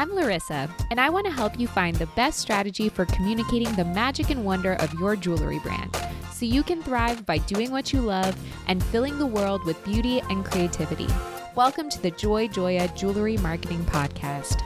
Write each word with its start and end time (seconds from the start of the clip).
I'm 0.00 0.14
Larissa, 0.14 0.74
and 0.90 0.98
I 0.98 1.10
want 1.10 1.26
to 1.26 1.30
help 1.30 1.60
you 1.60 1.68
find 1.68 1.94
the 1.94 2.06
best 2.16 2.38
strategy 2.38 2.88
for 2.88 3.04
communicating 3.04 3.70
the 3.74 3.84
magic 3.84 4.30
and 4.30 4.46
wonder 4.46 4.72
of 4.76 4.94
your 4.94 5.14
jewelry 5.14 5.58
brand 5.58 5.94
so 6.32 6.46
you 6.46 6.62
can 6.62 6.82
thrive 6.82 7.26
by 7.26 7.36
doing 7.36 7.70
what 7.70 7.92
you 7.92 8.00
love 8.00 8.34
and 8.66 8.82
filling 8.82 9.18
the 9.18 9.26
world 9.26 9.62
with 9.66 9.84
beauty 9.84 10.22
and 10.30 10.42
creativity. 10.42 11.06
Welcome 11.54 11.90
to 11.90 12.00
the 12.00 12.12
Joy 12.12 12.48
Joya 12.48 12.88
Jewelry 12.96 13.36
Marketing 13.36 13.84
Podcast. 13.84 14.62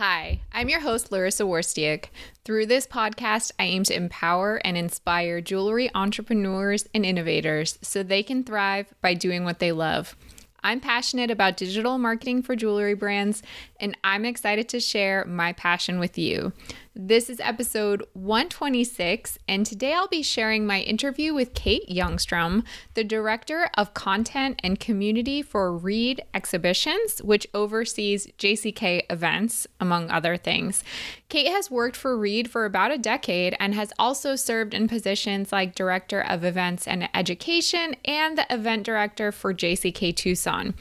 Hi, 0.00 0.40
I'm 0.50 0.70
your 0.70 0.80
host, 0.80 1.12
Larissa 1.12 1.42
Worstiak. 1.42 2.06
Through 2.46 2.64
this 2.64 2.86
podcast, 2.86 3.52
I 3.58 3.64
aim 3.64 3.84
to 3.84 3.94
empower 3.94 4.56
and 4.64 4.78
inspire 4.78 5.42
jewelry 5.42 5.90
entrepreneurs 5.94 6.88
and 6.94 7.04
innovators 7.04 7.78
so 7.82 8.02
they 8.02 8.22
can 8.22 8.42
thrive 8.42 8.94
by 9.02 9.12
doing 9.12 9.44
what 9.44 9.58
they 9.58 9.72
love. 9.72 10.16
I'm 10.64 10.80
passionate 10.80 11.30
about 11.30 11.58
digital 11.58 11.98
marketing 11.98 12.40
for 12.40 12.56
jewelry 12.56 12.94
brands, 12.94 13.42
and 13.78 13.94
I'm 14.02 14.24
excited 14.24 14.70
to 14.70 14.80
share 14.80 15.26
my 15.26 15.52
passion 15.52 15.98
with 15.98 16.16
you. 16.16 16.54
This 17.02 17.30
is 17.30 17.40
episode 17.40 18.04
126, 18.12 19.38
and 19.48 19.64
today 19.64 19.94
I'll 19.94 20.06
be 20.06 20.22
sharing 20.22 20.66
my 20.66 20.80
interview 20.80 21.32
with 21.32 21.54
Kate 21.54 21.88
Youngstrom, 21.88 22.62
the 22.92 23.04
Director 23.04 23.70
of 23.78 23.94
Content 23.94 24.60
and 24.62 24.78
Community 24.78 25.40
for 25.40 25.74
Reed 25.74 26.20
Exhibitions, 26.34 27.22
which 27.22 27.46
oversees 27.54 28.26
JCK 28.36 29.04
events, 29.08 29.66
among 29.80 30.10
other 30.10 30.36
things. 30.36 30.84
Kate 31.30 31.46
has 31.46 31.70
worked 31.70 31.94
for 31.94 32.18
Reed 32.18 32.50
for 32.50 32.64
about 32.64 32.90
a 32.90 32.98
decade 32.98 33.56
and 33.60 33.72
has 33.72 33.92
also 34.00 34.34
served 34.34 34.74
in 34.74 34.88
positions 34.88 35.52
like 35.52 35.76
Director 35.76 36.20
of 36.20 36.42
Events 36.42 36.88
and 36.88 37.08
Education 37.14 37.94
and 38.04 38.36
the 38.36 38.52
Event 38.52 38.82
Director 38.82 39.30
for 39.30 39.54
JCK 39.54 40.14
Tucson. 40.16 40.74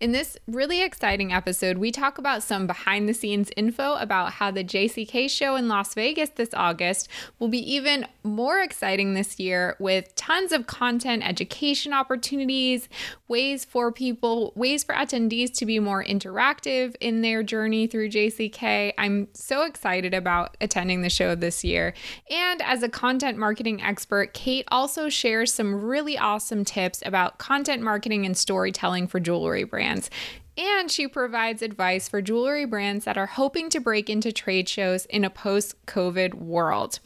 In 0.00 0.12
this 0.12 0.36
really 0.46 0.82
exciting 0.82 1.32
episode, 1.32 1.78
we 1.78 1.90
talk 1.90 2.18
about 2.18 2.42
some 2.42 2.66
behind 2.66 3.08
the 3.08 3.14
scenes 3.14 3.50
info 3.56 3.94
about 3.94 4.32
how 4.32 4.50
the 4.50 4.62
JCK 4.62 5.30
show 5.30 5.56
in 5.56 5.68
Las 5.68 5.94
Vegas 5.94 6.28
this 6.28 6.50
August 6.52 7.08
will 7.38 7.48
be 7.48 7.72
even 7.72 8.06
more 8.22 8.60
exciting 8.60 9.14
this 9.14 9.40
year 9.40 9.74
with 9.78 10.14
tons 10.16 10.52
of 10.52 10.66
content, 10.66 11.26
education 11.26 11.94
opportunities, 11.94 12.90
ways 13.28 13.64
for 13.64 13.90
people, 13.90 14.52
ways 14.54 14.84
for 14.84 14.94
attendees 14.94 15.50
to 15.54 15.64
be 15.64 15.78
more 15.78 16.04
interactive 16.04 16.94
in 17.00 17.22
their 17.22 17.42
journey 17.42 17.86
through 17.86 18.10
JCK. 18.10 18.92
I'm 18.98 19.28
so 19.32 19.62
excited 19.62 19.93
about 20.12 20.56
attending 20.60 21.02
the 21.02 21.08
show 21.08 21.34
this 21.34 21.62
year. 21.62 21.94
And 22.30 22.60
as 22.62 22.82
a 22.82 22.88
content 22.88 23.38
marketing 23.38 23.80
expert, 23.80 24.34
Kate 24.34 24.66
also 24.72 25.08
shares 25.08 25.52
some 25.52 25.84
really 25.84 26.18
awesome 26.18 26.64
tips 26.64 27.02
about 27.06 27.38
content 27.38 27.80
marketing 27.80 28.26
and 28.26 28.36
storytelling 28.36 29.06
for 29.06 29.20
jewelry 29.20 29.62
brands 29.62 29.84
brands. 29.84 30.10
And 30.56 30.90
she 30.90 31.08
provides 31.08 31.62
advice 31.62 32.08
for 32.08 32.22
jewelry 32.22 32.64
brands 32.64 33.04
that 33.06 33.18
are 33.18 33.26
hoping 33.26 33.70
to 33.70 33.80
break 33.80 34.08
into 34.08 34.30
trade 34.30 34.68
shows 34.68 35.04
in 35.06 35.24
a 35.24 35.30
post 35.30 35.74
COVID 35.86 36.34
world. 36.34 37.00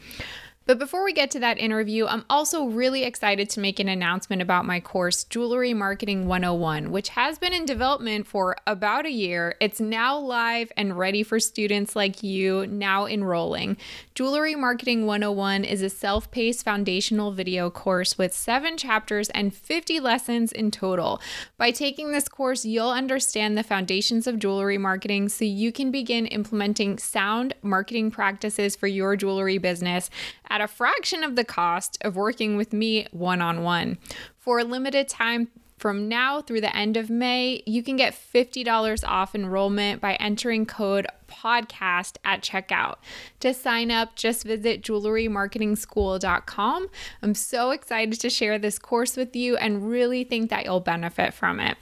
But 0.68 0.78
before 0.78 1.02
we 1.02 1.14
get 1.14 1.30
to 1.30 1.40
that 1.40 1.56
interview, 1.56 2.04
I'm 2.04 2.26
also 2.28 2.66
really 2.66 3.04
excited 3.04 3.48
to 3.48 3.60
make 3.60 3.80
an 3.80 3.88
announcement 3.88 4.42
about 4.42 4.66
my 4.66 4.80
course, 4.80 5.24
Jewelry 5.24 5.72
Marketing 5.72 6.26
101, 6.26 6.90
which 6.90 7.08
has 7.08 7.38
been 7.38 7.54
in 7.54 7.64
development 7.64 8.26
for 8.26 8.54
about 8.66 9.06
a 9.06 9.10
year. 9.10 9.54
It's 9.62 9.80
now 9.80 10.18
live 10.18 10.70
and 10.76 10.98
ready 10.98 11.22
for 11.22 11.40
students 11.40 11.96
like 11.96 12.22
you 12.22 12.66
now 12.66 13.06
enrolling. 13.06 13.78
Jewelry 14.14 14.54
Marketing 14.56 15.06
101 15.06 15.64
is 15.64 15.80
a 15.80 15.88
self 15.88 16.30
paced 16.30 16.66
foundational 16.66 17.32
video 17.32 17.70
course 17.70 18.18
with 18.18 18.34
seven 18.34 18.76
chapters 18.76 19.30
and 19.30 19.54
50 19.54 20.00
lessons 20.00 20.52
in 20.52 20.70
total. 20.70 21.18
By 21.56 21.70
taking 21.70 22.12
this 22.12 22.28
course, 22.28 22.66
you'll 22.66 22.90
understand 22.90 23.56
the 23.56 23.62
foundations 23.62 24.26
of 24.26 24.38
jewelry 24.38 24.76
marketing 24.76 25.30
so 25.30 25.46
you 25.46 25.72
can 25.72 25.90
begin 25.90 26.26
implementing 26.26 26.98
sound 26.98 27.54
marketing 27.62 28.10
practices 28.10 28.76
for 28.76 28.86
your 28.86 29.16
jewelry 29.16 29.56
business 29.56 30.10
at 30.58 30.64
a 30.64 30.66
fraction 30.66 31.22
of 31.22 31.36
the 31.36 31.44
cost 31.44 31.98
of 32.00 32.16
working 32.16 32.56
with 32.56 32.72
me 32.72 33.06
one 33.12 33.40
on 33.40 33.62
one. 33.62 33.96
For 34.38 34.58
a 34.58 34.64
limited 34.64 35.08
time, 35.08 35.46
from 35.78 36.08
now 36.08 36.40
through 36.40 36.62
the 36.62 36.76
end 36.76 36.96
of 36.96 37.08
May, 37.08 37.62
you 37.64 37.84
can 37.84 37.94
get 37.94 38.12
$50 38.12 39.04
off 39.06 39.36
enrollment 39.36 40.00
by 40.00 40.14
entering 40.14 40.66
code 40.66 41.06
podcast 41.28 42.16
at 42.24 42.42
checkout. 42.42 42.96
To 43.38 43.54
sign 43.54 43.92
up, 43.92 44.16
just 44.16 44.42
visit 44.42 44.82
jewelrymarketingschool.com. 44.82 46.88
I'm 47.22 47.34
so 47.34 47.70
excited 47.70 48.20
to 48.20 48.28
share 48.28 48.58
this 48.58 48.80
course 48.80 49.16
with 49.16 49.36
you 49.36 49.56
and 49.58 49.88
really 49.88 50.24
think 50.24 50.50
that 50.50 50.64
you'll 50.64 50.80
benefit 50.80 51.34
from 51.34 51.60
it. 51.60 51.76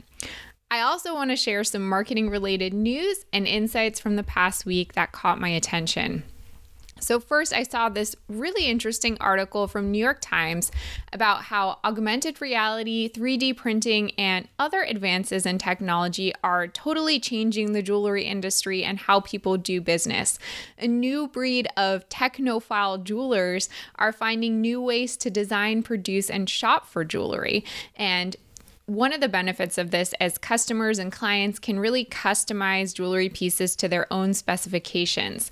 I 0.71 0.81
also 0.81 1.15
want 1.15 1.31
to 1.31 1.37
share 1.37 1.65
some 1.65 1.89
marketing 1.89 2.29
related 2.29 2.75
news 2.75 3.25
and 3.33 3.47
insights 3.47 4.01
from 4.01 4.17
the 4.17 4.23
past 4.23 4.67
week 4.67 4.93
that 4.93 5.13
caught 5.13 5.41
my 5.41 5.49
attention. 5.49 6.25
So, 6.99 7.21
first, 7.21 7.53
I 7.53 7.63
saw 7.63 7.91
this 7.91 8.17
really 8.27 8.67
interesting 8.67 9.19
article 9.21 9.69
from 9.69 9.91
New 9.91 9.99
York 9.99 10.19
Times 10.23 10.73
about 11.13 11.43
how 11.43 11.79
augmented 11.85 12.41
reality, 12.41 13.11
3D 13.11 13.55
printing, 13.55 14.13
and 14.13 14.49
other 14.59 14.83
advances 14.83 15.45
in 15.45 15.59
technology 15.59 16.33
are 16.43 16.67
totally 16.67 17.21
changing 17.21 17.73
the 17.73 17.83
jewelry 17.83 18.25
industry 18.25 18.83
and 18.83 18.99
how 18.99 19.21
people 19.21 19.59
do 19.59 19.81
business. 19.81 20.39
A 20.79 20.89
new 20.89 21.29
breed 21.29 21.69
of 21.77 22.09
technophile 22.09 23.03
jewelers 23.05 23.69
are 23.97 24.13
finding 24.13 24.63
new 24.63 24.81
ways 24.81 25.19
to 25.19 25.31
design, 25.31 25.83
produce, 25.83 26.31
and 26.31 26.49
shop 26.49 26.87
for 26.87 27.05
jewelry. 27.05 27.63
And 27.95 28.37
one 28.87 29.13
of 29.13 29.21
the 29.21 29.29
benefits 29.29 29.79
of 29.79 29.91
this 29.91 30.15
is 30.21 30.39
customers 30.39 31.01
and 31.01 31.11
clients 31.11 31.59
can 31.59 31.81
really 31.81 32.05
customize 32.05 32.95
jewelry 32.95 33.29
pieces 33.29 33.75
to 33.77 33.89
their 33.89 34.11
own 34.13 34.33
specifications. 34.33 35.51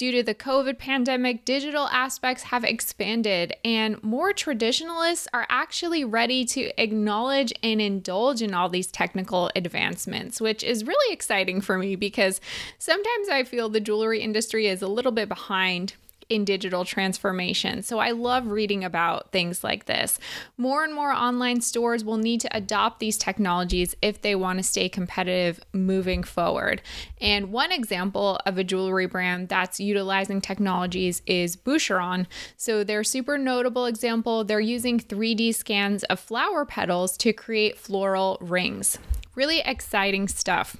Due 0.00 0.12
to 0.12 0.22
the 0.22 0.34
COVID 0.34 0.78
pandemic, 0.78 1.44
digital 1.44 1.86
aspects 1.88 2.44
have 2.44 2.64
expanded, 2.64 3.54
and 3.62 4.02
more 4.02 4.32
traditionalists 4.32 5.28
are 5.34 5.46
actually 5.50 6.04
ready 6.04 6.42
to 6.42 6.72
acknowledge 6.82 7.52
and 7.62 7.82
indulge 7.82 8.40
in 8.40 8.54
all 8.54 8.70
these 8.70 8.86
technical 8.86 9.50
advancements, 9.54 10.40
which 10.40 10.64
is 10.64 10.86
really 10.86 11.12
exciting 11.12 11.60
for 11.60 11.76
me 11.76 11.96
because 11.96 12.40
sometimes 12.78 13.28
I 13.28 13.44
feel 13.44 13.68
the 13.68 13.78
jewelry 13.78 14.22
industry 14.22 14.68
is 14.68 14.80
a 14.80 14.88
little 14.88 15.12
bit 15.12 15.28
behind 15.28 15.92
in 16.30 16.44
digital 16.44 16.84
transformation. 16.84 17.82
So 17.82 17.98
I 17.98 18.12
love 18.12 18.46
reading 18.46 18.84
about 18.84 19.32
things 19.32 19.62
like 19.62 19.84
this. 19.84 20.18
More 20.56 20.84
and 20.84 20.94
more 20.94 21.12
online 21.12 21.60
stores 21.60 22.04
will 22.04 22.16
need 22.16 22.40
to 22.42 22.56
adopt 22.56 23.00
these 23.00 23.18
technologies 23.18 23.94
if 24.00 24.22
they 24.22 24.34
want 24.34 24.58
to 24.58 24.62
stay 24.62 24.88
competitive 24.88 25.60
moving 25.72 26.22
forward. 26.22 26.80
And 27.20 27.52
one 27.52 27.72
example 27.72 28.40
of 28.46 28.56
a 28.56 28.64
jewelry 28.64 29.06
brand 29.06 29.48
that's 29.48 29.80
utilizing 29.80 30.40
technologies 30.40 31.20
is 31.26 31.56
Boucheron. 31.56 32.26
So 32.56 32.84
their 32.84 33.04
super 33.04 33.36
notable 33.36 33.86
example, 33.86 34.44
they're 34.44 34.60
using 34.60 35.00
3D 35.00 35.54
scans 35.54 36.04
of 36.04 36.20
flower 36.20 36.64
petals 36.64 37.16
to 37.18 37.32
create 37.32 37.76
floral 37.76 38.38
rings. 38.40 38.98
Really 39.34 39.60
exciting 39.60 40.28
stuff 40.28 40.76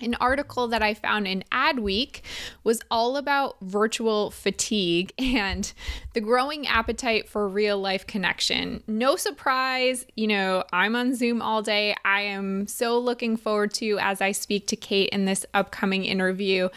an 0.00 0.14
article 0.20 0.68
that 0.68 0.82
I 0.82 0.94
found 0.94 1.26
in 1.26 1.44
Adweek 1.52 2.20
was 2.64 2.80
all 2.90 3.16
about 3.16 3.56
virtual 3.60 4.30
fatigue 4.30 5.12
and 5.18 5.72
the 6.14 6.20
growing 6.20 6.66
appetite 6.66 7.28
for 7.28 7.48
real 7.48 7.78
life 7.78 8.06
connection. 8.06 8.82
No 8.86 9.16
surprise, 9.16 10.06
you 10.16 10.26
know, 10.26 10.64
I'm 10.72 10.96
on 10.96 11.14
Zoom 11.14 11.42
all 11.42 11.62
day. 11.62 11.94
I 12.04 12.22
am 12.22 12.66
so 12.66 12.98
looking 12.98 13.36
forward 13.36 13.74
to, 13.74 13.98
as 14.00 14.20
I 14.20 14.32
speak 14.32 14.66
to 14.68 14.76
Kate 14.76 15.10
in 15.10 15.24
this 15.24 15.44
upcoming 15.54 16.04
interview, 16.04 16.68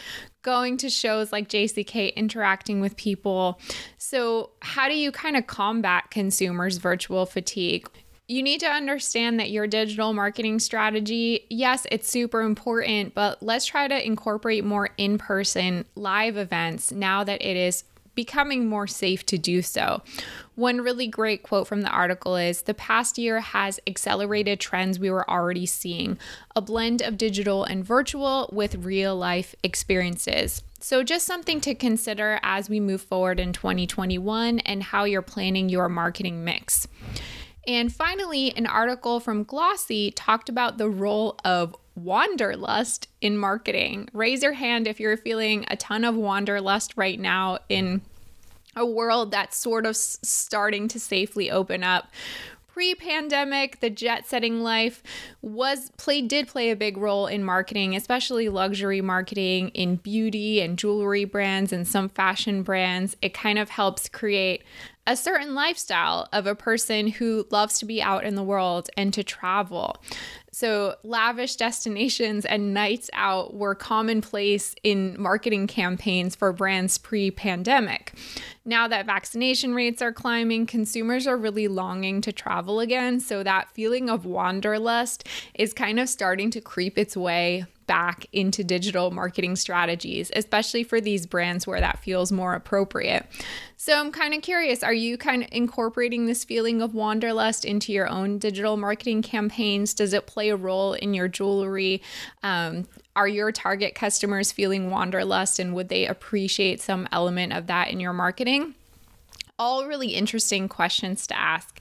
going 0.42 0.76
to 0.76 0.90
shows 0.90 1.32
like 1.32 1.48
JCK, 1.48 2.14
interacting 2.14 2.80
with 2.80 2.96
people. 2.96 3.60
So, 3.96 4.50
how 4.60 4.88
do 4.88 4.94
you 4.94 5.12
kind 5.12 5.36
of 5.36 5.46
combat 5.46 6.10
consumers' 6.10 6.78
virtual 6.78 7.26
fatigue? 7.26 7.88
You 8.32 8.42
need 8.42 8.60
to 8.60 8.66
understand 8.66 9.38
that 9.38 9.50
your 9.50 9.66
digital 9.66 10.14
marketing 10.14 10.58
strategy, 10.58 11.46
yes, 11.50 11.86
it's 11.90 12.08
super 12.08 12.40
important, 12.40 13.14
but 13.14 13.42
let's 13.42 13.66
try 13.66 13.86
to 13.86 14.06
incorporate 14.06 14.64
more 14.64 14.88
in 14.96 15.18
person 15.18 15.84
live 15.94 16.38
events 16.38 16.90
now 16.90 17.22
that 17.22 17.42
it 17.42 17.56
is 17.56 17.84
becoming 18.14 18.66
more 18.66 18.86
safe 18.86 19.24
to 19.26 19.38
do 19.38 19.62
so. 19.62 20.02
One 20.54 20.80
really 20.80 21.06
great 21.06 21.42
quote 21.42 21.66
from 21.66 21.82
the 21.82 21.90
article 21.90 22.36
is 22.36 22.62
The 22.62 22.74
past 22.74 23.18
year 23.18 23.40
has 23.40 23.80
accelerated 23.86 24.60
trends 24.60 24.98
we 24.98 25.10
were 25.10 25.28
already 25.28 25.66
seeing, 25.66 26.18
a 26.56 26.60
blend 26.60 27.02
of 27.02 27.18
digital 27.18 27.64
and 27.64 27.84
virtual 27.84 28.48
with 28.52 28.76
real 28.76 29.16
life 29.16 29.54
experiences. 29.62 30.62
So, 30.80 31.02
just 31.02 31.26
something 31.26 31.60
to 31.60 31.74
consider 31.74 32.40
as 32.42 32.68
we 32.68 32.80
move 32.80 33.02
forward 33.02 33.38
in 33.38 33.52
2021 33.52 34.58
and 34.60 34.82
how 34.82 35.04
you're 35.04 35.22
planning 35.22 35.68
your 35.68 35.88
marketing 35.88 36.44
mix. 36.44 36.88
And 37.66 37.94
finally, 37.94 38.56
an 38.56 38.66
article 38.66 39.20
from 39.20 39.44
Glossy 39.44 40.10
talked 40.10 40.48
about 40.48 40.78
the 40.78 40.88
role 40.88 41.38
of 41.44 41.76
wanderlust 41.94 43.08
in 43.20 43.36
marketing. 43.36 44.08
Raise 44.12 44.42
your 44.42 44.54
hand 44.54 44.86
if 44.86 44.98
you're 44.98 45.16
feeling 45.16 45.64
a 45.68 45.76
ton 45.76 46.04
of 46.04 46.16
wanderlust 46.16 46.94
right 46.96 47.20
now 47.20 47.58
in 47.68 48.00
a 48.74 48.86
world 48.86 49.30
that's 49.30 49.56
sort 49.56 49.84
of 49.84 49.94
starting 49.96 50.88
to 50.88 50.98
safely 50.98 51.50
open 51.50 51.84
up. 51.84 52.10
pre-pandemic 52.72 53.80
the 53.80 53.90
jet 53.90 54.26
setting 54.26 54.62
life 54.62 55.02
was 55.42 55.90
play 55.98 56.22
did 56.22 56.48
play 56.48 56.70
a 56.70 56.76
big 56.76 56.96
role 56.96 57.26
in 57.26 57.44
marketing 57.44 57.94
especially 57.94 58.48
luxury 58.48 59.02
marketing 59.02 59.68
in 59.74 59.96
beauty 59.96 60.58
and 60.58 60.78
jewelry 60.78 61.26
brands 61.26 61.70
and 61.70 61.86
some 61.86 62.08
fashion 62.08 62.62
brands 62.62 63.14
it 63.20 63.34
kind 63.34 63.58
of 63.58 63.68
helps 63.68 64.08
create 64.08 64.62
a 65.06 65.16
certain 65.16 65.54
lifestyle 65.54 66.28
of 66.32 66.46
a 66.46 66.54
person 66.54 67.08
who 67.08 67.46
loves 67.50 67.78
to 67.80 67.86
be 67.86 68.00
out 68.00 68.24
in 68.24 68.36
the 68.36 68.42
world 68.42 68.88
and 68.96 69.12
to 69.14 69.24
travel. 69.24 69.96
So, 70.52 70.96
lavish 71.02 71.56
destinations 71.56 72.44
and 72.44 72.74
nights 72.74 73.08
out 73.14 73.54
were 73.54 73.74
commonplace 73.74 74.74
in 74.82 75.16
marketing 75.18 75.66
campaigns 75.66 76.36
for 76.36 76.52
brands 76.52 76.98
pre 76.98 77.30
pandemic. 77.30 78.12
Now 78.64 78.86
that 78.86 79.06
vaccination 79.06 79.74
rates 79.74 80.02
are 80.02 80.12
climbing, 80.12 80.66
consumers 80.66 81.26
are 81.26 81.38
really 81.38 81.68
longing 81.68 82.20
to 82.20 82.32
travel 82.32 82.80
again. 82.80 83.18
So, 83.18 83.42
that 83.42 83.70
feeling 83.72 84.10
of 84.10 84.26
wanderlust 84.26 85.26
is 85.54 85.72
kind 85.72 85.98
of 85.98 86.08
starting 86.08 86.50
to 86.50 86.60
creep 86.60 86.98
its 86.98 87.16
way 87.16 87.64
back 87.86 88.26
into 88.32 88.64
digital 88.64 89.10
marketing 89.10 89.56
strategies, 89.56 90.30
especially 90.34 90.84
for 90.84 91.00
these 91.00 91.26
brands 91.26 91.66
where 91.66 91.80
that 91.80 91.98
feels 91.98 92.32
more 92.32 92.54
appropriate. 92.54 93.26
So 93.76 93.98
I'm 93.98 94.12
kind 94.12 94.34
of 94.34 94.42
curious 94.42 94.82
are 94.82 94.92
you 94.92 95.18
kind 95.18 95.42
of 95.42 95.48
incorporating 95.50 96.26
this 96.26 96.44
feeling 96.44 96.82
of 96.82 96.94
wanderlust 96.94 97.64
into 97.64 97.92
your 97.92 98.08
own 98.08 98.38
digital 98.38 98.76
marketing 98.76 99.22
campaigns? 99.22 99.94
Does 99.94 100.12
it 100.12 100.26
play 100.26 100.50
a 100.50 100.56
role 100.56 100.92
in 100.92 101.14
your 101.14 101.28
jewelry? 101.28 102.02
Um, 102.42 102.86
are 103.14 103.28
your 103.28 103.52
target 103.52 103.94
customers 103.94 104.52
feeling 104.52 104.90
wanderlust 104.90 105.58
and 105.58 105.74
would 105.74 105.88
they 105.88 106.06
appreciate 106.06 106.80
some 106.80 107.08
element 107.12 107.52
of 107.52 107.66
that 107.66 107.88
in 107.90 108.00
your 108.00 108.12
marketing? 108.12 108.74
All 109.58 109.86
really 109.86 110.08
interesting 110.08 110.68
questions 110.68 111.26
to 111.26 111.38
ask. 111.38 111.80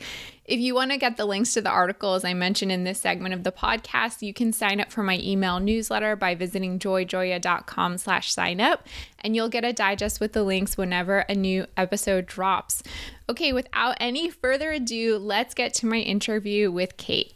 If 0.52 0.60
you 0.60 0.76
want 0.76 0.92
to 0.92 0.98
get 0.98 1.16
the 1.16 1.24
links 1.24 1.54
to 1.54 1.62
the 1.62 1.70
articles 1.70 2.26
I 2.26 2.34
mentioned 2.34 2.74
in 2.74 2.84
this 2.84 3.00
segment 3.00 3.34
of 3.34 3.46
the 3.46 3.54
podcast, 3.54 4.22
you 4.22 4.34
can 4.34 4.52
sign 4.52 4.82
up 4.82 4.92
for 4.92 5.02
my 5.02 5.18
email 5.18 5.62
newsletter 5.62 6.18
by 6.18 6.36
visiting 6.36 6.78
joyjoya.com 6.78 7.98
slash 7.98 8.34
sign 8.34 8.60
up, 8.60 8.86
and 9.20 9.34
you'll 9.34 9.48
get 9.48 9.64
a 9.64 9.72
digest 9.72 10.20
with 10.20 10.34
the 10.34 10.44
links 10.44 10.76
whenever 10.76 11.20
a 11.20 11.36
new 11.36 11.68
episode 11.78 12.26
drops. 12.26 12.84
Okay, 13.30 13.54
without 13.54 13.96
any 14.02 14.30
further 14.30 14.72
ado, 14.72 15.18
let's 15.18 15.54
get 15.54 15.74
to 15.76 15.86
my 15.86 16.00
interview 16.00 16.70
with 16.70 16.98
Kate. 16.98 17.34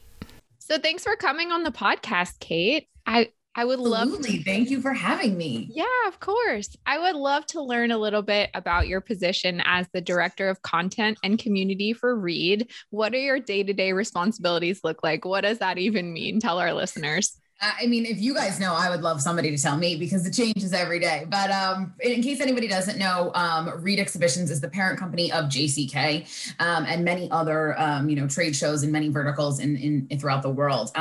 So 0.59 0.77
thanks 0.77 1.05
for 1.05 1.15
coming 1.15 1.53
on 1.53 1.63
the 1.63 1.71
podcast, 1.71 2.39
Kate. 2.39 2.89
I 3.05 3.31
I 3.55 3.63
would 3.63 3.79
Absolutely. 3.79 4.13
love 4.13 4.21
to. 4.21 4.43
Thank 4.43 4.69
you 4.69 4.81
for 4.81 4.93
having 4.93 5.37
me. 5.37 5.69
Yeah, 5.71 5.85
of 6.07 6.19
course. 6.19 6.75
I 6.85 6.99
would 6.99 7.15
love 7.15 7.45
to 7.47 7.61
learn 7.61 7.91
a 7.91 7.97
little 7.97 8.21
bit 8.21 8.49
about 8.53 8.87
your 8.87 8.99
position 8.99 9.61
as 9.65 9.87
the 9.93 10.01
director 10.01 10.49
of 10.49 10.61
content 10.61 11.17
and 11.23 11.39
community 11.39 11.93
for 11.93 12.15
Reed. 12.17 12.69
What 12.89 13.13
are 13.13 13.19
your 13.19 13.39
day 13.39 13.63
to 13.63 13.73
day 13.73 13.93
responsibilities 13.93 14.81
look 14.83 15.03
like? 15.03 15.23
What 15.23 15.41
does 15.41 15.59
that 15.59 15.77
even 15.77 16.11
mean? 16.11 16.39
Tell 16.39 16.59
our 16.59 16.73
listeners. 16.73 17.39
I 17.61 17.87
mean, 17.87 18.05
if 18.05 18.19
you 18.19 18.35
guys 18.35 18.59
know, 18.59 18.73
I 18.73 18.89
would 18.89 19.01
love 19.01 19.21
somebody 19.21 19.49
to 19.55 19.61
tell 19.61 19.77
me 19.77 19.95
because 19.95 20.25
it 20.25 20.33
changes 20.33 20.73
every 20.73 20.99
day. 20.99 21.25
But 21.29 21.51
um, 21.51 21.93
in 22.01 22.21
case 22.21 22.41
anybody 22.41 22.67
doesn't 22.67 22.99
know, 22.99 23.31
um, 23.33 23.81
Reed 23.81 23.97
Exhibitions 23.97 24.51
is 24.51 24.59
the 24.59 24.67
parent 24.67 24.99
company 24.99 25.31
of 25.31 25.45
JCK 25.45 26.55
um, 26.59 26.85
and 26.85 27.05
many 27.05 27.31
other, 27.31 27.79
um, 27.79 28.09
you 28.09 28.17
know, 28.17 28.27
trade 28.27 28.55
shows 28.55 28.83
in 28.83 28.91
many 28.91 29.07
verticals 29.07 29.59
in, 29.59 29.77
in 29.77 30.19
throughout 30.19 30.41
the 30.41 30.49
world. 30.49 30.91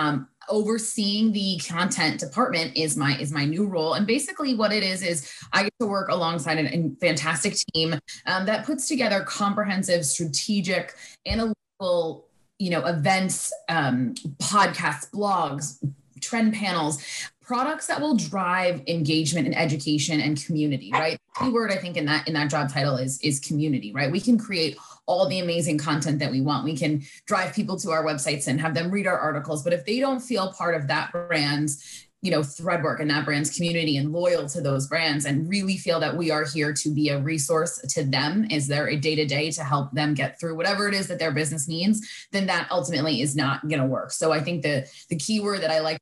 Overseeing 0.49 1.32
the 1.32 1.58
content 1.67 2.20
department 2.20 2.76
is 2.76 2.96
my 2.96 3.17
is 3.19 3.32
my 3.32 3.44
new 3.44 3.67
role. 3.67 3.94
And 3.94 4.06
basically 4.06 4.55
what 4.55 4.73
it 4.73 4.82
is 4.82 5.02
is 5.02 5.31
i 5.52 5.62
get 5.64 5.73
to 5.81 5.87
work 5.87 6.08
alongside 6.08 6.58
a, 6.58 6.91
fantastic 7.00 7.55
team 7.73 7.99
um, 8.26 8.46
that 8.46 8.64
puts 8.64 8.88
together 8.88 9.20
comprehensive 9.23 10.05
strategic 10.05 10.94
analytical 11.26 12.26
you 12.58 12.70
know 12.70 12.85
events 12.87 13.52
um, 13.69 14.14
podcasts 14.38 15.11
blogs 15.11 15.85
trend 16.20 16.55
panels 16.55 17.02
products 17.43 17.87
that 17.88 18.00
will 18.00 18.17
drive 18.17 18.82
engagement 18.87 19.46
and 19.46 19.56
education 19.56 20.20
and 20.20 20.43
community 20.44 20.91
right? 20.93 21.19
The 21.41 21.50
word 21.50 21.70
i 21.73 21.76
think 21.76 21.96
in 21.96 22.05
that 22.06 22.29
in 22.29 22.35
that 22.35 22.50
job 22.50 22.73
title 22.73 22.96
is 22.96 23.20
is 23.20 23.41
community 23.41 23.93
right? 23.93 24.11
We 24.11 24.20
can 24.20 24.38
create 24.38 24.76
all 25.06 25.27
the 25.27 25.41
amazing 25.41 25.79
content 25.79 26.19
that 26.19 26.31
we 26.31 26.41
want. 26.41 26.65
We 26.65 26.77
can 26.77 27.03
drive 27.27 27.55
people 27.55 27.79
to 27.81 27.91
our 27.91 28.05
websites 28.05 28.47
and 28.47 28.61
have 28.61 28.75
them 28.75 28.91
read 28.91 29.06
our 29.06 29.19
articles. 29.19 29.62
But 29.62 29.73
if 29.73 29.85
they 29.85 30.01
don't 30.01 30.21
feel 30.21 30.53
part 30.53 30.75
of 30.75 30.89
that 30.89 31.12
brand's, 31.12 32.06
you 32.23 32.31
know, 32.31 32.43
thread 32.43 32.83
work 32.83 33.01
and 33.01 33.11
that 33.11 33.27
brand's 33.27 33.55
community 33.55 33.99
and 33.99 34.11
loyal 34.11 34.49
to 34.49 34.62
those 34.62 34.87
brands 34.87 35.27
and 35.27 35.47
really 35.47 35.77
feel 35.77 36.01
that 36.01 36.17
we 36.17 36.31
are 36.31 36.45
here 36.45 36.73
to 36.73 36.89
be 36.95 37.11
a 37.11 37.19
resource 37.19 37.79
to 37.91 38.03
them, 38.03 38.47
is 38.51 38.67
there 38.67 38.89
a 38.89 38.97
day 38.97 39.15
to 39.15 39.27
day 39.27 39.51
to 39.51 39.62
help 39.62 39.93
them 39.93 40.15
get 40.15 40.41
through 40.41 40.56
whatever 40.56 40.89
it 40.89 40.95
is 40.95 41.06
that 41.09 41.19
their 41.19 41.33
business 41.33 41.69
needs, 41.69 42.27
then 42.33 42.47
that 42.47 42.67
ultimately 42.71 43.21
is 43.21 43.37
not 43.37 43.69
going 43.69 43.81
to 43.81 43.87
work. 43.87 44.11
So 44.11 44.33
I 44.33 44.41
think 44.41 44.62
the 44.62 44.87
the 45.11 45.17
key 45.17 45.41
word 45.41 45.61
that 45.61 45.71
I 45.71 45.81
like 45.81 45.99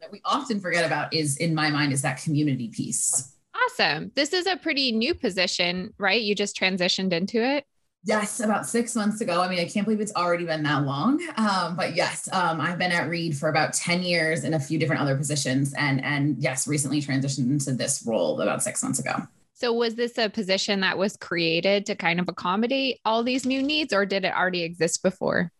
that 0.00 0.10
we 0.10 0.20
often 0.24 0.58
forget 0.60 0.84
about 0.84 1.14
is 1.14 1.36
in 1.36 1.54
my 1.54 1.70
mind 1.70 1.92
is 1.92 2.02
that 2.02 2.20
community 2.20 2.68
piece. 2.68 3.36
Awesome. 3.54 4.10
This 4.14 4.32
is 4.32 4.46
a 4.46 4.56
pretty 4.56 4.90
new 4.90 5.14
position, 5.14 5.92
right? 5.98 6.20
You 6.20 6.34
just 6.34 6.58
transitioned 6.58 7.12
into 7.12 7.42
it. 7.44 7.64
Yes, 8.04 8.40
about 8.40 8.66
six 8.66 8.96
months 8.96 9.20
ago. 9.20 9.42
I 9.42 9.48
mean, 9.48 9.58
I 9.58 9.66
can't 9.66 9.84
believe 9.84 10.00
it's 10.00 10.14
already 10.14 10.46
been 10.46 10.62
that 10.62 10.84
long. 10.84 11.20
Um, 11.36 11.76
but 11.76 11.94
yes, 11.94 12.28
um, 12.32 12.60
I've 12.60 12.78
been 12.78 12.92
at 12.92 13.08
Reed 13.08 13.36
for 13.36 13.50
about 13.50 13.74
10 13.74 14.02
years 14.02 14.44
in 14.44 14.54
a 14.54 14.60
few 14.60 14.78
different 14.78 15.02
other 15.02 15.16
positions. 15.16 15.74
And, 15.74 16.02
and 16.02 16.38
yes, 16.38 16.66
recently 16.66 17.02
transitioned 17.02 17.50
into 17.50 17.72
this 17.72 18.02
role 18.06 18.40
about 18.40 18.62
six 18.62 18.82
months 18.82 18.98
ago. 18.98 19.16
So, 19.52 19.74
was 19.74 19.94
this 19.94 20.16
a 20.16 20.30
position 20.30 20.80
that 20.80 20.96
was 20.96 21.18
created 21.18 21.84
to 21.86 21.94
kind 21.94 22.18
of 22.18 22.28
accommodate 22.30 22.98
all 23.04 23.22
these 23.22 23.44
new 23.44 23.62
needs, 23.62 23.92
or 23.92 24.06
did 24.06 24.24
it 24.24 24.34
already 24.34 24.62
exist 24.62 25.02
before? 25.02 25.52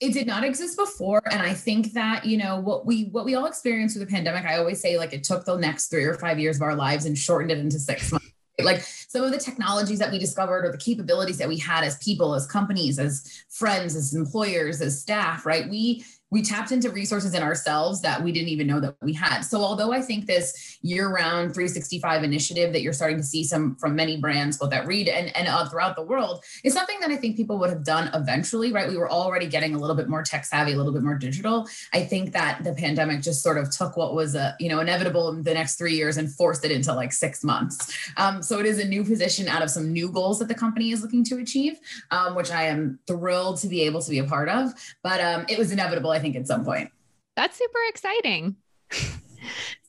it 0.00 0.12
did 0.12 0.26
not 0.26 0.44
exist 0.44 0.76
before 0.76 1.22
and 1.30 1.40
i 1.40 1.52
think 1.52 1.92
that 1.92 2.24
you 2.24 2.36
know 2.36 2.58
what 2.58 2.84
we 2.84 3.04
what 3.12 3.24
we 3.24 3.34
all 3.34 3.46
experienced 3.46 3.96
with 3.96 4.08
the 4.08 4.12
pandemic 4.12 4.44
i 4.44 4.56
always 4.56 4.80
say 4.80 4.98
like 4.98 5.12
it 5.12 5.22
took 5.22 5.44
the 5.44 5.56
next 5.56 5.88
three 5.88 6.04
or 6.04 6.14
five 6.14 6.38
years 6.38 6.56
of 6.56 6.62
our 6.62 6.74
lives 6.74 7.04
and 7.06 7.16
shortened 7.16 7.50
it 7.50 7.58
into 7.58 7.78
six 7.78 8.10
months 8.10 8.33
like 8.62 8.80
some 8.80 9.24
of 9.24 9.32
the 9.32 9.38
technologies 9.38 9.98
that 9.98 10.12
we 10.12 10.18
discovered 10.18 10.64
or 10.64 10.70
the 10.70 10.78
capabilities 10.78 11.38
that 11.38 11.48
we 11.48 11.58
had 11.58 11.82
as 11.82 11.96
people 11.98 12.34
as 12.34 12.46
companies 12.46 12.98
as 12.98 13.44
friends 13.48 13.96
as 13.96 14.14
employers 14.14 14.80
as 14.80 15.00
staff 15.00 15.44
right? 15.44 15.68
We 15.68 16.04
we 16.34 16.42
tapped 16.42 16.72
into 16.72 16.90
resources 16.90 17.32
in 17.32 17.44
ourselves 17.44 18.02
that 18.02 18.20
we 18.20 18.32
didn't 18.32 18.48
even 18.48 18.66
know 18.66 18.80
that 18.80 18.96
we 19.00 19.12
had. 19.12 19.42
So 19.42 19.60
although 19.60 19.92
I 19.92 20.00
think 20.00 20.26
this 20.26 20.78
year-round 20.82 21.54
365 21.54 22.24
initiative 22.24 22.72
that 22.72 22.82
you're 22.82 22.92
starting 22.92 23.18
to 23.18 23.22
see 23.22 23.44
some 23.44 23.76
from 23.76 23.94
many 23.94 24.16
brands, 24.16 24.58
both 24.58 24.72
at 24.72 24.84
Reed 24.84 25.06
and, 25.06 25.34
and 25.36 25.46
uh, 25.46 25.68
throughout 25.68 25.94
the 25.94 26.02
world, 26.02 26.42
is 26.64 26.74
something 26.74 26.98
that 26.98 27.12
I 27.12 27.16
think 27.16 27.36
people 27.36 27.56
would 27.58 27.70
have 27.70 27.84
done 27.84 28.10
eventually, 28.14 28.72
right? 28.72 28.88
We 28.88 28.96
were 28.96 29.08
already 29.08 29.46
getting 29.46 29.76
a 29.76 29.78
little 29.78 29.94
bit 29.94 30.08
more 30.08 30.24
tech 30.24 30.44
savvy, 30.44 30.72
a 30.72 30.76
little 30.76 30.92
bit 30.92 31.04
more 31.04 31.14
digital. 31.14 31.68
I 31.92 32.02
think 32.02 32.32
that 32.32 32.64
the 32.64 32.74
pandemic 32.74 33.22
just 33.22 33.40
sort 33.40 33.56
of 33.56 33.70
took 33.70 33.96
what 33.96 34.16
was 34.16 34.34
a, 34.34 34.56
you 34.58 34.68
know, 34.68 34.80
inevitable 34.80 35.28
in 35.28 35.44
the 35.44 35.54
next 35.54 35.76
three 35.76 35.94
years 35.94 36.16
and 36.16 36.28
forced 36.28 36.64
it 36.64 36.72
into 36.72 36.92
like 36.92 37.12
six 37.12 37.44
months. 37.44 37.96
Um, 38.16 38.42
so 38.42 38.58
it 38.58 38.66
is 38.66 38.80
a 38.80 38.84
new 38.84 39.04
position 39.04 39.46
out 39.46 39.62
of 39.62 39.70
some 39.70 39.92
new 39.92 40.10
goals 40.10 40.40
that 40.40 40.48
the 40.48 40.54
company 40.56 40.90
is 40.90 41.00
looking 41.00 41.22
to 41.26 41.36
achieve, 41.38 41.78
um, 42.10 42.34
which 42.34 42.50
I 42.50 42.64
am 42.64 42.98
thrilled 43.06 43.58
to 43.58 43.68
be 43.68 43.82
able 43.82 44.02
to 44.02 44.10
be 44.10 44.18
a 44.18 44.24
part 44.24 44.48
of. 44.48 44.72
But 45.04 45.20
um, 45.20 45.46
it 45.48 45.58
was 45.58 45.70
inevitable. 45.70 46.10
I 46.10 46.23
think, 46.24 46.36
at 46.36 46.46
some 46.46 46.64
point. 46.64 46.90
That's 47.36 47.56
super 47.56 47.80
exciting. 47.88 48.56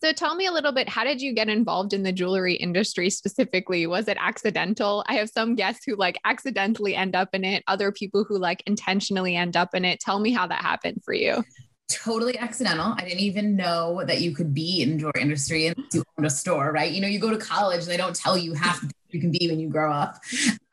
So 0.02 0.12
tell 0.12 0.36
me 0.36 0.46
a 0.46 0.52
little 0.52 0.72
bit, 0.72 0.90
how 0.90 1.04
did 1.04 1.22
you 1.22 1.34
get 1.34 1.50
involved 1.50 1.94
in 1.94 2.04
the 2.04 2.12
jewelry 2.12 2.56
industry 2.56 3.10
specifically? 3.10 3.88
Was 3.88 4.08
it 4.08 4.18
accidental? 4.20 5.04
I 5.08 5.16
have 5.16 5.30
some 5.30 5.56
guests 5.56 5.84
who 5.86 5.96
like 5.96 6.20
accidentally 6.26 6.96
end 6.96 7.16
up 7.16 7.30
in 7.34 7.44
it, 7.44 7.64
other 7.68 7.92
people 7.92 8.24
who 8.24 8.38
like 8.38 8.62
intentionally 8.68 9.36
end 9.36 9.56
up 9.56 9.74
in 9.74 9.86
it. 9.86 10.00
Tell 10.00 10.20
me 10.20 10.32
how 10.32 10.48
that 10.48 10.62
happened 10.62 11.02
for 11.04 11.14
you. 11.14 11.44
Totally 11.90 12.38
accidental. 12.38 12.94
I 12.98 13.04
didn't 13.04 13.22
even 13.22 13.56
know 13.56 14.04
that 14.06 14.22
you 14.22 14.36
could 14.36 14.54
be 14.54 14.82
in 14.82 14.92
the 14.92 14.98
jewelry 14.98 15.22
industry 15.22 15.68
and 15.68 15.76
you 15.94 16.04
owned 16.18 16.28
a 16.28 16.30
store, 16.30 16.72
right? 16.72 16.92
You 16.92 17.02
know, 17.02 17.08
you 17.08 17.20
go 17.20 17.30
to 17.30 17.38
college 17.38 17.82
and 17.82 17.90
they 17.90 17.98
don't 17.98 18.16
tell 18.16 18.38
you 18.38 18.54
half 18.54 18.84
you 19.16 19.22
can 19.22 19.32
be 19.32 19.48
when 19.50 19.60
you 19.60 19.70
grow 19.70 19.92
up. 19.92 20.18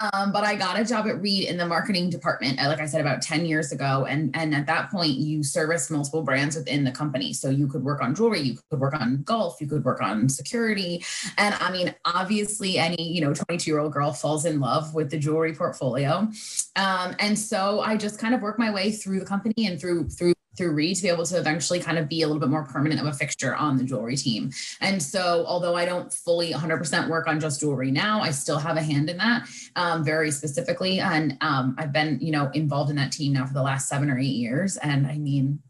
Um, 0.01 0.33
but 0.33 0.43
I 0.43 0.57
got 0.57 0.79
a 0.79 0.85
job 0.85 1.07
at 1.07 1.21
Reed 1.21 1.49
in 1.49 1.57
the 1.57 1.67
marketing 1.67 2.11
department, 2.11 2.61
uh, 2.61 2.67
like 2.67 2.81
I 2.81 2.87
said, 2.87 3.01
about 3.01 3.23
10 3.23 3.47
years 3.47 3.71
ago. 3.71 4.05
And, 4.09 4.35
and 4.35 4.53
at 4.53 4.67
that 4.67 4.91
point, 4.91 5.13
you 5.13 5.45
serviced 5.45 5.91
multiple 5.93 6.23
brands 6.23 6.57
within 6.57 6.83
the 6.83 6.91
company. 6.91 7.33
So 7.33 7.51
you 7.51 7.69
could 7.69 7.85
work 7.85 8.03
on 8.03 8.15
jewelry, 8.15 8.41
you 8.41 8.59
could 8.69 8.81
work 8.81 8.95
on 8.95 9.23
golf, 9.23 9.61
you 9.61 9.69
could 9.69 9.85
work 9.85 10.03
on 10.03 10.29
security. 10.29 11.05
And 11.39 11.55
I 11.55 11.71
mean, 11.71 11.95
obviously, 12.05 12.79
any, 12.79 13.13
you 13.13 13.21
know, 13.21 13.33
22 13.33 13.71
year 13.71 13.79
old 13.79 13.93
girl 13.93 14.13
falls 14.13 14.45
in 14.45 14.59
love 14.59 14.93
with 14.93 15.11
the 15.11 15.19
jewelry 15.19 15.55
portfolio. 15.55 16.29
Um, 16.75 17.15
and 17.21 17.39
so 17.39 17.81
I 17.81 17.97
just 17.97 18.19
kind 18.19 18.35
of 18.35 18.43
worked 18.43 18.59
my 18.59 18.73
way 18.73 18.91
through 18.91 19.21
the 19.21 19.27
company 19.27 19.67
and 19.67 19.81
through, 19.81 20.09
through 20.09 20.35
through 20.57 20.73
Reed 20.73 20.97
to 20.97 21.03
be 21.03 21.09
able 21.09 21.25
to 21.27 21.39
eventually 21.39 21.81
kind 21.81 21.99
of 21.99 22.09
be 22.09 22.23
a 22.23 22.27
little 22.27 22.41
bit 22.41 22.49
more 22.49 22.65
permanent 22.65 23.01
of 23.01 23.07
a 23.07 23.13
fixture 23.13 23.55
on 23.55 23.77
the 23.77 23.85
jewelry 23.85 24.17
team. 24.17 24.51
And 24.81 25.03
so, 25.03 25.45
although 25.47 25.77
I 25.77 25.85
don't 25.85 26.13
fully 26.13 26.53
100% 26.53 27.09
work 27.09 27.27
on 27.27 27.41
just 27.41 27.61
jewelry 27.61 27.91
now, 27.91 28.21
I 28.21 28.31
still 28.31 28.59
have 28.59 28.77
a 28.77 28.83
hand 28.83 29.09
in 29.09 29.17
that 29.19 29.49
um, 29.77 30.05
very 30.05 30.31
specifically. 30.31 31.01
And 31.01 31.37
um, 31.41 31.75
I've 31.79 31.93
been, 31.93 32.19
you 32.21 32.33
know, 32.33 32.51
involved 32.55 32.91
in 32.91 32.97
that 32.97 33.13
team 33.13 33.33
now 33.33 33.47
for 33.47 33.55
the 33.55 33.63
last 33.63 33.89
seven 33.89 34.11
or 34.11 34.19
eight 34.19 34.25
years. 34.25 34.77
And 34.79 35.07
I 35.07 35.19
mean, 35.19 35.61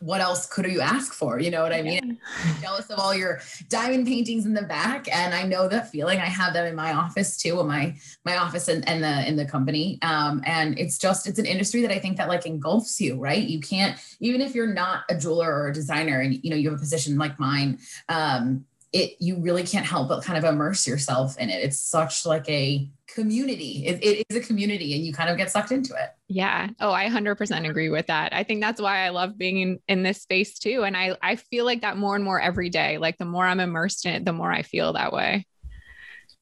what 0.00 0.20
else 0.20 0.46
could 0.46 0.66
you 0.66 0.80
ask 0.80 1.12
for? 1.12 1.38
You 1.38 1.50
know 1.50 1.62
what 1.62 1.72
I 1.72 1.82
mean? 1.82 2.18
Yeah. 2.44 2.54
jealous 2.60 2.90
of 2.90 2.98
all 2.98 3.14
your 3.14 3.40
diamond 3.68 4.06
paintings 4.06 4.46
in 4.46 4.54
the 4.54 4.62
back. 4.62 5.06
And 5.14 5.34
I 5.34 5.44
know 5.44 5.68
that 5.68 5.90
feeling. 5.90 6.20
I 6.20 6.26
have 6.26 6.52
them 6.52 6.66
in 6.66 6.74
my 6.74 6.92
office 6.92 7.36
too, 7.36 7.60
in 7.60 7.66
my 7.66 7.96
my 8.24 8.36
office 8.36 8.68
and, 8.68 8.86
and 8.88 9.02
the 9.02 9.28
in 9.28 9.36
the 9.36 9.44
company. 9.44 9.98
Um, 10.02 10.42
and 10.44 10.78
it's 10.78 10.98
just 10.98 11.26
it's 11.26 11.38
an 11.38 11.46
industry 11.46 11.82
that 11.82 11.90
I 11.90 11.98
think 11.98 12.16
that 12.16 12.28
like 12.28 12.46
engulfs 12.46 13.00
you, 13.00 13.18
right? 13.18 13.42
You 13.42 13.60
can't, 13.60 13.98
even 14.20 14.40
if 14.40 14.54
you're 14.54 14.72
not 14.72 15.02
a 15.08 15.16
jeweler 15.16 15.52
or 15.52 15.68
a 15.68 15.72
designer 15.72 16.20
and 16.20 16.38
you 16.42 16.50
know 16.50 16.56
you 16.56 16.70
have 16.70 16.78
a 16.78 16.80
position 16.80 17.18
like 17.18 17.38
mine, 17.38 17.78
um, 18.08 18.64
it 18.94 19.16
you 19.18 19.36
really 19.40 19.64
can't 19.64 19.84
help 19.84 20.08
but 20.08 20.22
kind 20.22 20.38
of 20.38 20.44
immerse 20.44 20.86
yourself 20.86 21.36
in 21.38 21.50
it. 21.50 21.62
It's 21.62 21.78
such 21.78 22.24
like 22.24 22.48
a 22.48 22.88
community. 23.08 23.86
It, 23.86 24.02
it 24.02 24.26
is 24.28 24.36
a 24.36 24.40
community 24.40 24.94
and 24.94 25.04
you 25.04 25.12
kind 25.12 25.28
of 25.28 25.36
get 25.36 25.50
sucked 25.50 25.72
into 25.72 25.94
it. 25.94 26.14
Yeah. 26.34 26.70
Oh, 26.80 26.90
I 26.90 27.04
100% 27.04 27.64
agree 27.64 27.90
with 27.90 28.08
that. 28.08 28.32
I 28.34 28.42
think 28.42 28.60
that's 28.60 28.80
why 28.80 29.06
I 29.06 29.10
love 29.10 29.38
being 29.38 29.58
in, 29.60 29.78
in 29.86 30.02
this 30.02 30.20
space 30.20 30.58
too. 30.58 30.82
And 30.82 30.96
I, 30.96 31.16
I 31.22 31.36
feel 31.36 31.64
like 31.64 31.82
that 31.82 31.96
more 31.96 32.16
and 32.16 32.24
more 32.24 32.40
every 32.40 32.70
day. 32.70 32.98
Like 32.98 33.18
the 33.18 33.24
more 33.24 33.46
I'm 33.46 33.60
immersed 33.60 34.04
in 34.04 34.14
it, 34.14 34.24
the 34.24 34.32
more 34.32 34.50
I 34.50 34.62
feel 34.62 34.94
that 34.94 35.12
way 35.12 35.46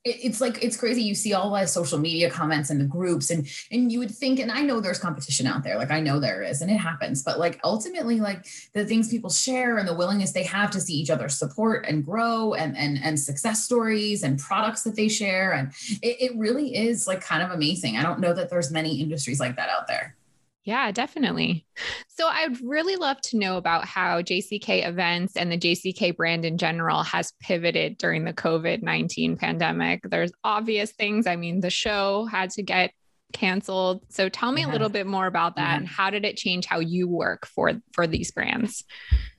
it's 0.05 0.41
like 0.41 0.63
it's 0.63 0.77
crazy. 0.77 1.03
You 1.03 1.15
see 1.15 1.33
all 1.33 1.51
the 1.51 1.67
social 1.67 1.99
media 1.99 2.29
comments 2.29 2.71
and 2.71 2.81
the 2.81 2.85
groups 2.85 3.31
and 3.31 3.47
and 3.71 3.93
you 3.93 4.01
would 4.01 4.11
think 4.11 4.41
and 4.41 4.51
i 4.51 4.61
know 4.61 4.81
there's 4.81 4.99
competition 4.99 5.47
out 5.47 5.63
there. 5.63 5.77
Like 5.79 5.91
i 5.91 6.01
know 6.01 6.19
there 6.19 6.43
is 6.43 6.61
and 6.61 6.71
it 6.71 6.77
happens. 6.77 7.23
But 7.23 7.39
like 7.39 7.61
ultimately 7.63 8.19
like 8.21 8.47
the 8.75 8.85
things 8.85 9.09
people 9.09 9.31
share 9.31 9.79
and 9.79 9.87
the 9.87 9.95
willingness 9.95 10.33
they 10.33 10.43
have 10.43 10.71
to 10.73 10.81
see 10.81 10.95
each 10.95 11.11
other 11.11 11.29
support 11.29 11.85
and 11.87 12.05
grow 12.05 12.55
and 12.55 12.77
and 12.77 12.99
and 13.03 13.19
success 13.19 13.65
stories 13.65 14.25
and 14.25 14.39
products 14.39 14.83
that 14.83 14.97
they 14.97 15.09
share. 15.09 15.53
And 15.53 15.73
it, 16.03 16.17
it 16.21 16.37
really 16.37 16.75
is 16.75 17.07
like 17.07 17.21
kind 17.21 17.43
of 17.43 17.51
amazing. 17.51 17.97
I 17.97 18.03
don't 18.03 18.21
know 18.21 18.35
that 18.35 18.51
there's 18.51 18.71
many 18.71 19.01
industries 19.01 19.39
like 19.39 19.57
that 19.57 19.69
out 19.69 19.87
there 19.87 20.17
yeah, 20.65 20.93
definitely. 20.93 21.67
So 22.09 22.29
I'd 22.29 22.61
really 22.61 22.97
love 22.97 23.21
to 23.23 23.39
know 23.39 23.57
about 23.57 23.85
how 23.85 24.23
JCK 24.23 24.87
events 24.87 25.37
and 25.37 25.51
the 25.51 25.59
JCK 25.59 26.17
brand 26.17 26.45
in 26.45 26.57
general 26.57 27.03
has 27.03 27.33
pivoted 27.41 27.99
during 27.99 28.25
the 28.25 28.33
COVID 28.33 28.83
19 28.83 29.37
pandemic. 29.37 30.03
There's 30.05 30.31
obvious 30.45 30.93
things. 30.93 31.27
I 31.27 31.37
mean, 31.37 31.61
the 31.61 31.71
show 31.71 32.27
had 32.27 32.51
to 32.51 32.63
get 32.63 32.93
canceled. 33.33 34.03
So 34.11 34.29
tell 34.29 34.53
me 34.53 34.61
yeah. 34.61 34.71
a 34.71 34.73
little 34.73 34.89
bit 34.89 35.07
more 35.07 35.27
about 35.27 35.57
that 35.57 35.71
yeah. 35.71 35.77
and 35.79 35.89
how 35.89 36.11
did 36.11 36.25
it 36.25 36.37
change 36.37 36.67
how 36.67 36.79
you 36.79 37.09
work 37.09 37.47
for 37.47 37.73
for 37.93 38.07
these 38.07 38.31
brands? 38.31 38.85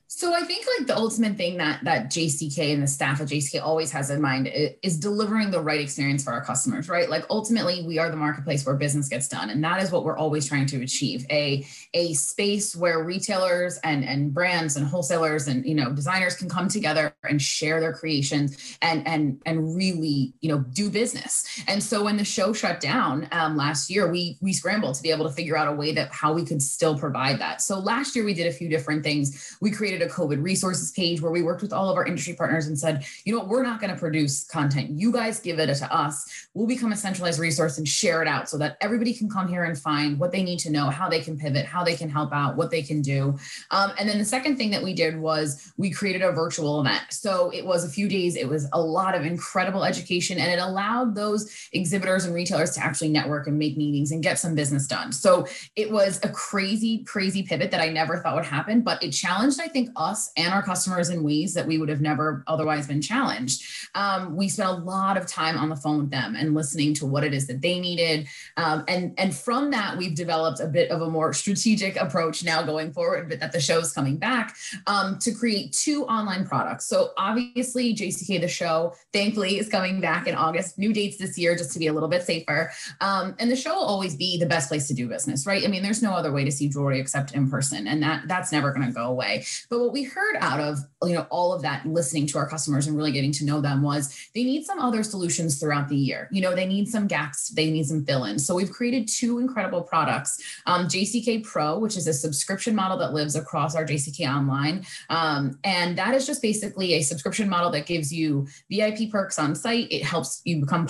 So 0.06 0.32
I 0.34 0.42
think 0.42 0.66
like 0.78 0.86
the 0.86 0.96
ultimate 0.96 1.36
thing 1.36 1.56
that 1.56 1.82
that 1.84 2.06
JCK 2.06 2.72
and 2.72 2.82
the 2.82 2.86
staff 2.86 3.20
of 3.20 3.28
JCK 3.28 3.60
always 3.60 3.90
has 3.90 4.10
in 4.10 4.20
mind 4.20 4.48
is 4.82 4.98
delivering 4.98 5.50
the 5.50 5.60
right 5.60 5.80
experience 5.80 6.22
for 6.22 6.32
our 6.32 6.44
customers, 6.44 6.88
right? 6.88 7.08
Like 7.08 7.24
ultimately 7.30 7.82
we 7.86 7.98
are 7.98 8.10
the 8.10 8.16
marketplace 8.16 8.64
where 8.64 8.76
business 8.76 9.08
gets 9.08 9.28
done 9.28 9.50
and 9.50 9.64
that 9.64 9.82
is 9.82 9.90
what 9.90 10.04
we're 10.04 10.16
always 10.16 10.46
trying 10.46 10.66
to 10.66 10.82
achieve. 10.82 11.26
A 11.30 11.66
a 11.94 12.12
space 12.14 12.76
where 12.76 13.02
retailers 13.02 13.78
and 13.78 14.04
and 14.04 14.32
brands 14.32 14.76
and 14.76 14.86
wholesalers 14.86 15.48
and 15.48 15.66
you 15.66 15.74
know 15.74 15.90
designers 15.92 16.36
can 16.36 16.48
come 16.48 16.68
together 16.68 17.14
and 17.28 17.40
share 17.40 17.80
their 17.80 17.92
creations 17.92 18.78
and 18.82 19.06
and 19.08 19.40
and 19.46 19.74
really, 19.74 20.34
you 20.40 20.48
know, 20.48 20.58
do 20.58 20.90
business. 20.90 21.62
And 21.66 21.82
so 21.82 22.04
when 22.04 22.16
the 22.18 22.24
show 22.24 22.52
shut 22.52 22.80
down 22.80 23.26
um, 23.32 23.56
last 23.56 23.90
year, 23.90 24.10
we 24.10 24.36
we 24.40 24.52
scrambled 24.52 24.94
to 24.94 25.02
be 25.02 25.10
able 25.10 25.26
to 25.26 25.34
figure 25.34 25.56
out 25.56 25.66
a 25.66 25.72
way 25.72 25.92
that 25.92 26.12
how 26.12 26.32
we 26.32 26.44
could 26.44 26.62
still 26.62 26.96
provide 26.96 27.40
that. 27.40 27.62
So 27.62 27.78
last 27.78 28.14
year 28.14 28.24
we 28.24 28.34
did 28.34 28.46
a 28.46 28.52
few 28.52 28.68
different 28.68 29.02
things. 29.02 29.56
We 29.60 29.70
created 29.70 30.03
a 30.04 30.08
COVID 30.08 30.42
resources 30.42 30.92
page 30.92 31.20
where 31.20 31.32
we 31.32 31.42
worked 31.42 31.62
with 31.62 31.72
all 31.72 31.90
of 31.90 31.96
our 31.96 32.06
industry 32.06 32.34
partners 32.34 32.66
and 32.66 32.78
said, 32.78 33.04
you 33.24 33.32
know 33.32 33.40
what, 33.40 33.48
we're 33.48 33.62
not 33.62 33.80
going 33.80 33.92
to 33.92 33.98
produce 33.98 34.44
content. 34.44 34.90
You 34.98 35.12
guys 35.12 35.40
give 35.40 35.58
it 35.58 35.74
to 35.74 35.94
us. 35.94 36.48
We'll 36.54 36.66
become 36.66 36.92
a 36.92 36.96
centralized 36.96 37.40
resource 37.40 37.78
and 37.78 37.88
share 37.88 38.22
it 38.22 38.28
out 38.28 38.48
so 38.48 38.58
that 38.58 38.76
everybody 38.80 39.12
can 39.14 39.28
come 39.28 39.48
here 39.48 39.64
and 39.64 39.76
find 39.78 40.18
what 40.18 40.30
they 40.30 40.42
need 40.42 40.58
to 40.60 40.70
know, 40.70 40.90
how 40.90 41.08
they 41.08 41.20
can 41.20 41.38
pivot, 41.38 41.66
how 41.66 41.82
they 41.82 41.96
can 41.96 42.08
help 42.08 42.32
out, 42.32 42.56
what 42.56 42.70
they 42.70 42.82
can 42.82 43.02
do. 43.02 43.36
Um, 43.70 43.92
and 43.98 44.08
then 44.08 44.18
the 44.18 44.24
second 44.24 44.56
thing 44.56 44.70
that 44.70 44.82
we 44.82 44.94
did 44.94 45.18
was 45.18 45.72
we 45.76 45.90
created 45.90 46.22
a 46.22 46.32
virtual 46.32 46.80
event. 46.80 47.04
So 47.10 47.50
it 47.50 47.64
was 47.64 47.84
a 47.84 47.88
few 47.88 48.08
days, 48.08 48.36
it 48.36 48.48
was 48.48 48.68
a 48.72 48.80
lot 48.80 49.14
of 49.14 49.24
incredible 49.24 49.84
education, 49.84 50.38
and 50.38 50.52
it 50.52 50.58
allowed 50.58 51.14
those 51.14 51.68
exhibitors 51.72 52.24
and 52.24 52.34
retailers 52.34 52.72
to 52.72 52.84
actually 52.84 53.08
network 53.08 53.46
and 53.46 53.58
make 53.58 53.76
meetings 53.76 54.12
and 54.12 54.22
get 54.22 54.38
some 54.38 54.54
business 54.54 54.86
done. 54.86 55.12
So 55.12 55.46
it 55.76 55.90
was 55.90 56.20
a 56.22 56.28
crazy, 56.28 57.04
crazy 57.04 57.42
pivot 57.42 57.70
that 57.70 57.80
I 57.80 57.88
never 57.88 58.18
thought 58.18 58.34
would 58.36 58.44
happen, 58.44 58.82
but 58.82 59.02
it 59.02 59.10
challenged, 59.10 59.60
I 59.60 59.68
think, 59.68 59.83
us 59.96 60.30
and 60.36 60.52
our 60.52 60.62
customers 60.62 61.10
in 61.10 61.22
ways 61.22 61.54
that 61.54 61.66
we 61.66 61.78
would 61.78 61.88
have 61.88 62.00
never 62.00 62.44
otherwise 62.46 62.86
been 62.86 63.00
challenged. 63.00 63.64
Um, 63.94 64.36
we 64.36 64.48
spent 64.48 64.68
a 64.68 64.72
lot 64.72 65.16
of 65.16 65.26
time 65.26 65.56
on 65.56 65.68
the 65.68 65.76
phone 65.76 65.98
with 65.98 66.10
them 66.10 66.36
and 66.36 66.54
listening 66.54 66.94
to 66.94 67.06
what 67.06 67.24
it 67.24 67.34
is 67.34 67.46
that 67.46 67.62
they 67.62 67.80
needed. 67.80 68.28
Um, 68.56 68.84
and, 68.88 69.14
and 69.18 69.34
from 69.34 69.70
that, 69.70 69.96
we've 69.96 70.14
developed 70.14 70.60
a 70.60 70.66
bit 70.66 70.90
of 70.90 71.02
a 71.02 71.10
more 71.10 71.32
strategic 71.32 71.96
approach 71.96 72.44
now 72.44 72.62
going 72.62 72.92
forward, 72.92 73.28
but 73.28 73.40
that 73.40 73.52
the 73.52 73.60
show's 73.60 73.92
coming 73.92 74.16
back 74.16 74.56
um, 74.86 75.18
to 75.20 75.32
create 75.32 75.72
two 75.72 76.04
online 76.06 76.46
products. 76.46 76.86
So 76.86 77.10
obviously, 77.16 77.94
JCK 77.94 78.40
the 78.40 78.48
show, 78.48 78.94
thankfully, 79.12 79.58
is 79.58 79.68
coming 79.68 80.00
back 80.00 80.26
in 80.26 80.34
August. 80.34 80.78
New 80.78 80.92
dates 80.92 81.16
this 81.16 81.38
year, 81.38 81.56
just 81.56 81.72
to 81.72 81.78
be 81.78 81.86
a 81.86 81.92
little 81.92 82.08
bit 82.08 82.22
safer. 82.22 82.70
Um, 83.00 83.34
and 83.38 83.50
the 83.50 83.56
show 83.56 83.74
will 83.74 83.84
always 83.84 84.16
be 84.16 84.38
the 84.38 84.46
best 84.46 84.68
place 84.68 84.88
to 84.88 84.94
do 84.94 85.08
business, 85.08 85.46
right? 85.46 85.64
I 85.64 85.68
mean, 85.68 85.82
there's 85.82 86.02
no 86.02 86.12
other 86.12 86.32
way 86.32 86.44
to 86.44 86.52
see 86.52 86.68
jewelry 86.68 87.00
except 87.00 87.34
in 87.34 87.50
person, 87.50 87.86
and 87.86 88.02
that 88.02 88.26
that's 88.28 88.52
never 88.52 88.72
going 88.72 88.86
to 88.86 88.92
go 88.92 89.06
away. 89.06 89.44
But 89.70 89.73
what 89.78 89.92
we 89.92 90.02
heard 90.02 90.36
out 90.40 90.60
of 90.60 90.78
you 91.02 91.14
know 91.14 91.26
all 91.30 91.52
of 91.52 91.62
that 91.62 91.86
listening 91.86 92.26
to 92.28 92.38
our 92.38 92.48
customers 92.48 92.86
and 92.86 92.96
really 92.96 93.12
getting 93.12 93.32
to 93.32 93.44
know 93.44 93.60
them 93.60 93.82
was 93.82 94.28
they 94.34 94.44
need 94.44 94.64
some 94.64 94.78
other 94.78 95.02
solutions 95.02 95.58
throughout 95.58 95.88
the 95.88 95.96
year. 95.96 96.28
You 96.30 96.42
know 96.42 96.54
they 96.54 96.66
need 96.66 96.88
some 96.88 97.06
gaps 97.06 97.48
they 97.48 97.70
need 97.70 97.86
some 97.86 98.04
fill-ins. 98.04 98.46
So 98.46 98.54
we've 98.54 98.70
created 98.70 99.08
two 99.08 99.38
incredible 99.38 99.82
products 99.82 100.60
um, 100.66 100.86
jck 100.86 101.44
pro 101.44 101.78
which 101.78 101.96
is 101.96 102.06
a 102.06 102.12
subscription 102.12 102.74
model 102.74 102.98
that 102.98 103.12
lives 103.12 103.36
across 103.36 103.74
our 103.74 103.84
jck 103.84 104.28
online. 104.28 104.84
Um, 105.10 105.58
and 105.64 105.96
that 105.98 106.14
is 106.14 106.26
just 106.26 106.42
basically 106.42 106.94
a 106.94 107.02
subscription 107.02 107.48
model 107.48 107.70
that 107.70 107.86
gives 107.86 108.12
you 108.12 108.46
vip 108.70 109.10
perks 109.10 109.38
on 109.38 109.54
site. 109.54 109.88
It 109.90 110.02
helps 110.02 110.40
you 110.44 110.60
become 110.60 110.88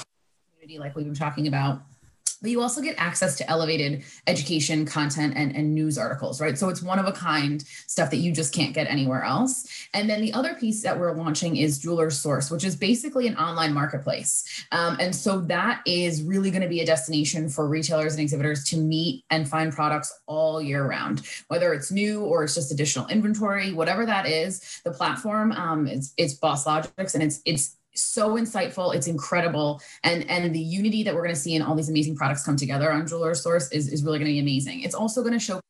community 0.65 0.79
like 0.79 0.97
we've 0.97 1.05
been 1.05 1.15
talking 1.15 1.47
about 1.47 1.83
but 2.45 2.51
you 2.51 2.61
also 2.61 2.83
get 2.83 2.95
access 2.99 3.37
to 3.37 3.51
elevated 3.51 4.05
education 4.27 4.85
content 4.85 5.33
and, 5.35 5.57
and 5.57 5.75
news 5.75 5.97
articles, 5.97 6.43
right? 6.43 6.59
So 6.59 6.69
it's 6.69 6.83
one 6.83 6.99
of 6.99 7.07
a 7.07 7.13
kind 7.13 7.63
stuff 7.87 8.11
that 8.11 8.19
you 8.19 8.33
just 8.33 8.53
can't 8.53 8.75
get 8.75 8.87
anywhere 8.87 9.25
else. 9.25 9.89
And 9.95 10.11
then 10.11 10.21
the 10.21 10.35
other 10.35 10.53
piece 10.53 10.83
that 10.83 11.01
we're 11.01 11.15
launching 11.15 11.57
is 11.57 11.79
Jeweler's 11.79 12.21
Source, 12.21 12.51
which 12.51 12.63
is 12.63 12.77
basically 12.77 13.27
an 13.29 13.37
online 13.39 13.73
marketplace. 13.73 14.67
Um, 14.73 14.99
and 15.01 15.17
so 15.17 15.41
that 15.41 15.81
is 15.87 16.23
really 16.23 16.51
going 16.51 16.61
to 16.61 16.69
be 16.69 16.81
a 16.81 16.87
destination 16.87 17.49
for 17.49 17.67
retailers 17.67 18.13
and 18.13 18.21
exhibitors 18.21 18.65
to 18.65 18.77
meet 18.77 19.25
and 19.31 19.49
find 19.49 19.73
products 19.73 20.13
all 20.27 20.61
year 20.61 20.87
round, 20.87 21.23
whether 21.49 21.73
it's 21.73 21.91
new 21.91 22.21
or 22.21 22.45
it's 22.45 22.55
just 22.55 22.71
additional 22.71 23.07
inventory, 23.09 23.73
whatever 23.73 24.05
that 24.05 24.27
is. 24.29 24.83
The 24.85 24.91
platform 24.91 25.51
um, 25.53 25.87
it's 25.87 26.35
Boss 26.35 26.67
Logics 26.67 27.15
and 27.15 27.23
it's 27.23 27.41
it's 27.47 27.79
so 27.95 28.35
insightful 28.35 28.95
it's 28.95 29.07
incredible. 29.07 29.81
And 30.03 30.29
and 30.31 30.55
the 30.55 30.61
unity 30.61 31.03
that 31.05 31.15
we're 31.15 31.23
going 31.23 31.35
to 31.35 31.41
see 31.41 31.55
in 31.55 31.63
all 31.63 31.75
these 31.75 31.89
amazing 31.89 32.17
products 32.17 32.45
come 32.45 32.57
together 32.57 32.91
on 32.91 33.07
jeweler 33.07 33.35
source 33.35 33.71
is, 33.73 33.89
is 33.89 34.05
really 34.05 34.19
going 34.19 34.31
to 34.31 34.35
be 34.35 34.41
amazing. 34.41 34.83
It's 34.83 34.95
also 34.95 35.23
going 35.23 35.35
to 35.35 35.39
show 35.39 35.61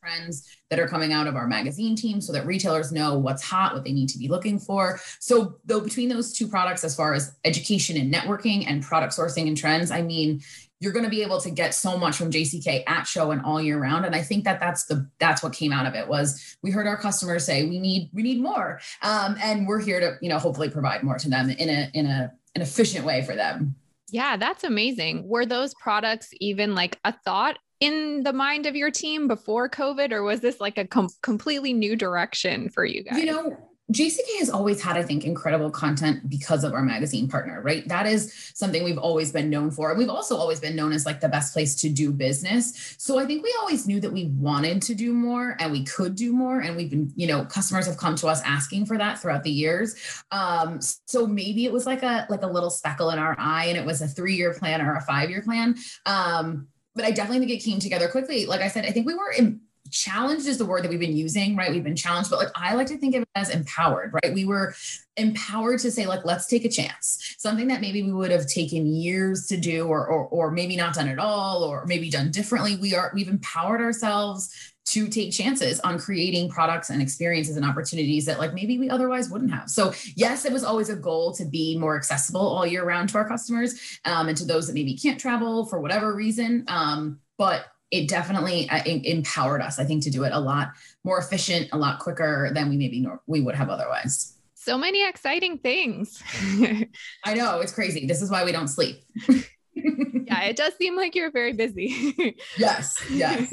trends 0.00 0.48
that 0.70 0.78
are 0.78 0.88
coming 0.88 1.12
out 1.12 1.26
of 1.26 1.36
our 1.36 1.46
magazine 1.46 1.94
team 1.94 2.20
so 2.22 2.32
that 2.32 2.46
retailers 2.46 2.90
know 2.90 3.18
what's 3.18 3.42
hot 3.42 3.74
what 3.74 3.84
they 3.84 3.92
need 3.92 4.08
to 4.08 4.18
be 4.18 4.28
looking 4.28 4.58
for. 4.58 4.98
So 5.18 5.56
though 5.66 5.80
between 5.80 6.08
those 6.08 6.32
two 6.32 6.48
products 6.48 6.84
as 6.84 6.94
far 6.94 7.12
as 7.12 7.36
education 7.44 7.96
and 7.98 8.12
networking 8.12 8.64
and 8.66 8.82
product 8.82 9.12
sourcing 9.14 9.46
and 9.46 9.56
trends 9.56 9.90
i 9.90 10.02
mean 10.02 10.40
you're 10.80 10.92
going 10.92 11.04
to 11.04 11.10
be 11.10 11.22
able 11.22 11.40
to 11.40 11.50
get 11.50 11.74
so 11.74 11.96
much 11.96 12.16
from 12.16 12.30
JCK 12.30 12.82
at 12.86 13.06
show 13.06 13.30
and 13.30 13.42
all 13.42 13.60
year 13.60 13.78
round. 13.78 14.06
And 14.06 14.14
I 14.14 14.22
think 14.22 14.44
that 14.44 14.58
that's 14.58 14.86
the 14.86 15.08
that's 15.18 15.42
what 15.42 15.52
came 15.52 15.72
out 15.72 15.86
of 15.86 15.94
it 15.94 16.08
was 16.08 16.56
we 16.62 16.70
heard 16.70 16.86
our 16.86 16.96
customers 16.96 17.44
say 17.44 17.68
we 17.68 17.78
need 17.78 18.10
we 18.12 18.22
need 18.22 18.40
more, 18.40 18.80
um, 19.02 19.36
and 19.42 19.66
we're 19.68 19.80
here 19.80 20.00
to 20.00 20.16
you 20.20 20.28
know 20.28 20.38
hopefully 20.38 20.70
provide 20.70 21.02
more 21.02 21.18
to 21.18 21.28
them 21.28 21.50
in 21.50 21.68
a 21.68 21.90
in 21.94 22.06
a 22.06 22.32
an 22.54 22.62
efficient 22.62 23.04
way 23.04 23.22
for 23.22 23.36
them. 23.36 23.76
Yeah, 24.10 24.36
that's 24.36 24.64
amazing. 24.64 25.28
Were 25.28 25.46
those 25.46 25.74
products 25.74 26.30
even 26.40 26.74
like 26.74 26.98
a 27.04 27.12
thought 27.24 27.58
in 27.78 28.22
the 28.24 28.32
mind 28.32 28.66
of 28.66 28.74
your 28.74 28.90
team 28.90 29.28
before 29.28 29.68
COVID, 29.68 30.12
or 30.12 30.22
was 30.22 30.40
this 30.40 30.60
like 30.60 30.78
a 30.78 30.86
com- 30.86 31.10
completely 31.22 31.72
new 31.72 31.94
direction 31.94 32.68
for 32.68 32.84
you 32.84 33.04
guys? 33.04 33.18
You 33.18 33.26
know, 33.26 33.69
JCK 33.90 34.38
has 34.38 34.50
always 34.50 34.80
had, 34.80 34.96
I 34.96 35.02
think, 35.02 35.24
incredible 35.24 35.70
content 35.70 36.28
because 36.28 36.62
of 36.62 36.72
our 36.74 36.82
magazine 36.82 37.28
partner, 37.28 37.60
right? 37.60 37.86
That 37.88 38.06
is 38.06 38.52
something 38.54 38.84
we've 38.84 38.98
always 38.98 39.32
been 39.32 39.50
known 39.50 39.70
for. 39.70 39.90
And 39.90 39.98
we've 39.98 40.08
also 40.08 40.36
always 40.36 40.60
been 40.60 40.76
known 40.76 40.92
as 40.92 41.04
like 41.04 41.20
the 41.20 41.28
best 41.28 41.52
place 41.52 41.74
to 41.76 41.88
do 41.88 42.12
business. 42.12 42.94
So 42.98 43.18
I 43.18 43.26
think 43.26 43.42
we 43.42 43.54
always 43.60 43.86
knew 43.86 44.00
that 44.00 44.12
we 44.12 44.26
wanted 44.26 44.80
to 44.82 44.94
do 44.94 45.12
more 45.12 45.56
and 45.58 45.72
we 45.72 45.84
could 45.84 46.14
do 46.14 46.32
more. 46.32 46.60
And 46.60 46.76
we've 46.76 46.90
been, 46.90 47.12
you 47.16 47.26
know, 47.26 47.44
customers 47.44 47.86
have 47.86 47.96
come 47.96 48.14
to 48.16 48.28
us 48.28 48.40
asking 48.44 48.86
for 48.86 48.96
that 48.96 49.18
throughout 49.18 49.42
the 49.42 49.50
years. 49.50 49.96
Um, 50.30 50.80
so 51.06 51.26
maybe 51.26 51.64
it 51.64 51.72
was 51.72 51.86
like 51.86 52.02
a 52.02 52.26
like 52.30 52.42
a 52.42 52.46
little 52.46 52.70
speckle 52.70 53.10
in 53.10 53.18
our 53.18 53.34
eye 53.38 53.66
and 53.66 53.76
it 53.76 53.84
was 53.84 54.02
a 54.02 54.08
three-year 54.08 54.54
plan 54.54 54.80
or 54.80 54.94
a 54.94 55.00
five-year 55.00 55.42
plan. 55.42 55.76
Um, 56.06 56.68
but 56.94 57.04
I 57.04 57.10
definitely 57.10 57.46
think 57.46 57.60
it 57.60 57.64
came 57.64 57.78
together 57.78 58.08
quickly. 58.08 58.46
Like 58.46 58.60
I 58.60 58.68
said, 58.68 58.84
I 58.84 58.90
think 58.90 59.06
we 59.06 59.14
were 59.14 59.30
in 59.30 59.60
challenged 59.90 60.46
is 60.46 60.58
the 60.58 60.64
word 60.64 60.84
that 60.84 60.90
we've 60.90 61.00
been 61.00 61.16
using, 61.16 61.56
right? 61.56 61.70
We've 61.70 61.84
been 61.84 61.96
challenged, 61.96 62.30
but 62.30 62.38
like 62.38 62.50
I 62.54 62.74
like 62.74 62.86
to 62.88 62.98
think 62.98 63.14
of 63.14 63.22
it 63.22 63.28
as 63.34 63.50
empowered, 63.50 64.12
right? 64.12 64.32
We 64.32 64.44
were 64.44 64.74
empowered 65.16 65.80
to 65.80 65.90
say, 65.90 66.06
like, 66.06 66.24
let's 66.24 66.46
take 66.46 66.64
a 66.64 66.68
chance. 66.68 67.36
Something 67.38 67.68
that 67.68 67.80
maybe 67.80 68.02
we 68.02 68.12
would 68.12 68.30
have 68.30 68.46
taken 68.46 68.86
years 68.86 69.46
to 69.48 69.56
do 69.56 69.86
or 69.86 70.06
or, 70.06 70.26
or 70.26 70.50
maybe 70.50 70.76
not 70.76 70.94
done 70.94 71.08
at 71.08 71.18
all, 71.18 71.62
or 71.64 71.84
maybe 71.86 72.10
done 72.10 72.30
differently. 72.30 72.76
We 72.76 72.94
are 72.94 73.12
we've 73.14 73.28
empowered 73.28 73.80
ourselves 73.80 74.54
to 74.86 75.06
take 75.08 75.32
chances 75.32 75.78
on 75.80 75.98
creating 75.98 76.48
products 76.48 76.90
and 76.90 77.00
experiences 77.00 77.56
and 77.56 77.64
opportunities 77.64 78.26
that 78.26 78.40
like 78.40 78.52
maybe 78.54 78.76
we 78.76 78.90
otherwise 78.90 79.30
wouldn't 79.30 79.52
have. 79.52 79.70
So 79.70 79.92
yes, 80.16 80.44
it 80.44 80.52
was 80.52 80.64
always 80.64 80.88
a 80.88 80.96
goal 80.96 81.32
to 81.34 81.44
be 81.44 81.78
more 81.78 81.96
accessible 81.96 82.40
all 82.40 82.66
year 82.66 82.84
round 82.84 83.08
to 83.10 83.18
our 83.18 83.28
customers 83.28 83.98
um, 84.04 84.28
and 84.28 84.36
to 84.36 84.44
those 84.44 84.66
that 84.66 84.72
maybe 84.72 84.96
can't 84.96 85.20
travel 85.20 85.64
for 85.66 85.80
whatever 85.80 86.14
reason. 86.14 86.64
Um, 86.66 87.20
but 87.38 87.66
it 87.90 88.08
definitely 88.08 88.68
uh, 88.68 88.82
empowered 88.84 89.62
us, 89.62 89.78
I 89.78 89.84
think, 89.84 90.04
to 90.04 90.10
do 90.10 90.24
it 90.24 90.32
a 90.32 90.40
lot 90.40 90.70
more 91.04 91.18
efficient, 91.18 91.68
a 91.72 91.78
lot 91.78 91.98
quicker 91.98 92.50
than 92.54 92.68
we 92.68 92.76
maybe 92.76 93.00
nor- 93.00 93.20
we 93.26 93.40
would 93.40 93.54
have 93.54 93.68
otherwise. 93.68 94.36
So 94.54 94.76
many 94.76 95.06
exciting 95.06 95.58
things. 95.58 96.22
I 97.24 97.34
know 97.34 97.60
it's 97.60 97.72
crazy. 97.72 98.06
This 98.06 98.20
is 98.20 98.30
why 98.30 98.44
we 98.44 98.52
don't 98.52 98.68
sleep. 98.68 99.02
yeah, 99.74 100.42
it 100.42 100.56
does 100.56 100.74
seem 100.76 100.96
like 100.96 101.14
you're 101.14 101.30
very 101.30 101.54
busy. 101.54 102.14
yes, 102.58 103.02
yes. 103.10 103.52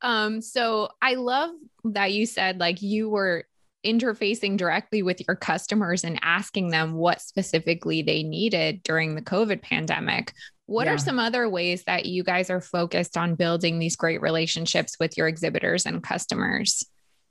um, 0.00 0.40
so 0.40 0.88
I 1.02 1.14
love 1.14 1.50
that 1.84 2.12
you 2.12 2.26
said 2.26 2.58
like 2.58 2.80
you 2.80 3.10
were 3.10 3.44
interfacing 3.84 4.56
directly 4.56 5.02
with 5.02 5.26
your 5.26 5.36
customers 5.36 6.04
and 6.04 6.18
asking 6.22 6.68
them 6.68 6.94
what 6.94 7.20
specifically 7.20 8.02
they 8.02 8.22
needed 8.22 8.82
during 8.82 9.14
the 9.14 9.22
COVID 9.22 9.62
pandemic. 9.62 10.32
What 10.66 10.86
yeah. 10.86 10.94
are 10.94 10.98
some 10.98 11.18
other 11.18 11.48
ways 11.48 11.84
that 11.84 12.06
you 12.06 12.22
guys 12.22 12.50
are 12.50 12.60
focused 12.60 13.16
on 13.16 13.34
building 13.34 13.78
these 13.78 13.96
great 13.96 14.22
relationships 14.22 14.96
with 14.98 15.16
your 15.16 15.28
exhibitors 15.28 15.86
and 15.86 16.02
customers? 16.02 16.84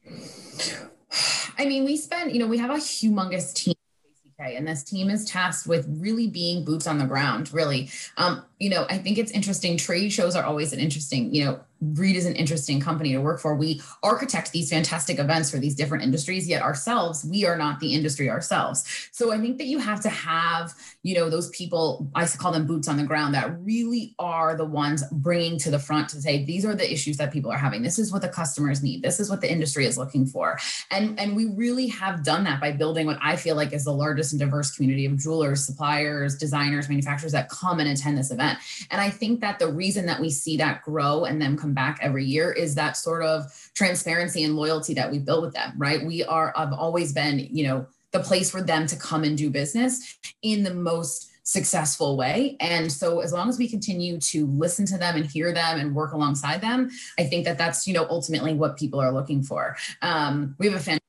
I 1.57 1.65
mean, 1.65 1.83
we 1.83 1.97
spent, 1.97 2.33
you 2.33 2.39
know, 2.39 2.47
we 2.47 2.57
have 2.57 2.69
a 2.69 2.75
humongous 2.75 3.53
team 3.53 3.75
and 4.39 4.67
this 4.67 4.83
team 4.83 5.09
is 5.09 5.25
tasked 5.25 5.67
with 5.67 5.85
really 5.99 6.27
being 6.27 6.65
boots 6.65 6.87
on 6.87 6.97
the 6.97 7.05
ground 7.05 7.53
really 7.53 7.89
um, 8.17 8.43
you 8.59 8.69
know 8.69 8.85
i 8.89 8.97
think 8.97 9.17
it's 9.17 9.31
interesting 9.31 9.77
trade 9.77 10.11
shows 10.11 10.35
are 10.35 10.43
always 10.43 10.73
an 10.73 10.79
interesting 10.79 11.33
you 11.33 11.45
know 11.45 11.59
Reed 11.81 12.15
is 12.15 12.25
an 12.25 12.35
interesting 12.35 12.79
company 12.79 13.11
to 13.13 13.19
work 13.19 13.39
for. 13.39 13.55
We 13.55 13.81
architect 14.03 14.51
these 14.51 14.69
fantastic 14.69 15.19
events 15.19 15.49
for 15.49 15.57
these 15.57 15.75
different 15.75 16.03
industries, 16.03 16.47
yet 16.47 16.61
ourselves, 16.61 17.25
we 17.25 17.45
are 17.45 17.57
not 17.57 17.79
the 17.79 17.93
industry 17.93 18.29
ourselves. 18.29 19.09
So 19.11 19.31
I 19.31 19.39
think 19.39 19.57
that 19.57 19.65
you 19.65 19.79
have 19.79 20.01
to 20.01 20.09
have, 20.09 20.73
you 21.03 21.15
know, 21.15 21.29
those 21.29 21.49
people, 21.49 22.09
I 22.13 22.25
call 22.27 22.51
them 22.51 22.67
boots 22.67 22.87
on 22.87 22.97
the 22.97 23.03
ground, 23.03 23.33
that 23.33 23.59
really 23.61 24.15
are 24.19 24.55
the 24.55 24.65
ones 24.65 25.03
bringing 25.11 25.57
to 25.59 25.71
the 25.71 25.79
front 25.79 26.09
to 26.09 26.21
say, 26.21 26.45
these 26.45 26.65
are 26.65 26.75
the 26.75 26.91
issues 26.91 27.17
that 27.17 27.33
people 27.33 27.51
are 27.51 27.57
having. 27.57 27.81
This 27.81 27.99
is 27.99 28.11
what 28.11 28.21
the 28.21 28.29
customers 28.29 28.83
need. 28.83 29.01
This 29.01 29.19
is 29.19 29.29
what 29.29 29.41
the 29.41 29.51
industry 29.51 29.85
is 29.85 29.97
looking 29.97 30.25
for. 30.25 30.59
And, 30.91 31.19
and 31.19 31.35
we 31.35 31.47
really 31.47 31.87
have 31.87 32.23
done 32.23 32.43
that 32.43 32.61
by 32.61 32.71
building 32.71 33.07
what 33.07 33.17
I 33.21 33.35
feel 33.35 33.55
like 33.55 33.73
is 33.73 33.85
the 33.85 33.93
largest 33.93 34.33
and 34.33 34.39
diverse 34.39 34.71
community 34.75 35.05
of 35.05 35.17
jewelers, 35.17 35.65
suppliers, 35.65 36.37
designers, 36.37 36.89
manufacturers 36.89 37.31
that 37.31 37.49
come 37.49 37.79
and 37.79 37.89
attend 37.89 38.17
this 38.17 38.31
event. 38.31 38.59
And 38.91 39.01
I 39.01 39.09
think 39.09 39.41
that 39.41 39.57
the 39.59 39.71
reason 39.71 40.05
that 40.05 40.21
we 40.21 40.29
see 40.29 40.57
that 40.57 40.83
grow 40.83 41.25
and 41.25 41.41
them 41.41 41.57
come 41.57 41.70
come 41.71 41.75
back 41.75 41.99
every 42.01 42.25
year 42.25 42.51
is 42.51 42.75
that 42.75 42.97
sort 42.97 43.23
of 43.23 43.45
transparency 43.73 44.43
and 44.43 44.55
loyalty 44.55 44.93
that 44.93 45.11
we 45.11 45.19
build 45.19 45.43
with 45.43 45.53
them, 45.53 45.73
right? 45.77 46.05
We 46.05 46.23
are, 46.25 46.53
I've 46.55 46.73
always 46.73 47.13
been, 47.13 47.39
you 47.39 47.63
know, 47.67 47.87
the 48.11 48.19
place 48.19 48.51
for 48.51 48.61
them 48.61 48.87
to 48.87 48.95
come 48.97 49.23
and 49.23 49.37
do 49.37 49.49
business 49.49 50.17
in 50.41 50.63
the 50.63 50.73
most 50.73 51.29
successful 51.43 52.17
way. 52.17 52.57
And 52.59 52.91
so 52.91 53.21
as 53.21 53.33
long 53.33 53.49
as 53.49 53.57
we 53.57 53.67
continue 53.67 54.19
to 54.19 54.45
listen 54.47 54.85
to 54.87 54.97
them 54.97 55.15
and 55.15 55.25
hear 55.25 55.53
them 55.53 55.79
and 55.79 55.95
work 55.95 56.13
alongside 56.13 56.61
them, 56.61 56.89
I 57.17 57.23
think 57.23 57.45
that 57.45 57.57
that's, 57.57 57.87
you 57.87 57.93
know, 57.93 58.05
ultimately 58.09 58.53
what 58.53 58.77
people 58.77 58.99
are 58.99 59.11
looking 59.11 59.41
for. 59.41 59.77
Um, 60.01 60.55
we 60.59 60.67
have 60.67 60.75
a 60.75 60.79
fantastic 60.79 61.00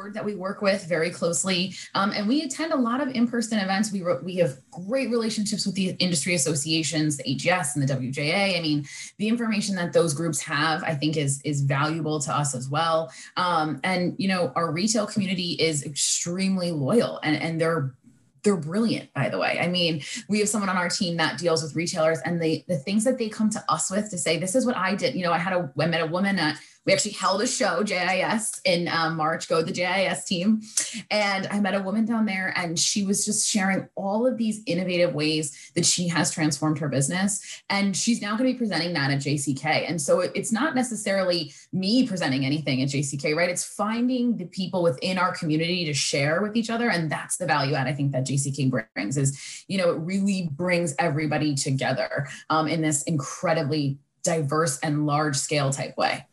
board 0.00 0.14
that 0.14 0.24
we 0.24 0.34
work 0.34 0.62
with 0.62 0.86
very 0.86 1.10
closely. 1.10 1.74
Um, 1.94 2.12
and 2.12 2.26
we 2.26 2.42
attend 2.42 2.72
a 2.72 2.76
lot 2.76 3.02
of 3.02 3.08
in-person 3.08 3.58
events. 3.58 3.92
We, 3.92 4.02
re- 4.02 4.22
we 4.22 4.36
have 4.36 4.58
great 4.70 5.10
relationships 5.10 5.66
with 5.66 5.74
the 5.74 5.90
industry 5.98 6.34
associations, 6.34 7.18
the 7.18 7.24
AGS 7.24 7.76
and 7.76 7.86
the 7.86 7.94
WJA. 7.94 8.58
I 8.58 8.62
mean, 8.62 8.86
the 9.18 9.28
information 9.28 9.76
that 9.76 9.92
those 9.92 10.14
groups 10.14 10.40
have, 10.40 10.82
I 10.84 10.94
think 10.94 11.18
is, 11.18 11.42
is 11.44 11.60
valuable 11.60 12.18
to 12.20 12.34
us 12.34 12.54
as 12.54 12.68
well. 12.68 13.12
Um, 13.36 13.78
and, 13.84 14.14
you 14.16 14.28
know, 14.28 14.52
our 14.56 14.72
retail 14.72 15.06
community 15.06 15.52
is 15.52 15.84
extremely 15.84 16.72
loyal 16.72 17.20
and, 17.22 17.36
and 17.36 17.60
they're 17.60 17.94
they're 18.42 18.56
brilliant 18.56 19.12
by 19.12 19.28
the 19.28 19.38
way 19.38 19.58
i 19.60 19.66
mean 19.66 20.00
we 20.26 20.38
have 20.38 20.48
someone 20.48 20.70
on 20.70 20.76
our 20.78 20.88
team 20.88 21.18
that 21.18 21.38
deals 21.38 21.62
with 21.62 21.76
retailers 21.76 22.20
and 22.24 22.40
they 22.40 22.64
the 22.68 22.76
things 22.78 23.04
that 23.04 23.18
they 23.18 23.28
come 23.28 23.50
to 23.50 23.62
us 23.68 23.90
with 23.90 24.08
to 24.08 24.16
say 24.16 24.38
this 24.38 24.54
is 24.54 24.64
what 24.64 24.74
i 24.78 24.94
did 24.94 25.14
you 25.14 25.22
know 25.22 25.30
i 25.30 25.36
had 25.36 25.52
a 25.52 25.70
i 25.78 25.84
met 25.84 26.00
a 26.00 26.06
woman 26.06 26.38
at 26.38 26.58
we 26.86 26.92
actually 26.92 27.12
held 27.12 27.42
a 27.42 27.46
show, 27.46 27.82
JIS, 27.82 28.60
in 28.64 28.88
um, 28.88 29.16
March, 29.16 29.48
go 29.48 29.62
the 29.62 29.72
JIS 29.72 30.24
team. 30.24 30.62
And 31.10 31.46
I 31.50 31.60
met 31.60 31.74
a 31.74 31.82
woman 31.82 32.06
down 32.06 32.24
there, 32.24 32.54
and 32.56 32.78
she 32.78 33.04
was 33.04 33.24
just 33.24 33.48
sharing 33.48 33.88
all 33.96 34.26
of 34.26 34.38
these 34.38 34.62
innovative 34.66 35.14
ways 35.14 35.70
that 35.74 35.84
she 35.84 36.08
has 36.08 36.30
transformed 36.30 36.78
her 36.78 36.88
business. 36.88 37.62
And 37.68 37.94
she's 37.94 38.22
now 38.22 38.36
going 38.36 38.48
to 38.48 38.54
be 38.54 38.58
presenting 38.58 38.94
that 38.94 39.10
at 39.10 39.18
JCK. 39.18 39.88
And 39.88 40.00
so 40.00 40.20
it's 40.20 40.52
not 40.52 40.74
necessarily 40.74 41.52
me 41.72 42.06
presenting 42.06 42.46
anything 42.46 42.80
at 42.82 42.88
JCK, 42.88 43.36
right? 43.36 43.50
It's 43.50 43.64
finding 43.64 44.38
the 44.38 44.46
people 44.46 44.82
within 44.82 45.18
our 45.18 45.34
community 45.34 45.84
to 45.84 45.92
share 45.92 46.40
with 46.40 46.56
each 46.56 46.70
other. 46.70 46.90
And 46.90 47.10
that's 47.10 47.36
the 47.36 47.46
value 47.46 47.74
add 47.74 47.88
I 47.88 47.92
think 47.92 48.12
that 48.12 48.26
JCK 48.26 48.70
brings 48.94 49.16
is, 49.18 49.64
you 49.68 49.76
know, 49.76 49.90
it 49.90 49.98
really 49.98 50.48
brings 50.50 50.94
everybody 50.98 51.54
together 51.54 52.26
um, 52.48 52.68
in 52.68 52.80
this 52.80 53.02
incredibly 53.02 53.98
diverse 54.22 54.78
and 54.80 55.06
large 55.06 55.36
scale 55.36 55.70
type 55.70 55.96
way. 55.96 56.26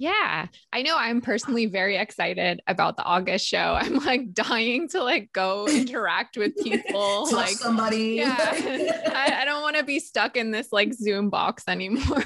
Yeah, 0.00 0.46
I 0.72 0.82
know 0.82 0.94
I'm 0.96 1.20
personally 1.20 1.66
very 1.66 1.96
excited 1.96 2.60
about 2.68 2.96
the 2.96 3.02
August 3.02 3.44
show. 3.44 3.76
I'm 3.80 3.96
like 3.96 4.32
dying 4.32 4.88
to 4.90 5.02
like 5.02 5.32
go 5.32 5.66
interact 5.68 6.36
with 6.36 6.56
people, 6.56 7.28
like 7.32 7.50
somebody. 7.50 8.14
Yeah, 8.14 8.36
I, 8.38 9.40
I 9.40 9.44
don't 9.44 9.60
want 9.60 9.76
to 9.76 9.82
be 9.82 9.98
stuck 9.98 10.36
in 10.36 10.52
this 10.52 10.68
like 10.70 10.94
Zoom 10.94 11.30
box 11.30 11.64
anymore. 11.66 12.22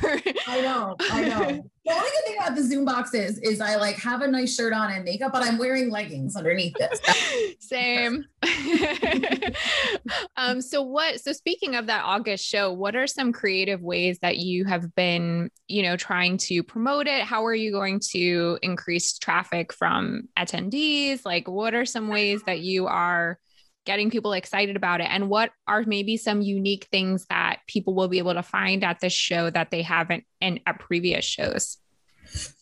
I 0.47 0.61
know, 0.61 0.97
I 1.01 1.29
know. 1.29 1.71
The 1.85 1.93
only 1.93 2.09
good 2.11 2.25
thing 2.27 2.37
about 2.39 2.55
the 2.55 2.63
Zoom 2.63 2.85
box 2.85 3.13
is, 3.13 3.39
is 3.39 3.61
I 3.61 3.75
like 3.75 3.97
have 3.97 4.23
a 4.23 4.29
nice 4.29 4.55
shirt 4.55 4.73
on 4.73 4.93
and 4.93 5.05
makeup, 5.05 5.33
but 5.33 5.43
I'm 5.43 5.59
wearing 5.59 5.91
leggings 5.91 6.37
underneath 6.37 6.75
this. 6.79 7.01
Same. 7.59 8.25
um, 10.37 10.61
so 10.61 10.83
what, 10.83 11.21
so 11.21 11.33
speaking 11.33 11.75
of 11.75 11.87
that 11.87 12.05
August 12.05 12.47
show, 12.47 12.73
what 12.73 12.95
are 12.95 13.09
some 13.09 13.33
creative 13.33 13.83
ways 13.83 14.21
that 14.21 14.39
you 14.39 14.65
have 14.65 14.95
been, 14.95 15.51
you 15.67 15.83
know, 15.83 15.97
trying 15.97 16.37
to 16.39 16.63
promote 16.63 17.09
it? 17.09 17.25
How 17.25 17.45
are 17.45 17.55
you 17.55 17.73
going 17.73 18.01
to 18.11 18.61
increase 18.63 19.19
traffic 19.19 19.73
from 19.73 20.29
attendees? 20.39 21.25
Like, 21.25 21.49
what 21.49 21.75
are 21.75 21.85
some 21.85 22.07
ways 22.07 22.43
that 22.45 22.61
you 22.61 22.87
are 22.87 23.41
getting 23.85 24.11
people 24.11 24.33
excited 24.33 24.77
about 24.77 25.01
it? 25.01 25.09
And 25.11 25.29
what 25.29 25.51
are 25.67 25.85
maybe 25.87 26.17
some 26.17 26.43
unique 26.43 26.89
things 26.91 27.27
that 27.27 27.61
people 27.67 27.95
will 27.95 28.09
be 28.09 28.19
able 28.19 28.35
to 28.35 28.43
find 28.43 28.85
at 28.85 29.01
this 29.01 29.13
show 29.13 29.51
that 29.51 29.71
they 29.71 29.83
haven't 29.83 30.25
in 30.41 30.61
at 30.67 30.79
previous 30.79 31.25
shows? 31.25 31.79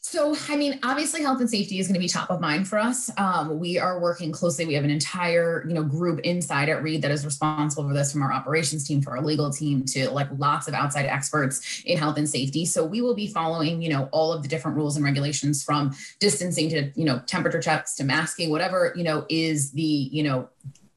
So, 0.01 0.35
I 0.49 0.57
mean, 0.57 0.81
obviously, 0.83 1.23
health 1.23 1.39
and 1.39 1.49
safety 1.49 1.79
is 1.79 1.87
going 1.87 1.95
to 1.95 2.01
be 2.01 2.09
top 2.09 2.31
of 2.31 2.41
mind 2.41 2.67
for 2.67 2.79
us. 2.79 3.11
Um, 3.17 3.61
we 3.61 3.79
are 3.79 4.01
working 4.01 4.33
closely. 4.33 4.67
We 4.67 4.75
have 4.75 4.83
an 4.83 4.91
entire, 4.91 5.65
you 5.69 5.75
know, 5.75 5.85
group 5.85 6.19
inside 6.21 6.69
at 6.69 6.83
Reed 6.83 7.03
that 7.03 7.13
is 7.13 7.25
responsible 7.25 7.87
for 7.87 7.95
this, 7.95 8.11
from 8.11 8.23
our 8.23 8.33
operations 8.33 8.89
team 8.89 9.01
to 9.03 9.11
our 9.11 9.23
legal 9.23 9.51
team 9.51 9.85
to 9.85 10.11
like 10.11 10.27
lots 10.39 10.67
of 10.67 10.75
outside 10.75 11.07
experts 11.07 11.83
in 11.87 11.97
health 11.97 12.19
and 12.19 12.29
safety. 12.29 12.67
So, 12.67 12.85
we 12.85 13.03
will 13.03 13.15
be 13.15 13.29
following, 13.29 13.81
you 13.81 13.91
know, 13.91 14.09
all 14.11 14.33
of 14.33 14.43
the 14.43 14.49
different 14.49 14.77
rules 14.77 14.97
and 14.97 15.05
regulations 15.05 15.63
from 15.63 15.95
distancing 16.19 16.69
to, 16.71 16.91
you 16.97 17.05
know, 17.05 17.21
temperature 17.27 17.61
checks 17.61 17.95
to 17.97 18.05
masking, 18.05 18.51
whatever, 18.51 18.93
you 18.97 19.05
know, 19.05 19.25
is 19.29 19.71
the, 19.71 19.83
you 19.83 20.25
know, 20.25 20.49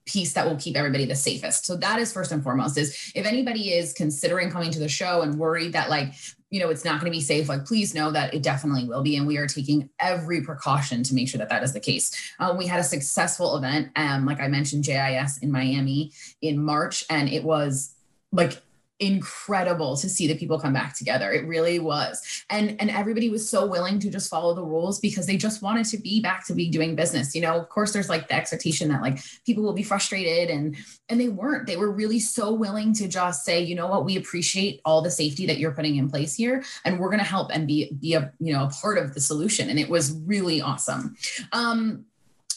piece 0.05 0.33
that 0.33 0.45
will 0.45 0.57
keep 0.57 0.75
everybody 0.75 1.05
the 1.05 1.15
safest. 1.15 1.65
So 1.65 1.75
that 1.77 1.99
is 1.99 2.11
first 2.11 2.31
and 2.31 2.43
foremost 2.43 2.77
is 2.77 3.11
if 3.15 3.25
anybody 3.25 3.73
is 3.73 3.93
considering 3.93 4.49
coming 4.49 4.71
to 4.71 4.79
the 4.79 4.89
show 4.89 5.21
and 5.21 5.37
worried 5.39 5.73
that 5.73 5.89
like, 5.89 6.13
you 6.49 6.59
know, 6.59 6.69
it's 6.69 6.85
not 6.85 6.99
going 6.99 7.11
to 7.11 7.15
be 7.15 7.21
safe, 7.21 7.49
like 7.49 7.65
please 7.65 7.95
know 7.95 8.11
that 8.11 8.33
it 8.33 8.43
definitely 8.43 8.85
will 8.85 9.01
be. 9.01 9.15
And 9.15 9.25
we 9.25 9.37
are 9.37 9.47
taking 9.47 9.89
every 9.99 10.41
precaution 10.41 11.03
to 11.03 11.15
make 11.15 11.29
sure 11.29 11.39
that 11.39 11.49
that 11.49 11.63
is 11.63 11.73
the 11.73 11.79
case. 11.79 12.33
Um, 12.39 12.57
we 12.57 12.67
had 12.67 12.79
a 12.79 12.83
successful 12.83 13.55
event, 13.57 13.91
um, 13.95 14.25
like 14.25 14.39
I 14.39 14.47
mentioned, 14.47 14.83
JIS 14.83 15.39
in 15.39 15.51
Miami 15.51 16.11
in 16.41 16.61
March, 16.61 17.05
and 17.09 17.29
it 17.29 17.43
was 17.43 17.95
like 18.31 18.61
incredible 19.05 19.97
to 19.97 20.09
see 20.09 20.27
the 20.27 20.35
people 20.35 20.59
come 20.59 20.73
back 20.73 20.97
together. 20.97 21.31
It 21.31 21.45
really 21.47 21.79
was. 21.79 22.21
And 22.49 22.75
and 22.79 22.89
everybody 22.89 23.29
was 23.29 23.47
so 23.47 23.65
willing 23.65 23.99
to 23.99 24.09
just 24.09 24.29
follow 24.29 24.53
the 24.53 24.63
rules 24.63 24.99
because 24.99 25.25
they 25.27 25.37
just 25.37 25.61
wanted 25.61 25.85
to 25.87 25.97
be 25.97 26.21
back 26.21 26.45
to 26.47 26.53
be 26.53 26.69
doing 26.69 26.95
business. 26.95 27.35
You 27.35 27.41
know 27.41 27.59
of 27.59 27.69
course 27.69 27.91
there's 27.93 28.09
like 28.09 28.27
the 28.27 28.35
expectation 28.35 28.89
that 28.89 29.01
like 29.01 29.19
people 29.45 29.63
will 29.63 29.73
be 29.73 29.83
frustrated 29.83 30.49
and 30.49 30.75
and 31.09 31.19
they 31.19 31.29
weren't. 31.29 31.67
They 31.67 31.77
were 31.77 31.91
really 31.91 32.19
so 32.19 32.53
willing 32.53 32.93
to 32.93 33.07
just 33.07 33.45
say 33.45 33.61
you 33.61 33.75
know 33.75 33.87
what? 33.87 34.05
We 34.05 34.17
appreciate 34.17 34.81
all 34.85 35.01
the 35.01 35.11
safety 35.11 35.45
that 35.47 35.57
you're 35.57 35.73
putting 35.73 35.97
in 35.97 36.09
place 36.09 36.35
here 36.35 36.63
and 36.85 36.99
we're 36.99 37.09
going 37.09 37.19
to 37.19 37.25
help 37.25 37.51
and 37.53 37.67
be 37.67 37.91
be 37.99 38.13
a 38.13 38.31
you 38.39 38.53
know 38.53 38.65
a 38.65 38.69
part 38.69 38.97
of 38.97 39.13
the 39.13 39.21
solution. 39.21 39.69
And 39.69 39.79
it 39.79 39.89
was 39.89 40.13
really 40.25 40.61
awesome. 40.61 41.15
Um 41.51 42.05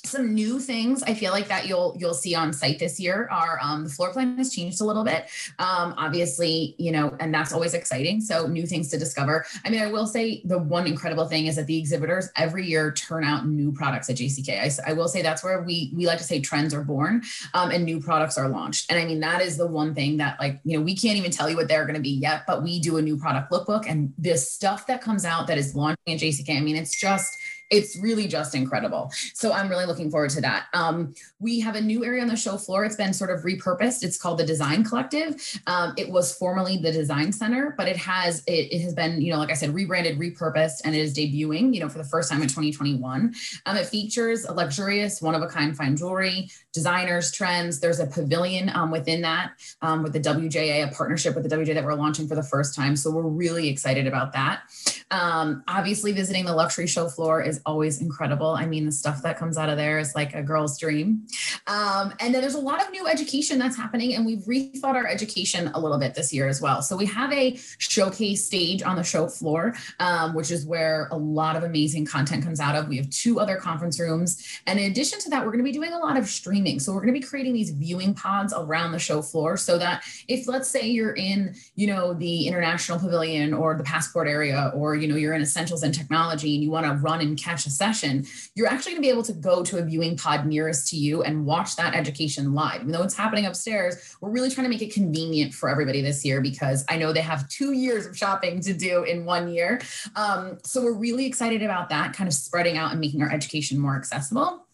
some 0.07 0.35
new 0.35 0.59
things 0.59 1.03
I 1.03 1.15
feel 1.15 1.33
like 1.33 1.49
that 1.49 1.67
you'll 1.67 1.97
you'll 1.99 2.15
see 2.15 2.35
on 2.35 2.53
site 2.53 2.79
this 2.79 2.99
year 3.01 3.29
are 3.31 3.59
um, 3.63 3.85
the 3.85 3.91
floor 3.91 4.13
plan 4.13 4.37
has 4.39 4.55
changed 4.55 4.81
a 4.81 4.85
little 4.85 5.05
bit. 5.05 5.27
Um, 5.59 5.95
obviously, 5.97 6.75
you 6.79 6.93
know, 6.93 7.17
and 7.21 7.33
that's 7.33 7.53
always 7.53 7.75
exciting. 7.75 8.21
So 8.21 8.47
new 8.47 8.67
things 8.67 8.89
to 8.91 8.99
discover. 8.99 9.45
I 9.65 9.71
mean, 9.71 9.83
I 9.83 9.87
will 9.87 10.07
say 10.07 10.43
the 10.45 10.59
one 10.59 10.87
incredible 10.87 11.27
thing 11.27 11.47
is 11.47 11.57
that 11.57 11.67
the 11.67 11.79
exhibitors 11.79 12.29
every 12.37 12.67
year 12.67 12.93
turn 12.93 13.25
out 13.25 13.47
new 13.47 13.73
products 13.73 14.09
at 14.11 14.17
JCK. 14.17 14.49
I, 14.61 14.91
I 14.91 14.93
will 14.93 15.09
say 15.09 15.23
that's 15.23 15.43
where 15.43 15.63
we 15.63 15.93
we 15.95 16.07
like 16.07 16.19
to 16.19 16.25
say 16.25 16.41
trends 16.41 16.73
are 16.75 16.85
born 16.85 17.23
um, 17.55 17.71
and 17.71 17.85
new 17.85 18.01
products 18.01 18.39
are 18.39 18.49
launched. 18.49 18.91
And 18.91 18.99
I 18.99 19.05
mean 19.05 19.21
that 19.21 19.43
is 19.43 19.57
the 19.57 19.67
one 19.67 19.95
thing 19.95 20.17
that 20.19 20.39
like 20.41 20.61
you 20.65 20.77
know 20.77 20.83
we 20.83 20.97
can't 20.97 21.19
even 21.19 21.31
tell 21.31 21.51
you 21.51 21.57
what 21.57 21.69
they're 21.69 21.85
going 21.85 21.95
to 21.95 22.01
be 22.01 22.11
yet, 22.11 22.45
but 22.47 22.63
we 22.63 22.81
do 22.81 22.97
a 22.97 23.03
new 23.03 23.17
product 23.17 23.51
lookbook 23.51 23.89
and 23.89 24.13
this 24.19 24.51
stuff 24.51 24.87
that 24.87 25.01
comes 25.01 25.25
out 25.25 25.47
that 25.47 25.59
is 25.59 25.75
launching 25.75 26.15
at 26.15 26.21
JCK. 26.21 26.57
I 26.57 26.61
mean, 26.61 26.77
it's 26.77 26.99
just 26.99 27.37
it's 27.71 27.97
really 27.99 28.29
just 28.29 28.55
incredible. 28.55 29.11
So 29.35 29.53
I'm 29.53 29.69
really 29.69 29.87
looking 29.87 30.11
forward 30.11 30.31
to 30.31 30.41
that. 30.43 30.67
Um, 30.73 31.15
we 31.39 31.61
have 31.61 31.75
a 31.75 31.81
new 31.81 32.05
area 32.05 32.23
on 32.23 32.29
the 32.29 32.37
show 32.37 32.57
floor. 32.57 32.85
It's 32.85 32.97
been 32.97 33.13
sort 33.13 33.31
of 33.31 33.43
repurposed. 33.43 34.03
It's 34.03 34.17
called 34.17 34.39
the 34.39 34.47
Design 34.47 34.85
Collective. 34.85 35.61
Um, 35.67 35.93
it 35.97 36.09
was 36.09 36.35
formerly 36.35 36.77
the 36.77 36.93
Design 36.93 37.33
Center, 37.33 37.75
but 37.77 37.89
it 37.89 37.97
has 37.97 38.43
it, 38.47 38.73
it, 38.73 38.81
has 38.81 38.95
been 38.95 39.21
you 39.21 39.33
know 39.33 39.39
like 39.39 39.51
I 39.51 39.55
said 39.55 39.75
rebranded, 39.75 40.19
repurposed, 40.19 40.83
and 40.85 40.95
it 40.95 41.01
is 41.01 41.15
debuting 41.15 41.75
you 41.75 41.81
know 41.81 41.89
for 41.89 41.99
the 41.99 42.05
first 42.05 42.31
time 42.31 42.43
in 42.43 42.49
2021. 42.49 43.35
Um, 43.67 43.77
it 43.77 43.87
features 43.87 44.45
a 44.45 44.53
luxurious, 44.53 45.21
one 45.21 45.35
of 45.35 45.43
a 45.43 45.49
kind 45.49 45.77
fine 45.77 45.97
jewelry, 45.97 46.49
designers, 46.73 47.33
trends. 47.33 47.81
There's 47.81 48.01
a 48.01 48.07
pavilion 48.07 48.71
um, 48.71 48.91
within 48.91 49.23
that 49.23 49.53
um, 49.83 50.03
with 50.03 50.13
the 50.13 50.21
WJA, 50.21 50.89
a 50.89 50.95
partnership 50.95 51.35
with 51.35 51.49
the 51.49 51.57
WJ 51.57 51.75
that 51.75 51.85
we're 51.85 51.95
launching 51.95 52.29
for 52.29 52.35
the 52.35 52.43
first 52.43 52.75
time. 52.75 52.97
So 52.97 53.11
we're 53.11 53.23
really 53.23 53.69
excited 53.69 54.07
about 54.07 54.33
that. 54.33 54.63
Um, 55.11 55.63
obviously, 55.69 56.13
visiting 56.13 56.45
the 56.45 56.55
luxury 56.55 56.87
show 56.87 57.09
floor 57.09 57.41
is 57.41 57.61
always 57.65 58.01
incredible. 58.01 58.51
I 58.51 58.67
mean, 58.67 58.87
the 58.87 58.93
stuff 58.93 59.23
that 59.23 59.39
comes 59.39 59.57
out 59.57 59.69
of 59.69 59.77
there 59.77 59.99
is 59.99 60.15
like 60.15 60.35
a 60.35 60.43
girl's 60.43 60.79
dream. 60.79 61.27
Um, 61.67 62.13
and 62.19 62.35
then 62.35 62.43
there's 62.43 62.55
a 62.55 62.61
lot 62.61 62.83
of 62.83 62.91
new 62.91 63.07
education 63.07 63.59
that's 63.59 63.77
happening, 63.77 64.15
and 64.15 64.27
we've 64.27 64.41
rethought 64.41 64.95
our 64.95 65.07
education 65.07 65.69
a 65.75 65.81
little 65.81 65.99
bit 65.99 66.15
this 66.15 66.33
year 66.33 66.49
as 66.49 66.61
well. 66.61 66.83
So 66.83 66.97
we 66.97 67.07
have 67.07 67.33
a 67.33 67.57
showcase 67.79 68.45
stage 68.45 68.83
on 68.83 68.97
the 68.97 69.05
show 69.05 69.29
floor, 69.29 69.75
um, 70.01 70.35
which 70.35 70.51
is 70.51 70.67
where 70.67 71.09
a 71.13 71.17
lot 71.17 71.55
of 71.55 71.63
amazing 71.63 72.05
content 72.07 72.43
comes 72.43 72.59
out 72.59 72.75
of. 72.75 72.89
We 72.89 72.97
have 72.97 73.09
two 73.11 73.39
other 73.39 73.57
conference 73.57 74.01
rooms. 74.01 74.61
And 74.67 74.81
in 74.81 74.91
addition 74.91 75.21
to 75.21 75.31
that, 75.31 75.45
we're 75.45 75.53
going 75.53 75.65
to 75.65 75.65
be 75.65 75.73
doing 75.73 75.93
a 75.93 75.99
lot 75.99 76.17
of 76.17 76.27
streaming. 76.27 76.81
So 76.81 76.93
we're 76.93 77.03
going 77.03 77.15
to 77.15 77.21
be 77.21 77.27
creating 77.27 77.53
these 77.53 77.71
viewing 77.71 78.15
pods 78.15 78.53
around 78.57 78.93
the 78.93 78.99
show 78.99 79.23
floor 79.23 79.57
so 79.57 79.79
that 79.79 80.03
if, 80.27 80.49
let's 80.49 80.69
say, 80.69 80.87
you're 80.89 81.15
in, 81.15 81.55
you 81.77 81.87
know, 81.87 82.13
the 82.13 82.49
International 82.49 82.99
Pavilion 82.99 83.55
or 83.55 83.77
the 83.77 83.85
Passport 83.85 84.27
area 84.27 84.73
or 84.75 84.96
you 84.97 85.09
know 85.09 85.17
you're 85.17 85.35
in 85.35 85.43
essentials 85.43 85.83
and 85.83 85.95
technology 85.95 86.55
and 86.55 86.63
you 86.63 86.71
want 86.71 86.87
to 86.87 86.93
run 86.95 87.21
and 87.21 87.39
catch 87.39 87.67
a 87.67 87.71
session 87.71 88.25
you're 88.55 88.69
actually 88.69 88.93
going 88.93 89.03
to 89.03 89.07
be 89.07 89.11
able 89.11 89.23
to 89.23 89.33
go 89.33 89.63
to 89.63 89.79
a 89.79 89.83
viewing 89.83 90.17
pod 90.17 90.47
nearest 90.47 90.89
to 90.89 90.97
you 90.97 91.23
and 91.23 91.45
watch 91.45 91.77
that 91.77 91.95
education 91.95 92.55
live. 92.55 92.81
Even 92.81 92.93
though 92.93 93.03
it's 93.03 93.17
happening 93.17 93.47
upstairs 93.47 94.17
we're 94.21 94.31
really 94.31 94.51
trying 94.51 94.65
to 94.65 94.71
make 94.71 94.83
it 94.83 94.93
convenient 94.93 95.53
for 95.55 95.69
everybody 95.69 96.03
this 96.03 96.25
year 96.25 96.41
because 96.41 96.85
i 96.89 96.97
know 96.97 97.13
they 97.13 97.21
have 97.21 97.49
two 97.49 97.73
years 97.73 98.07
of 98.07 98.17
shopping 98.17 98.61
to 98.61 98.73
do 98.73 99.05
in 99.05 99.25
one 99.25 99.49
year. 99.49 99.81
Um, 100.15 100.59
so 100.65 100.83
we're 100.83 100.93
really 100.93 101.27
excited 101.27 101.63
about 101.63 101.89
that 101.91 102.13
kind 102.13 102.29
of 102.29 102.35
spreading 102.35 102.77
out 102.77 102.93
and 102.93 103.01
making 103.01 103.23
our 103.23 103.31
education 103.31 103.79
more 103.79 103.97
accessible 103.97 104.66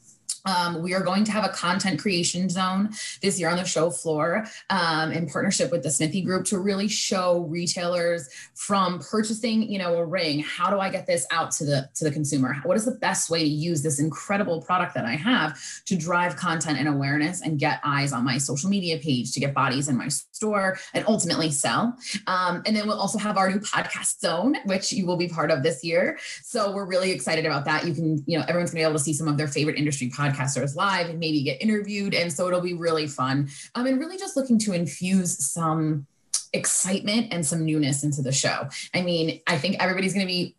um, 0.44 0.82
we 0.82 0.94
are 0.94 1.00
going 1.00 1.24
to 1.24 1.32
have 1.32 1.44
a 1.44 1.48
content 1.48 2.00
creation 2.00 2.48
zone 2.48 2.90
this 3.20 3.38
year 3.38 3.48
on 3.48 3.56
the 3.56 3.64
show 3.64 3.90
floor 3.90 4.44
um, 4.70 5.12
in 5.12 5.28
partnership 5.28 5.70
with 5.70 5.82
the 5.82 5.90
Smithy 5.90 6.22
Group 6.22 6.44
to 6.46 6.58
really 6.58 6.88
show 6.88 7.40
retailers 7.48 8.28
from 8.54 8.98
purchasing, 8.98 9.70
you 9.70 9.78
know, 9.78 9.94
a 9.94 10.04
ring. 10.04 10.40
How 10.40 10.70
do 10.70 10.80
I 10.80 10.90
get 10.90 11.06
this 11.06 11.26
out 11.30 11.50
to 11.52 11.64
the 11.64 11.88
to 11.94 12.04
the 12.04 12.10
consumer? 12.10 12.56
What 12.64 12.76
is 12.76 12.84
the 12.84 12.92
best 12.92 13.30
way 13.30 13.40
to 13.40 13.48
use 13.48 13.82
this 13.82 14.00
incredible 14.00 14.60
product 14.60 14.94
that 14.94 15.04
I 15.04 15.14
have 15.16 15.58
to 15.86 15.96
drive 15.96 16.36
content 16.36 16.78
and 16.78 16.88
awareness 16.88 17.42
and 17.42 17.58
get 17.58 17.80
eyes 17.84 18.12
on 18.12 18.24
my 18.24 18.38
social 18.38 18.68
media 18.68 18.98
page 18.98 19.32
to 19.32 19.40
get 19.40 19.54
bodies 19.54 19.88
in 19.88 19.96
my 19.96 20.08
store 20.08 20.78
and 20.94 21.04
ultimately 21.06 21.50
sell. 21.50 21.96
Um, 22.26 22.62
and 22.66 22.76
then 22.76 22.86
we'll 22.86 23.00
also 23.00 23.18
have 23.18 23.36
our 23.36 23.50
new 23.50 23.60
podcast 23.60 24.20
zone, 24.20 24.56
which 24.64 24.92
you 24.92 25.06
will 25.06 25.16
be 25.16 25.28
part 25.28 25.50
of 25.50 25.62
this 25.62 25.84
year. 25.84 26.18
So 26.42 26.72
we're 26.72 26.86
really 26.86 27.10
excited 27.12 27.46
about 27.46 27.64
that. 27.66 27.86
You 27.86 27.94
can, 27.94 28.24
you 28.26 28.38
know, 28.38 28.44
everyone's 28.48 28.70
gonna 28.70 28.80
be 28.80 28.84
able 28.84 28.94
to 28.94 29.04
see 29.04 29.12
some 29.12 29.28
of 29.28 29.36
their 29.36 29.48
favorite 29.48 29.78
industry 29.78 30.10
podcasts 30.10 30.31
podcasters 30.32 30.76
live 30.76 31.08
and 31.08 31.18
maybe 31.18 31.42
get 31.42 31.62
interviewed. 31.62 32.14
And 32.14 32.32
so 32.32 32.48
it'll 32.48 32.60
be 32.60 32.74
really 32.74 33.06
fun. 33.06 33.48
Um, 33.74 33.86
and 33.86 33.98
really 33.98 34.18
just 34.18 34.36
looking 34.36 34.58
to 34.60 34.72
infuse 34.72 35.38
some 35.44 36.06
excitement 36.52 37.28
and 37.30 37.44
some 37.44 37.64
newness 37.64 38.04
into 38.04 38.22
the 38.22 38.32
show. 38.32 38.68
I 38.94 39.02
mean, 39.02 39.40
I 39.46 39.58
think 39.58 39.82
everybody's 39.82 40.12
going 40.12 40.26
to 40.26 40.32
be 40.32 40.54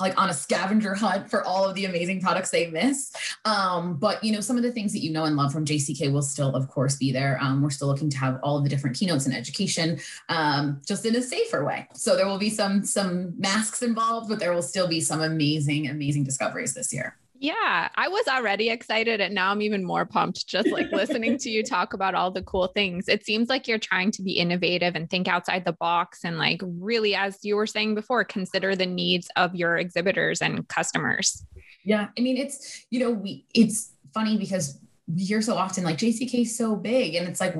like 0.00 0.20
on 0.20 0.30
a 0.30 0.34
scavenger 0.34 0.94
hunt 0.94 1.30
for 1.30 1.44
all 1.44 1.64
of 1.64 1.74
the 1.74 1.84
amazing 1.84 2.20
products 2.20 2.50
they 2.50 2.68
miss. 2.68 3.12
Um, 3.44 3.96
but 3.96 4.22
you 4.22 4.32
know, 4.32 4.40
some 4.40 4.56
of 4.56 4.62
the 4.62 4.72
things 4.72 4.92
that 4.92 5.00
you 5.00 5.12
know 5.12 5.24
and 5.24 5.36
love 5.36 5.52
from 5.52 5.64
JCK 5.64 6.12
will 6.12 6.22
still, 6.22 6.54
of 6.54 6.68
course, 6.68 6.96
be 6.96 7.12
there. 7.12 7.38
Um, 7.40 7.62
we're 7.62 7.70
still 7.70 7.88
looking 7.88 8.10
to 8.10 8.18
have 8.18 8.40
all 8.42 8.56
of 8.56 8.64
the 8.64 8.70
different 8.70 8.96
keynotes 8.96 9.26
and 9.26 9.34
education, 9.34 9.98
um, 10.28 10.80
just 10.86 11.06
in 11.06 11.16
a 11.16 11.22
safer 11.22 11.64
way. 11.64 11.88
So 11.94 12.16
there 12.16 12.26
will 12.26 12.38
be 12.38 12.50
some 12.50 12.84
some 12.84 13.38
masks 13.38 13.82
involved, 13.82 14.28
but 14.28 14.38
there 14.38 14.52
will 14.52 14.62
still 14.62 14.88
be 14.88 15.00
some 15.00 15.20
amazing, 15.20 15.88
amazing 15.88 16.24
discoveries 16.24 16.74
this 16.74 16.92
year. 16.92 17.16
Yeah, 17.40 17.88
I 17.94 18.08
was 18.08 18.26
already 18.26 18.68
excited 18.68 19.20
and 19.20 19.34
now 19.34 19.52
I'm 19.52 19.62
even 19.62 19.84
more 19.84 20.04
pumped 20.04 20.46
just 20.48 20.68
like 20.68 20.90
listening 20.92 21.38
to 21.38 21.50
you 21.50 21.62
talk 21.62 21.94
about 21.94 22.14
all 22.14 22.30
the 22.30 22.42
cool 22.42 22.66
things. 22.68 23.08
It 23.08 23.24
seems 23.24 23.48
like 23.48 23.68
you're 23.68 23.78
trying 23.78 24.10
to 24.12 24.22
be 24.22 24.32
innovative 24.32 24.96
and 24.96 25.08
think 25.08 25.28
outside 25.28 25.64
the 25.64 25.72
box 25.72 26.24
and 26.24 26.36
like 26.36 26.60
really 26.64 27.14
as 27.14 27.38
you 27.42 27.54
were 27.54 27.66
saying 27.66 27.94
before 27.94 28.24
consider 28.24 28.74
the 28.74 28.86
needs 28.86 29.28
of 29.36 29.54
your 29.54 29.76
exhibitors 29.76 30.42
and 30.42 30.66
customers. 30.68 31.44
Yeah, 31.84 32.08
I 32.18 32.20
mean 32.20 32.36
it's 32.36 32.86
you 32.90 33.00
know 33.00 33.10
we 33.10 33.46
it's 33.54 33.92
funny 34.12 34.36
because 34.36 34.80
we 35.06 35.22
hear 35.22 35.40
so 35.40 35.56
often 35.56 35.84
like 35.84 35.98
JCK 35.98 36.42
is 36.42 36.56
so 36.56 36.74
big 36.76 37.14
and 37.14 37.28
it's 37.28 37.40
like 37.40 37.54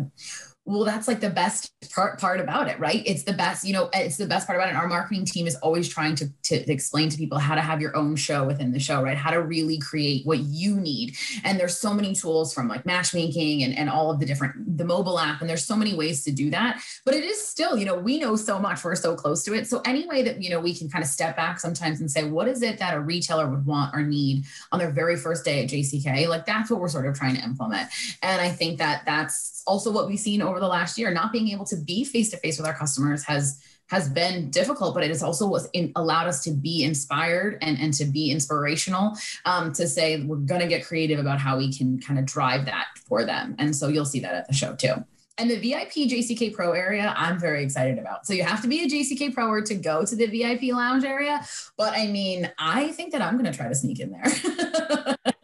well 0.68 0.84
that's 0.84 1.08
like 1.08 1.20
the 1.20 1.30
best 1.30 1.72
part, 1.94 2.20
part 2.20 2.40
about 2.40 2.68
it 2.68 2.78
right? 2.78 3.02
It's 3.06 3.22
the 3.22 3.32
best 3.32 3.64
you 3.64 3.72
know 3.72 3.88
it's 3.94 4.18
the 4.18 4.26
best 4.26 4.46
part 4.46 4.58
about 4.58 4.68
it. 4.68 4.72
And 4.72 4.78
our 4.78 4.86
marketing 4.86 5.24
team 5.24 5.46
is 5.46 5.56
always 5.56 5.88
trying 5.88 6.14
to, 6.16 6.28
to 6.44 6.70
explain 6.70 7.08
to 7.08 7.16
people 7.16 7.38
how 7.38 7.54
to 7.54 7.62
have 7.62 7.80
your 7.80 7.96
own 7.96 8.16
show 8.16 8.44
within 8.44 8.70
the 8.70 8.78
show 8.78 9.02
right? 9.02 9.16
How 9.16 9.30
to 9.30 9.42
really 9.42 9.78
create 9.78 10.26
what 10.26 10.40
you 10.40 10.76
need. 10.78 11.16
And 11.42 11.58
there's 11.58 11.78
so 11.78 11.94
many 11.94 12.14
tools 12.14 12.52
from 12.52 12.68
like 12.68 12.84
matchmaking 12.84 13.62
and, 13.62 13.76
and 13.76 13.88
all 13.88 14.10
of 14.10 14.20
the 14.20 14.26
different 14.26 14.76
the 14.76 14.84
mobile 14.84 15.18
app 15.18 15.40
and 15.40 15.48
there's 15.48 15.64
so 15.64 15.74
many 15.74 15.94
ways 15.94 16.22
to 16.24 16.32
do 16.32 16.50
that. 16.50 16.82
But 17.06 17.14
it 17.14 17.24
is 17.24 17.42
still 17.42 17.78
you 17.78 17.86
know 17.86 17.94
we 17.94 18.18
know 18.18 18.36
so 18.36 18.58
much. 18.58 18.84
We're 18.84 18.94
so 18.94 19.16
close 19.16 19.42
to 19.44 19.54
it. 19.54 19.66
So 19.66 19.80
any 19.86 20.06
way 20.06 20.22
that 20.22 20.42
you 20.42 20.50
know 20.50 20.60
we 20.60 20.74
can 20.74 20.90
kind 20.90 21.02
of 21.02 21.08
step 21.08 21.34
back 21.34 21.60
sometimes 21.60 22.00
and 22.00 22.10
say 22.10 22.24
what 22.24 22.46
is 22.46 22.60
it 22.60 22.78
that 22.78 22.94
a 22.94 23.00
retailer 23.00 23.48
would 23.48 23.64
want 23.64 23.94
or 23.94 24.02
need 24.02 24.44
on 24.70 24.78
their 24.78 24.90
very 24.90 25.16
first 25.16 25.44
day 25.44 25.62
at 25.62 25.70
jck 25.70 26.28
like 26.28 26.44
that's 26.44 26.70
what 26.70 26.78
we're 26.80 26.88
sort 26.88 27.06
of 27.06 27.16
trying 27.16 27.36
to 27.36 27.42
implement. 27.42 27.88
And 28.22 28.40
i 28.42 28.50
think 28.50 28.78
that 28.78 29.06
that's 29.06 29.62
also 29.68 29.92
what 29.92 30.08
we've 30.08 30.18
seen 30.18 30.42
over 30.42 30.57
the 30.58 30.68
last 30.68 30.98
year. 30.98 31.12
Not 31.12 31.32
being 31.32 31.48
able 31.48 31.64
to 31.66 31.76
be 31.76 32.04
face 32.04 32.30
to 32.30 32.36
face 32.38 32.58
with 32.58 32.66
our 32.66 32.74
customers 32.74 33.24
has 33.24 33.62
has 33.88 34.08
been 34.08 34.50
difficult, 34.50 34.94
but 34.94 35.02
it 35.02 35.08
has 35.08 35.22
also 35.22 35.48
was 35.48 35.68
in, 35.72 35.92
allowed 35.96 36.26
us 36.26 36.42
to 36.44 36.50
be 36.50 36.84
inspired 36.84 37.58
and, 37.62 37.78
and 37.78 37.94
to 37.94 38.04
be 38.04 38.30
inspirational 38.30 39.16
um, 39.46 39.72
to 39.72 39.88
say 39.88 40.22
we're 40.22 40.36
going 40.36 40.60
to 40.60 40.66
get 40.66 40.84
creative 40.84 41.18
about 41.18 41.38
how 41.38 41.56
we 41.56 41.72
can 41.72 41.98
kind 41.98 42.18
of 42.18 42.26
drive 42.26 42.66
that 42.66 42.86
for 43.06 43.24
them. 43.24 43.56
And 43.58 43.74
so 43.74 43.88
you'll 43.88 44.04
see 44.04 44.20
that 44.20 44.34
at 44.34 44.46
the 44.46 44.54
show 44.54 44.74
too. 44.74 44.94
And 45.38 45.48
the 45.48 45.56
VIP 45.56 46.10
JCK 46.10 46.52
Pro 46.52 46.72
area, 46.72 47.14
I'm 47.16 47.38
very 47.38 47.62
excited 47.62 47.96
about. 47.96 48.26
So 48.26 48.32
you 48.32 48.42
have 48.42 48.60
to 48.62 48.68
be 48.68 48.82
a 48.82 48.88
JCK 48.88 49.32
Proer 49.32 49.62
to 49.62 49.74
go 49.76 50.04
to 50.04 50.16
the 50.16 50.26
VIP 50.26 50.74
lounge 50.74 51.04
area. 51.04 51.46
But 51.76 51.94
I 51.96 52.08
mean, 52.08 52.50
I 52.58 52.88
think 52.88 53.12
that 53.12 53.22
I'm 53.22 53.38
going 53.38 53.50
to 53.50 53.56
try 53.56 53.68
to 53.68 53.74
sneak 53.74 54.00
in 54.00 54.10
there. 54.10 55.14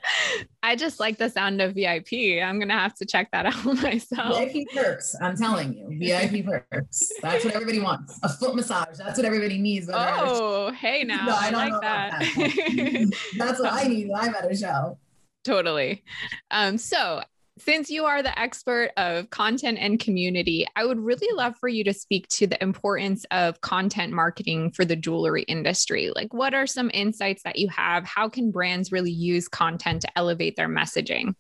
I 0.65 0.77
just 0.77 0.99
like 0.99 1.19
the 1.19 1.29
sound 1.29 1.61
of 1.61 1.75
VIP. 1.75 2.43
I'm 2.43 2.59
gonna 2.59 2.73
have 2.73 2.95
to 2.95 3.05
check 3.05 3.31
that 3.33 3.45
out 3.55 3.65
myself. 3.67 4.39
VIP 4.39 4.67
perks. 4.75 5.15
I'm 5.21 5.37
telling 5.37 5.75
you, 5.75 5.99
VIP 5.99 6.47
perks. 6.71 7.13
That's 7.21 7.45
what 7.45 7.53
everybody 7.53 7.81
wants. 7.81 8.19
A 8.23 8.31
foot 8.31 8.57
massage. 8.57 8.97
That's 8.97 9.19
what 9.19 9.27
everybody 9.27 9.59
needs. 9.59 9.91
Oh, 9.93 10.73
hey 10.73 11.05
now. 11.05 11.27
No, 11.27 11.37
I, 11.39 11.49
I 11.49 11.51
like 11.51 11.81
that. 11.83 12.19
that. 12.21 13.13
That's 13.37 13.61
what 13.61 13.75
I 13.75 13.85
need. 13.89 14.11
I'm 14.11 14.35
at 14.35 14.51
a 14.51 14.57
show. 14.57 14.99
Totally. 15.45 16.03
Um, 16.51 16.79
so 16.79 17.23
since 17.59 17.89
you 17.89 18.05
are 18.05 18.23
the 18.23 18.37
expert 18.39 18.91
of 18.97 19.31
content 19.31 19.79
and 19.81 20.01
community, 20.01 20.67
I 20.75 20.85
would 20.85 20.99
really 20.99 21.29
love 21.35 21.57
for 21.57 21.69
you 21.69 21.85
to 21.85 21.95
speak 21.95 22.27
to 22.29 22.47
the 22.47 22.61
importance 22.63 23.25
of 23.31 23.61
content 23.61 24.13
marketing 24.13 24.73
for 24.73 24.85
the 24.85 24.97
jewelry 24.97 25.45
industry. 25.45 26.11
Like, 26.15 26.35
what 26.35 26.53
are 26.53 26.67
some 26.67 26.91
insights 26.93 27.45
that 27.45 27.59
you 27.59 27.69
have? 27.69 28.05
How 28.05 28.29
can 28.29 28.51
brands 28.51 28.91
really 28.91 29.13
use 29.13 29.47
content 29.47 30.03
to 30.03 30.19
elevate 30.19 30.57
their 30.57 30.69
messaging? 30.69 31.35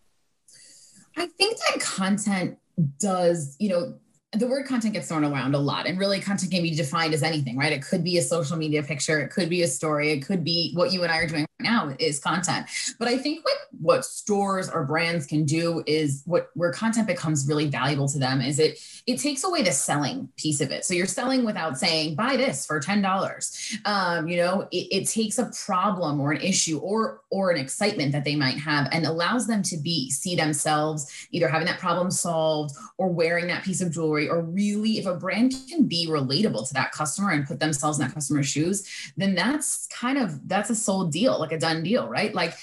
I 1.16 1.26
think 1.26 1.58
that 1.58 1.80
content 1.80 2.58
does, 2.98 3.56
you 3.58 3.68
know, 3.68 3.98
the 4.36 4.46
word 4.46 4.66
content 4.66 4.94
gets 4.94 5.08
thrown 5.08 5.24
around 5.24 5.54
a 5.54 5.58
lot 5.58 5.86
and 5.86 5.98
really 5.98 6.20
content 6.20 6.50
can 6.50 6.62
be 6.62 6.74
defined 6.74 7.14
as 7.14 7.22
anything 7.22 7.56
right 7.56 7.72
it 7.72 7.84
could 7.84 8.02
be 8.02 8.18
a 8.18 8.22
social 8.22 8.56
media 8.56 8.82
picture 8.82 9.20
it 9.20 9.30
could 9.30 9.48
be 9.48 9.62
a 9.62 9.68
story 9.68 10.10
it 10.10 10.20
could 10.20 10.44
be 10.44 10.72
what 10.74 10.92
you 10.92 11.02
and 11.02 11.12
i 11.12 11.18
are 11.18 11.26
doing 11.26 11.42
right 11.42 11.48
now 11.64 11.94
is 11.98 12.20
content. 12.20 12.66
But 12.98 13.08
I 13.08 13.18
think 13.18 13.44
what 13.44 13.56
what 13.80 14.04
stores 14.04 14.70
or 14.70 14.84
brands 14.84 15.26
can 15.26 15.44
do 15.44 15.82
is 15.86 16.22
what 16.26 16.50
where 16.54 16.72
content 16.72 17.06
becomes 17.06 17.46
really 17.48 17.66
valuable 17.66 18.08
to 18.08 18.18
them 18.18 18.40
is 18.40 18.58
it 18.58 18.78
it 19.06 19.18
takes 19.18 19.44
away 19.44 19.62
the 19.62 19.72
selling 19.72 20.28
piece 20.36 20.60
of 20.60 20.70
it. 20.70 20.84
So 20.84 20.94
you're 20.94 21.06
selling 21.06 21.44
without 21.44 21.76
saying 21.76 22.14
buy 22.14 22.36
this 22.36 22.64
for 22.66 22.78
ten 22.80 23.02
dollars. 23.02 23.76
Um, 23.84 24.28
you 24.28 24.36
know, 24.36 24.68
it, 24.70 24.88
it 24.90 25.08
takes 25.08 25.38
a 25.38 25.50
problem 25.66 26.20
or 26.20 26.32
an 26.32 26.40
issue 26.40 26.78
or 26.78 27.22
or 27.30 27.50
an 27.50 27.56
excitement 27.56 28.12
that 28.12 28.24
they 28.24 28.36
might 28.36 28.58
have 28.58 28.88
and 28.92 29.06
allows 29.06 29.46
them 29.46 29.62
to 29.64 29.76
be 29.76 30.10
see 30.10 30.36
themselves 30.36 31.10
either 31.32 31.48
having 31.48 31.66
that 31.66 31.78
problem 31.78 32.10
solved 32.10 32.74
or 32.98 33.08
wearing 33.08 33.48
that 33.48 33.64
piece 33.64 33.80
of 33.80 33.90
jewelry 33.90 34.23
or 34.28 34.42
really 34.42 34.98
if 34.98 35.06
a 35.06 35.14
brand 35.14 35.54
can 35.68 35.84
be 35.84 36.06
relatable 36.08 36.66
to 36.66 36.74
that 36.74 36.92
customer 36.92 37.30
and 37.30 37.46
put 37.46 37.60
themselves 37.60 37.98
in 37.98 38.06
that 38.06 38.14
customer's 38.14 38.46
shoes 38.46 38.88
then 39.16 39.34
that's 39.34 39.86
kind 39.88 40.18
of 40.18 40.46
that's 40.48 40.70
a 40.70 40.74
sold 40.74 41.12
deal 41.12 41.38
like 41.38 41.52
a 41.52 41.58
done 41.58 41.82
deal 41.82 42.08
right 42.08 42.34
like 42.34 42.54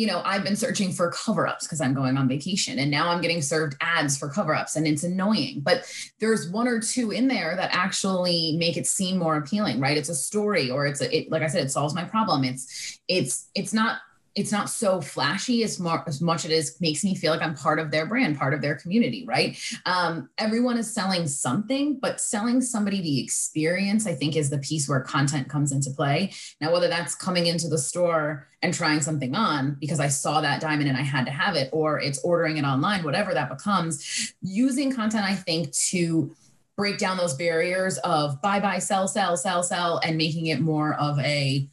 you 0.00 0.06
know, 0.06 0.22
I've 0.24 0.44
been 0.44 0.56
searching 0.56 0.92
for 0.92 1.10
cover 1.10 1.46
ups 1.46 1.66
because 1.66 1.82
I'm 1.82 1.92
going 1.92 2.16
on 2.16 2.26
vacation 2.26 2.78
and 2.78 2.90
now 2.90 3.10
I'm 3.10 3.20
getting 3.20 3.42
served 3.42 3.76
ads 3.82 4.16
for 4.16 4.30
cover 4.30 4.54
ups 4.54 4.76
and 4.76 4.86
it's 4.86 5.04
annoying. 5.04 5.60
But 5.60 5.92
there's 6.20 6.48
one 6.48 6.66
or 6.66 6.80
two 6.80 7.10
in 7.10 7.28
there 7.28 7.54
that 7.54 7.68
actually 7.74 8.56
make 8.58 8.78
it 8.78 8.86
seem 8.86 9.18
more 9.18 9.36
appealing, 9.36 9.78
right? 9.78 9.98
It's 9.98 10.08
a 10.08 10.14
story 10.14 10.70
or 10.70 10.86
it's 10.86 11.02
a, 11.02 11.14
it, 11.14 11.30
like 11.30 11.42
I 11.42 11.48
said, 11.48 11.64
it 11.64 11.70
solves 11.70 11.94
my 11.94 12.04
problem. 12.04 12.44
It's, 12.44 12.98
it's, 13.08 13.50
it's 13.54 13.74
not 13.74 13.98
it's 14.34 14.52
not 14.52 14.70
so 14.70 15.00
flashy 15.00 15.64
as, 15.64 15.80
more, 15.80 16.04
as 16.06 16.20
much 16.20 16.44
it 16.44 16.52
is 16.52 16.80
makes 16.80 17.02
me 17.02 17.16
feel 17.16 17.32
like 17.32 17.42
I'm 17.42 17.54
part 17.54 17.80
of 17.80 17.90
their 17.90 18.06
brand, 18.06 18.38
part 18.38 18.54
of 18.54 18.62
their 18.62 18.76
community, 18.76 19.24
right? 19.26 19.58
Um, 19.86 20.30
everyone 20.38 20.78
is 20.78 20.92
selling 20.92 21.26
something, 21.26 21.98
but 21.98 22.20
selling 22.20 22.60
somebody 22.60 23.00
the 23.00 23.20
experience, 23.20 24.06
I 24.06 24.14
think, 24.14 24.36
is 24.36 24.48
the 24.48 24.58
piece 24.58 24.88
where 24.88 25.00
content 25.00 25.48
comes 25.48 25.72
into 25.72 25.90
play. 25.90 26.32
Now, 26.60 26.72
whether 26.72 26.88
that's 26.88 27.14
coming 27.16 27.46
into 27.46 27.68
the 27.68 27.78
store 27.78 28.46
and 28.62 28.72
trying 28.72 29.00
something 29.00 29.34
on 29.34 29.76
because 29.80 29.98
I 29.98 30.08
saw 30.08 30.40
that 30.40 30.60
diamond 30.60 30.88
and 30.88 30.98
I 30.98 31.02
had 31.02 31.26
to 31.26 31.32
have 31.32 31.56
it, 31.56 31.68
or 31.72 31.98
it's 31.98 32.20
ordering 32.22 32.56
it 32.56 32.64
online, 32.64 33.02
whatever 33.02 33.34
that 33.34 33.48
becomes, 33.48 34.32
using 34.42 34.94
content, 34.94 35.24
I 35.24 35.34
think, 35.34 35.72
to 35.88 36.34
break 36.76 36.98
down 36.98 37.16
those 37.16 37.34
barriers 37.34 37.98
of 37.98 38.40
buy, 38.40 38.60
buy, 38.60 38.78
sell, 38.78 39.08
sell, 39.08 39.36
sell, 39.36 39.62
sell, 39.62 40.00
and 40.04 40.16
making 40.16 40.46
it 40.46 40.60
more 40.60 40.94
of 40.94 41.18
a 41.18 41.68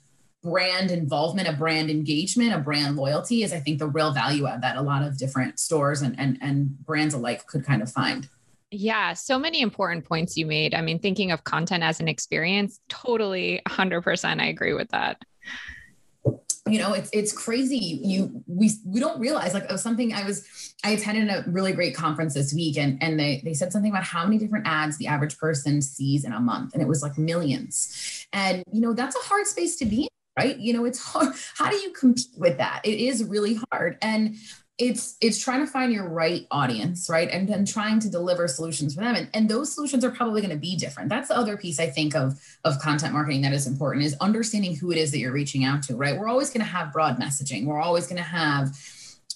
brand 0.48 0.92
involvement, 0.92 1.48
a 1.48 1.54
brand 1.54 1.90
engagement, 1.90 2.54
a 2.54 2.60
brand 2.60 2.96
loyalty 2.96 3.44
is 3.44 3.52
I 3.52 3.60
think 3.60 3.80
the 3.80 3.88
real 3.88 4.14
value 4.14 4.48
add 4.48 4.62
that 4.62 4.78
a 4.78 4.82
lot 4.82 5.04
of 5.04 5.18
different 5.18 5.60
stores 5.60 6.02
and 6.02 6.18
and, 6.18 6.38
and 6.42 6.78
brands 6.86 7.14
alike 7.14 7.46
could 7.48 7.66
kind 7.66 7.82
of 7.82 7.92
find. 7.92 8.30
Yeah, 8.72 9.14
so 9.14 9.40
many 9.40 9.62
important 9.62 10.06
points 10.06 10.36
you 10.38 10.46
made. 10.46 10.74
I 10.74 10.82
mean, 10.82 11.00
thinking 11.00 11.32
of 11.32 11.44
content 11.44 11.84
as 11.84 12.00
an 12.00 12.08
experience, 12.08 12.82
totally 12.90 13.62
100% 13.68 14.42
I 14.42 14.48
agree 14.48 14.74
with 14.74 14.90
that. 14.90 15.22
You 16.68 16.80
know, 16.80 16.92
it's 16.94 17.10
it's 17.14 17.32
crazy. 17.32 17.78
You 17.78 18.44
we 18.46 18.72
we 18.86 19.00
don't 19.00 19.20
realize 19.20 19.54
like 19.54 19.68
oh, 19.70 19.78
something 19.78 20.14
I 20.14 20.26
was 20.26 20.74
I 20.84 20.92
attended 20.92 21.30
a 21.30 21.50
really 21.50 21.72
great 21.72 21.96
conference 21.96 22.34
this 22.34 22.54
week 22.54 22.78
and 22.78 23.02
and 23.02 23.18
they 23.18 23.42
they 23.44 23.54
said 23.54 23.72
something 23.72 23.92
about 23.92 24.04
how 24.04 24.26
many 24.26 24.38
different 24.38 24.68
ads 24.68 24.98
the 24.98 25.08
average 25.08 25.38
person 25.38 25.82
sees 25.82 26.26
in 26.26 26.34
a 26.34 26.40
month 26.40 26.74
and 26.74 26.82
it 26.82 26.88
was 26.88 27.02
like 27.02 27.18
millions. 27.18 28.26
And 28.34 28.64
you 28.72 28.82
know, 28.82 28.94
that's 28.94 29.16
a 29.16 29.20
hard 29.20 29.48
space 29.48 29.78
to 29.78 29.86
be 29.86 30.04
in 30.04 30.17
right? 30.38 30.58
You 30.58 30.73
know, 30.73 30.86
it's 30.86 31.00
hard. 31.00 31.34
How 31.56 31.69
do 31.69 31.76
you 31.78 31.91
compete 31.91 32.28
with 32.38 32.58
that? 32.58 32.82
It 32.84 33.00
is 33.00 33.23
really 33.23 33.60
hard. 33.71 33.97
And 34.02 34.36
it's 34.78 35.17
it's 35.21 35.39
trying 35.43 35.65
to 35.65 35.71
find 35.71 35.91
your 35.91 36.08
right 36.08 36.45
audience 36.52 37.10
right 37.10 37.30
and 37.32 37.50
then 37.50 37.65
trying 37.65 38.00
to 38.00 38.10
deliver 38.10 38.47
solutions 38.47 38.93
for 38.93 39.02
them 39.02 39.15
and, 39.15 39.28
and 39.34 39.50
those 39.50 39.73
solutions 39.73 40.06
are 40.06 40.12
probably 40.12 40.39
going 40.39 40.54
to 40.54 40.60
be 40.60 40.76
different 40.76 41.10
that's 41.10 41.30
the 41.30 41.36
other 41.38 41.58
piece 41.58 41.80
i 41.80 41.88
think 41.88 42.15
of 42.15 42.39
of 42.63 42.78
content 42.80 43.12
marketing 43.12 43.41
that 43.41 43.54
is 43.54 43.65
important 43.65 44.06
is 44.06 44.15
understanding 44.21 44.76
who 44.76 44.91
it 44.91 44.97
is 45.00 45.10
that 45.10 45.17
you're 45.17 45.32
reaching 45.32 45.63
out 45.63 45.82
to 45.82 45.95
right 45.95 46.19
we're 46.19 46.28
always 46.28 46.52
going 46.52 46.63
to 46.63 46.71
have 46.71 46.93
broad 46.93 47.17
messaging 47.17 47.65
we're 47.65 47.82
always 47.82 48.06
going 48.06 48.17
to 48.17 48.21
have 48.21 48.69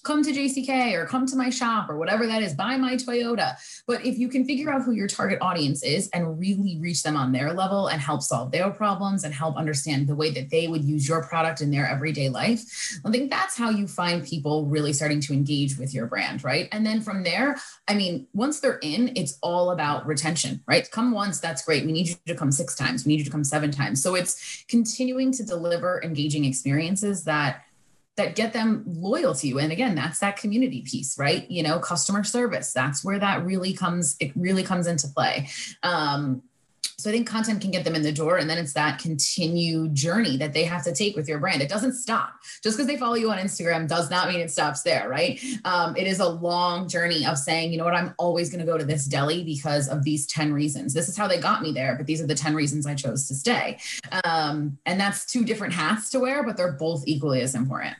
come 0.03 0.23
to 0.23 0.31
JCK 0.31 0.93
or 0.93 1.05
come 1.05 1.25
to 1.27 1.35
my 1.35 1.49
shop 1.49 1.89
or 1.89 1.97
whatever 1.97 2.25
that 2.27 2.41
is, 2.41 2.53
buy 2.53 2.77
my 2.77 2.95
Toyota. 2.95 3.55
But 3.87 4.05
if 4.05 4.17
you 4.17 4.27
can 4.27 4.45
figure 4.45 4.71
out 4.71 4.83
who 4.83 4.91
your 4.91 5.07
target 5.07 5.39
audience 5.41 5.83
is 5.83 6.09
and 6.09 6.39
really 6.39 6.77
reach 6.79 7.03
them 7.03 7.15
on 7.15 7.31
their 7.31 7.53
level 7.53 7.87
and 7.87 8.01
help 8.01 8.21
solve 8.21 8.51
their 8.51 8.69
problems 8.71 9.23
and 9.23 9.33
help 9.33 9.57
understand 9.57 10.07
the 10.07 10.15
way 10.15 10.31
that 10.31 10.49
they 10.49 10.67
would 10.67 10.83
use 10.83 11.07
your 11.07 11.23
product 11.23 11.61
in 11.61 11.71
their 11.71 11.87
everyday 11.87 12.29
life, 12.29 12.99
I 13.05 13.11
think 13.11 13.29
that's 13.29 13.57
how 13.57 13.69
you 13.69 13.87
find 13.87 14.25
people 14.25 14.65
really 14.65 14.93
starting 14.93 15.21
to 15.21 15.33
engage 15.33 15.77
with 15.77 15.93
your 15.93 16.07
brand, 16.07 16.43
right? 16.43 16.67
And 16.71 16.85
then 16.85 17.01
from 17.01 17.23
there, 17.23 17.57
I 17.87 17.93
mean, 17.93 18.27
once 18.33 18.59
they're 18.59 18.79
in, 18.81 19.13
it's 19.15 19.37
all 19.41 19.71
about 19.71 20.05
retention, 20.05 20.61
right? 20.67 20.89
Come 20.89 21.11
once, 21.11 21.39
that's 21.39 21.63
great. 21.63 21.85
We 21.85 21.91
need 21.91 22.09
you 22.09 22.15
to 22.27 22.35
come 22.35 22.51
six 22.51 22.75
times, 22.75 23.05
we 23.05 23.09
need 23.09 23.19
you 23.19 23.25
to 23.25 23.31
come 23.31 23.43
seven 23.43 23.71
times. 23.71 24.01
So 24.01 24.15
it's 24.15 24.65
continuing 24.67 25.31
to 25.33 25.43
deliver 25.43 26.01
engaging 26.03 26.45
experiences 26.45 27.23
that 27.25 27.63
that 28.17 28.35
get 28.35 28.53
them 28.53 28.83
loyal 28.85 29.33
to 29.35 29.47
you. 29.47 29.59
And 29.59 29.71
again 29.71 29.95
that's 29.95 30.19
that 30.19 30.37
community 30.37 30.81
piece 30.81 31.17
right? 31.17 31.49
You 31.49 31.63
know 31.63 31.79
customer 31.79 32.23
service 32.23 32.73
that's 32.73 33.03
where 33.03 33.19
that 33.19 33.45
really 33.45 33.73
comes 33.73 34.15
it 34.19 34.31
really 34.35 34.63
comes 34.63 34.87
into 34.87 35.07
play. 35.07 35.49
Um, 35.83 36.43
so 37.01 37.09
I 37.09 37.13
think 37.13 37.27
content 37.27 37.61
can 37.61 37.71
get 37.71 37.83
them 37.83 37.95
in 37.95 38.03
the 38.03 38.11
door, 38.11 38.37
and 38.37 38.49
then 38.49 38.57
it's 38.59 38.73
that 38.73 38.99
continued 38.99 39.95
journey 39.95 40.37
that 40.37 40.53
they 40.53 40.63
have 40.63 40.83
to 40.83 40.93
take 40.93 41.15
with 41.15 41.27
your 41.27 41.39
brand. 41.39 41.61
It 41.61 41.69
doesn't 41.69 41.93
stop 41.93 42.33
just 42.63 42.77
because 42.77 42.85
they 42.85 42.97
follow 42.97 43.15
you 43.15 43.31
on 43.31 43.39
Instagram 43.39 43.87
does 43.87 44.09
not 44.11 44.29
mean 44.29 44.39
it 44.39 44.51
stops 44.51 44.83
there, 44.83 45.09
right? 45.09 45.43
Um, 45.65 45.95
it 45.95 46.05
is 46.05 46.19
a 46.19 46.29
long 46.29 46.87
journey 46.87 47.25
of 47.25 47.37
saying, 47.37 47.71
you 47.71 47.79
know 47.79 47.85
what, 47.85 47.95
I'm 47.95 48.13
always 48.19 48.49
going 48.51 48.63
to 48.63 48.71
go 48.71 48.77
to 48.77 48.85
this 48.85 49.05
deli 49.05 49.43
because 49.43 49.89
of 49.89 50.03
these 50.03 50.27
ten 50.27 50.53
reasons. 50.53 50.93
This 50.93 51.09
is 51.09 51.17
how 51.17 51.27
they 51.27 51.39
got 51.39 51.63
me 51.63 51.71
there, 51.71 51.95
but 51.95 52.05
these 52.05 52.21
are 52.21 52.27
the 52.27 52.35
ten 52.35 52.53
reasons 52.53 52.85
I 52.85 52.93
chose 52.93 53.27
to 53.29 53.35
stay. 53.35 53.79
Um, 54.23 54.77
and 54.85 54.99
that's 54.99 55.25
two 55.25 55.43
different 55.43 55.73
hats 55.73 56.11
to 56.11 56.19
wear, 56.19 56.43
but 56.43 56.55
they're 56.55 56.73
both 56.73 57.03
equally 57.07 57.41
as 57.41 57.55
important 57.55 57.95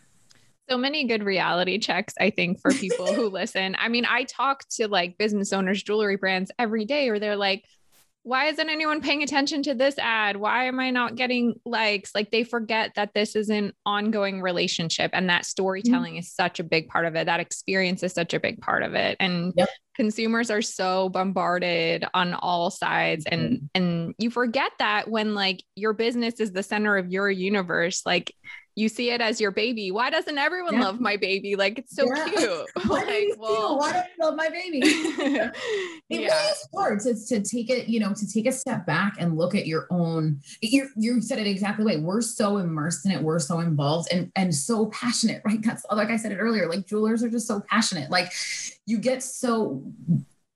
so 0.69 0.77
many 0.77 1.03
good 1.03 1.23
reality 1.23 1.77
checks, 1.79 2.13
I 2.17 2.29
think, 2.29 2.61
for 2.61 2.71
people 2.71 3.13
who 3.13 3.27
listen. 3.29 3.75
I 3.77 3.89
mean, 3.89 4.05
I 4.05 4.23
talk 4.23 4.63
to 4.75 4.87
like 4.87 5.17
business 5.17 5.51
owners, 5.51 5.83
jewelry 5.83 6.15
brands 6.15 6.49
every 6.57 6.85
day, 6.85 7.09
or 7.09 7.19
they're 7.19 7.35
like, 7.35 7.65
why 8.23 8.45
isn't 8.45 8.69
anyone 8.69 9.01
paying 9.01 9.23
attention 9.23 9.63
to 9.63 9.73
this 9.73 9.97
ad? 9.97 10.37
Why 10.37 10.65
am 10.65 10.79
I 10.79 10.91
not 10.91 11.15
getting 11.15 11.55
likes? 11.65 12.13
Like 12.13 12.29
they 12.29 12.43
forget 12.43 12.91
that 12.95 13.13
this 13.15 13.35
is 13.35 13.49
an 13.49 13.73
ongoing 13.83 14.41
relationship 14.41 15.09
and 15.13 15.29
that 15.29 15.45
storytelling 15.45 16.13
mm-hmm. 16.13 16.19
is 16.19 16.31
such 16.31 16.59
a 16.59 16.63
big 16.63 16.87
part 16.87 17.05
of 17.05 17.15
it. 17.15 17.25
That 17.25 17.39
experience 17.39 18.03
is 18.03 18.13
such 18.13 18.35
a 18.35 18.39
big 18.39 18.61
part 18.61 18.83
of 18.83 18.93
it. 18.93 19.17
And 19.19 19.53
yep. 19.57 19.69
consumers 19.95 20.51
are 20.51 20.61
so 20.61 21.09
bombarded 21.09 22.05
on 22.13 22.35
all 22.35 22.69
sides 22.69 23.25
mm-hmm. 23.25 23.41
and 23.41 23.69
and 23.73 24.15
you 24.19 24.29
forget 24.29 24.71
that 24.77 25.09
when 25.09 25.33
like 25.33 25.63
your 25.75 25.93
business 25.93 26.39
is 26.39 26.51
the 26.51 26.63
center 26.63 26.97
of 26.97 27.11
your 27.11 27.29
universe, 27.29 28.03
like 28.05 28.35
you 28.75 28.87
see 28.87 29.11
it 29.11 29.21
as 29.21 29.41
your 29.41 29.51
baby. 29.51 29.91
Why 29.91 30.09
doesn't 30.09 30.37
everyone 30.37 30.75
yeah. 30.75 30.85
love 30.85 30.99
my 30.99 31.17
baby? 31.17 31.55
Like 31.55 31.79
it's 31.79 31.95
so 31.95 32.05
yeah. 32.07 32.25
cute. 32.25 32.69
Why, 32.87 33.03
like, 33.03 33.07
do 33.07 33.35
well, 33.37 33.77
why 33.77 33.93
don't 33.93 34.05
you 34.05 34.25
love 34.25 34.35
my 34.35 34.49
baby? 34.49 34.79
it 34.83 35.53
yeah. 36.09 36.17
really 36.17 36.25
is 36.25 36.67
hard 36.73 36.99
to, 37.01 37.15
to 37.27 37.41
take 37.41 37.69
it, 37.69 37.87
you 37.87 37.99
know, 37.99 38.13
to 38.13 38.31
take 38.31 38.47
a 38.47 38.51
step 38.51 38.85
back 38.85 39.15
and 39.19 39.37
look 39.37 39.55
at 39.55 39.67
your 39.67 39.87
own. 39.89 40.39
You 40.61 40.89
you 40.95 41.21
said 41.21 41.39
it 41.39 41.47
exactly 41.47 41.85
right. 41.85 42.01
We're 42.01 42.21
so 42.21 42.57
immersed 42.57 43.05
in 43.05 43.11
it. 43.11 43.21
We're 43.21 43.39
so 43.39 43.59
involved 43.59 44.09
and 44.11 44.31
and 44.35 44.53
so 44.53 44.87
passionate, 44.87 45.41
right? 45.45 45.61
That's 45.61 45.85
like 45.91 46.09
I 46.09 46.17
said 46.17 46.31
it 46.31 46.37
earlier. 46.37 46.69
Like 46.69 46.87
jewelers 46.87 47.23
are 47.23 47.29
just 47.29 47.47
so 47.47 47.61
passionate. 47.69 48.09
Like 48.09 48.31
you 48.85 48.97
get 48.97 49.21
so 49.21 49.83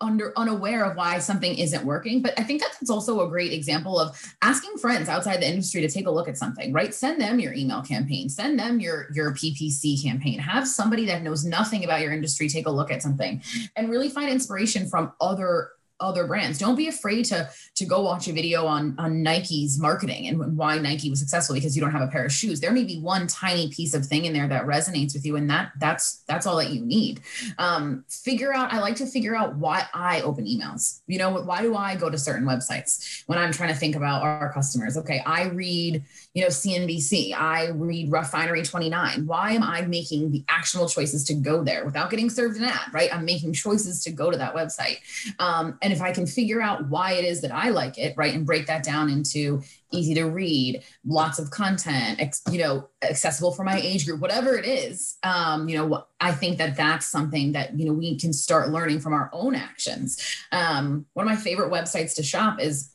under 0.02 0.34
unaware 0.38 0.84
of 0.84 0.98
why 0.98 1.20
something 1.20 1.58
isn't 1.58 1.86
working 1.86 2.22
but 2.22 2.38
i 2.38 2.44
think 2.44 2.62
that's 2.62 2.90
also 2.90 3.26
a 3.26 3.30
great 3.30 3.54
example 3.54 4.00
of 4.00 4.36
asking 4.42 4.78
friends 4.78 5.08
outside 5.08 5.38
the 5.38 5.48
industry 5.48 5.82
to 5.82 5.90
take 5.90 6.06
a 6.06 6.12
look 6.12 6.28
at 6.28 6.38
something 6.38 6.74
right? 6.74 6.94
Send 6.94 7.22
them 7.22 7.40
your 7.40 7.54
email 7.54 7.82
campaign 7.82 8.30
send 8.30 8.60
them 8.60 8.80
your 8.80 9.08
your 9.14 9.34
ppc 9.34 10.04
campaign. 10.04 10.40
Have 10.40 10.68
somebody 10.68 11.06
that 11.06 11.24
knows 11.24 11.46
nothing 11.46 11.84
about 11.84 12.02
your 12.02 12.12
industry 12.12 12.50
take 12.50 12.68
a 12.68 12.72
look 12.72 12.92
at 12.92 13.02
something 13.02 13.42
and 13.76 13.90
really 13.90 14.10
find 14.10 14.30
inspiration 14.30 14.88
from 14.88 15.14
other 15.22 15.72
other 16.00 16.28
brands. 16.28 16.60
Don't 16.60 16.76
be 16.76 16.88
afraid 16.88 17.26
to 17.26 17.50
to 17.76 17.86
go 17.86 18.02
watch 18.02 18.28
a 18.28 18.34
video 18.34 18.66
on 18.66 18.96
on 18.98 19.24
Nike's 19.24 19.80
marketing 19.80 20.28
and 20.28 20.58
why 20.58 20.78
Nike 20.78 21.10
was 21.10 21.20
successful 21.20 21.56
because 21.56 21.76
you 21.76 21.82
don't 21.82 21.92
have 21.92 22.02
a 22.02 22.08
pair 22.08 22.26
of 22.26 22.32
shoes. 22.32 22.60
There 22.60 22.72
may 22.72 22.84
be 22.84 23.00
one 23.00 23.28
tiny 23.28 23.70
piece 23.70 23.94
of 23.94 24.06
thing 24.06 24.26
in 24.26 24.34
there 24.34 24.48
that 24.48 24.66
resonates 24.66 25.14
with 25.14 25.26
you, 25.26 25.36
and 25.36 25.50
that 25.50 25.72
that's 25.80 26.24
that's 26.28 26.46
all 26.46 26.58
that 26.58 26.72
you 26.72 26.82
need. 26.82 27.22
Um, 27.58 28.04
figure 28.10 28.54
out. 28.54 28.74
I 28.74 28.80
like 28.80 28.96
to 28.98 29.06
figure 29.06 29.36
out 29.36 29.56
why 29.56 29.88
I 29.94 30.22
open 30.22 30.46
emails. 30.46 31.02
You 31.08 31.18
know, 31.18 31.30
why 31.30 31.62
do 31.62 31.76
I 31.76 31.96
go 31.96 32.10
to 32.10 32.18
certain 32.18 32.46
websites 32.46 33.24
when 33.28 33.38
I'm 33.38 33.52
trying 33.52 33.70
to 33.70 33.76
think 33.76 33.96
about 33.96 34.22
our 34.22 34.52
customers? 34.54 34.98
Okay, 34.98 35.22
I 35.26 35.46
read 35.46 36.04
you 36.34 36.42
know 36.42 36.50
CNBC. 36.50 37.34
I 37.34 37.70
read 37.70 38.12
Refinery 38.12 38.64
29. 38.64 39.26
Why 39.26 39.52
am 39.52 39.64
I 39.64 39.82
making 39.82 40.32
the 40.32 40.44
actual 40.50 40.90
choices 40.90 41.24
to 41.26 41.34
go 41.34 41.64
there 41.64 41.86
without 41.86 42.10
getting 42.10 42.30
served 42.30 42.58
an 42.58 42.66
ad? 42.66 42.94
Right, 42.94 43.14
I'm 43.14 43.24
making 43.24 43.54
choices 43.54 44.04
to 44.04 44.12
go 44.12 44.30
to 44.30 44.38
that 44.38 44.54
website. 44.54 44.98
Um, 45.40 45.78
and 45.86 45.94
if 45.94 46.02
I 46.02 46.12
can 46.12 46.26
figure 46.26 46.64
out 46.64 46.90
why 46.90 47.12
it 47.12 47.24
is 47.24 47.42
that 47.42 47.54
I 47.54 47.70
like 47.70 48.00
it, 48.00 48.16
right, 48.18 48.34
and 48.34 48.44
break 48.44 48.66
that 48.66 48.84
down 48.84 49.08
into 49.08 49.62
easy 49.92 50.16
to 50.16 50.24
read, 50.24 50.84
lots 51.06 51.38
of 51.38 51.52
content, 51.52 52.20
ex, 52.20 52.42
you 52.50 52.58
know, 52.58 52.90
accessible 53.04 53.52
for 53.52 53.64
my 53.64 53.80
age 53.80 54.08
group, 54.08 54.20
whatever 54.20 54.56
it 54.56 54.66
is, 54.66 55.18
um, 55.22 55.70
you 55.70 55.78
know, 55.78 56.04
I 56.20 56.32
think 56.32 56.58
that 56.58 56.76
that's 56.76 57.06
something 57.06 57.52
that 57.52 57.78
you 57.78 57.86
know 57.86 57.94
we 57.94 58.18
can 58.18 58.34
start 58.34 58.72
learning 58.72 59.00
from 59.00 59.14
our 59.14 59.30
own 59.32 59.54
actions. 59.54 60.20
Um, 60.52 61.06
one 61.14 61.28
of 61.28 61.32
my 61.32 61.40
favorite 61.40 61.72
websites 61.72 62.16
to 62.16 62.24
shop 62.24 62.60
is 62.60 62.90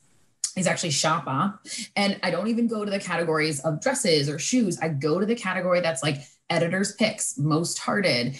is 0.57 0.67
actually 0.67 0.89
Shopbop. 0.89 1.59
And 1.95 2.19
I 2.23 2.29
don't 2.29 2.49
even 2.49 2.67
go 2.67 2.83
to 2.83 2.91
the 2.91 2.99
categories 2.99 3.61
of 3.61 3.79
dresses 3.79 4.27
or 4.27 4.37
shoes. 4.37 4.77
I 4.81 4.89
go 4.89 5.17
to 5.17 5.25
the 5.25 5.33
category 5.33 5.79
that's 5.79 6.03
like 6.03 6.17
editor's 6.49 6.93
picks, 6.93 7.37
most 7.37 7.79
hearted, 7.79 8.37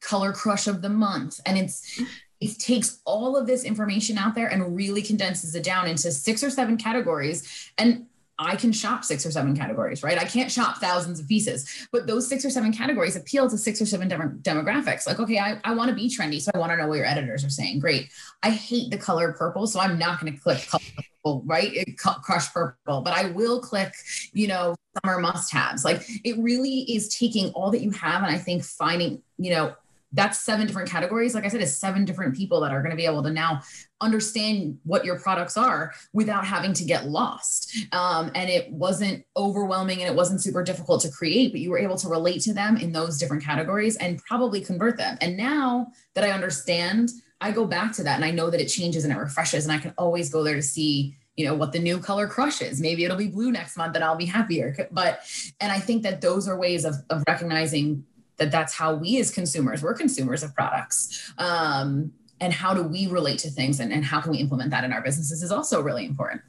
color 0.00 0.32
crush 0.32 0.66
of 0.66 0.82
the 0.82 0.88
month. 0.88 1.38
And 1.46 1.56
it's 1.56 2.02
it 2.44 2.58
takes 2.58 3.00
all 3.04 3.36
of 3.36 3.46
this 3.46 3.64
information 3.64 4.18
out 4.18 4.34
there 4.34 4.48
and 4.48 4.76
really 4.76 5.02
condenses 5.02 5.54
it 5.54 5.64
down 5.64 5.86
into 5.86 6.10
six 6.12 6.44
or 6.44 6.50
seven 6.50 6.76
categories. 6.76 7.70
And 7.78 8.06
I 8.36 8.56
can 8.56 8.72
shop 8.72 9.04
six 9.04 9.24
or 9.24 9.30
seven 9.30 9.56
categories, 9.56 10.02
right? 10.02 10.18
I 10.18 10.24
can't 10.24 10.50
shop 10.50 10.78
thousands 10.78 11.20
of 11.20 11.28
pieces, 11.28 11.86
but 11.92 12.08
those 12.08 12.26
six 12.28 12.44
or 12.44 12.50
seven 12.50 12.72
categories 12.72 13.14
appeal 13.14 13.48
to 13.48 13.56
six 13.56 13.80
or 13.80 13.86
seven 13.86 14.08
different 14.08 14.42
demographics. 14.42 15.06
Like, 15.06 15.20
okay, 15.20 15.38
I, 15.38 15.60
I 15.62 15.72
want 15.74 15.90
to 15.90 15.94
be 15.94 16.08
trendy, 16.08 16.40
so 16.42 16.50
I 16.52 16.58
want 16.58 16.72
to 16.72 16.76
know 16.76 16.88
what 16.88 16.96
your 16.96 17.06
editors 17.06 17.44
are 17.44 17.50
saying. 17.50 17.78
Great. 17.78 18.10
I 18.42 18.50
hate 18.50 18.90
the 18.90 18.98
color 18.98 19.32
purple, 19.32 19.68
so 19.68 19.78
I'm 19.78 19.98
not 19.98 20.20
going 20.20 20.32
to 20.32 20.38
click 20.38 20.66
purple, 20.68 21.42
right? 21.46 21.72
It, 21.72 21.96
crush 21.96 22.52
purple, 22.52 23.02
but 23.02 23.12
I 23.12 23.30
will 23.30 23.60
click, 23.60 23.94
you 24.32 24.48
know, 24.48 24.74
summer 25.04 25.20
must 25.20 25.52
haves. 25.52 25.84
Like, 25.84 26.02
it 26.24 26.36
really 26.38 26.80
is 26.92 27.16
taking 27.16 27.52
all 27.52 27.70
that 27.70 27.82
you 27.82 27.92
have 27.92 28.24
and 28.24 28.34
I 28.34 28.38
think 28.38 28.64
finding, 28.64 29.22
you 29.38 29.50
know, 29.50 29.76
that's 30.14 30.40
seven 30.40 30.66
different 30.66 30.88
categories. 30.88 31.34
Like 31.34 31.44
I 31.44 31.48
said, 31.48 31.60
it's 31.60 31.76
seven 31.76 32.04
different 32.04 32.36
people 32.36 32.60
that 32.60 32.72
are 32.72 32.80
going 32.80 32.92
to 32.92 32.96
be 32.96 33.04
able 33.04 33.22
to 33.24 33.30
now 33.30 33.62
understand 34.00 34.78
what 34.84 35.04
your 35.04 35.18
products 35.18 35.56
are 35.56 35.92
without 36.12 36.46
having 36.46 36.72
to 36.74 36.84
get 36.84 37.06
lost. 37.06 37.76
Um, 37.92 38.30
and 38.34 38.48
it 38.48 38.70
wasn't 38.70 39.24
overwhelming 39.36 40.00
and 40.00 40.10
it 40.10 40.16
wasn't 40.16 40.40
super 40.40 40.62
difficult 40.62 41.00
to 41.02 41.10
create, 41.10 41.52
but 41.52 41.60
you 41.60 41.70
were 41.70 41.78
able 41.78 41.96
to 41.96 42.08
relate 42.08 42.40
to 42.42 42.54
them 42.54 42.76
in 42.76 42.92
those 42.92 43.18
different 43.18 43.42
categories 43.42 43.96
and 43.96 44.18
probably 44.18 44.60
convert 44.60 44.96
them. 44.96 45.18
And 45.20 45.36
now 45.36 45.88
that 46.14 46.24
I 46.24 46.30
understand, 46.30 47.10
I 47.40 47.50
go 47.50 47.66
back 47.66 47.92
to 47.94 48.04
that 48.04 48.16
and 48.16 48.24
I 48.24 48.30
know 48.30 48.50
that 48.50 48.60
it 48.60 48.68
changes 48.68 49.04
and 49.04 49.12
it 49.12 49.18
refreshes, 49.18 49.64
and 49.64 49.72
I 49.72 49.78
can 49.78 49.92
always 49.98 50.30
go 50.30 50.42
there 50.42 50.54
to 50.54 50.62
see 50.62 51.16
you 51.36 51.44
know 51.44 51.54
what 51.54 51.72
the 51.72 51.80
new 51.80 51.98
color 51.98 52.28
crush 52.28 52.62
is 52.62 52.80
maybe 52.80 53.04
it'll 53.04 53.16
be 53.16 53.26
blue 53.26 53.50
next 53.50 53.76
month 53.76 53.96
and 53.96 54.04
i'll 54.04 54.14
be 54.14 54.24
happier 54.24 54.88
but 54.92 55.18
and 55.60 55.72
i 55.72 55.80
think 55.80 56.04
that 56.04 56.20
those 56.20 56.46
are 56.46 56.56
ways 56.56 56.84
of, 56.84 56.94
of 57.10 57.24
recognizing 57.26 58.04
that 58.36 58.50
that's 58.50 58.74
how 58.74 58.94
we 58.94 59.18
as 59.20 59.30
consumers 59.30 59.82
we're 59.82 59.94
consumers 59.94 60.42
of 60.42 60.54
products 60.54 61.32
um, 61.38 62.12
and 62.40 62.52
how 62.52 62.74
do 62.74 62.82
we 62.82 63.06
relate 63.06 63.38
to 63.38 63.50
things 63.50 63.80
and, 63.80 63.92
and 63.92 64.04
how 64.04 64.20
can 64.20 64.32
we 64.32 64.38
implement 64.38 64.70
that 64.70 64.84
in 64.84 64.92
our 64.92 65.00
businesses 65.00 65.42
is 65.42 65.52
also 65.52 65.80
really 65.80 66.04
important. 66.04 66.42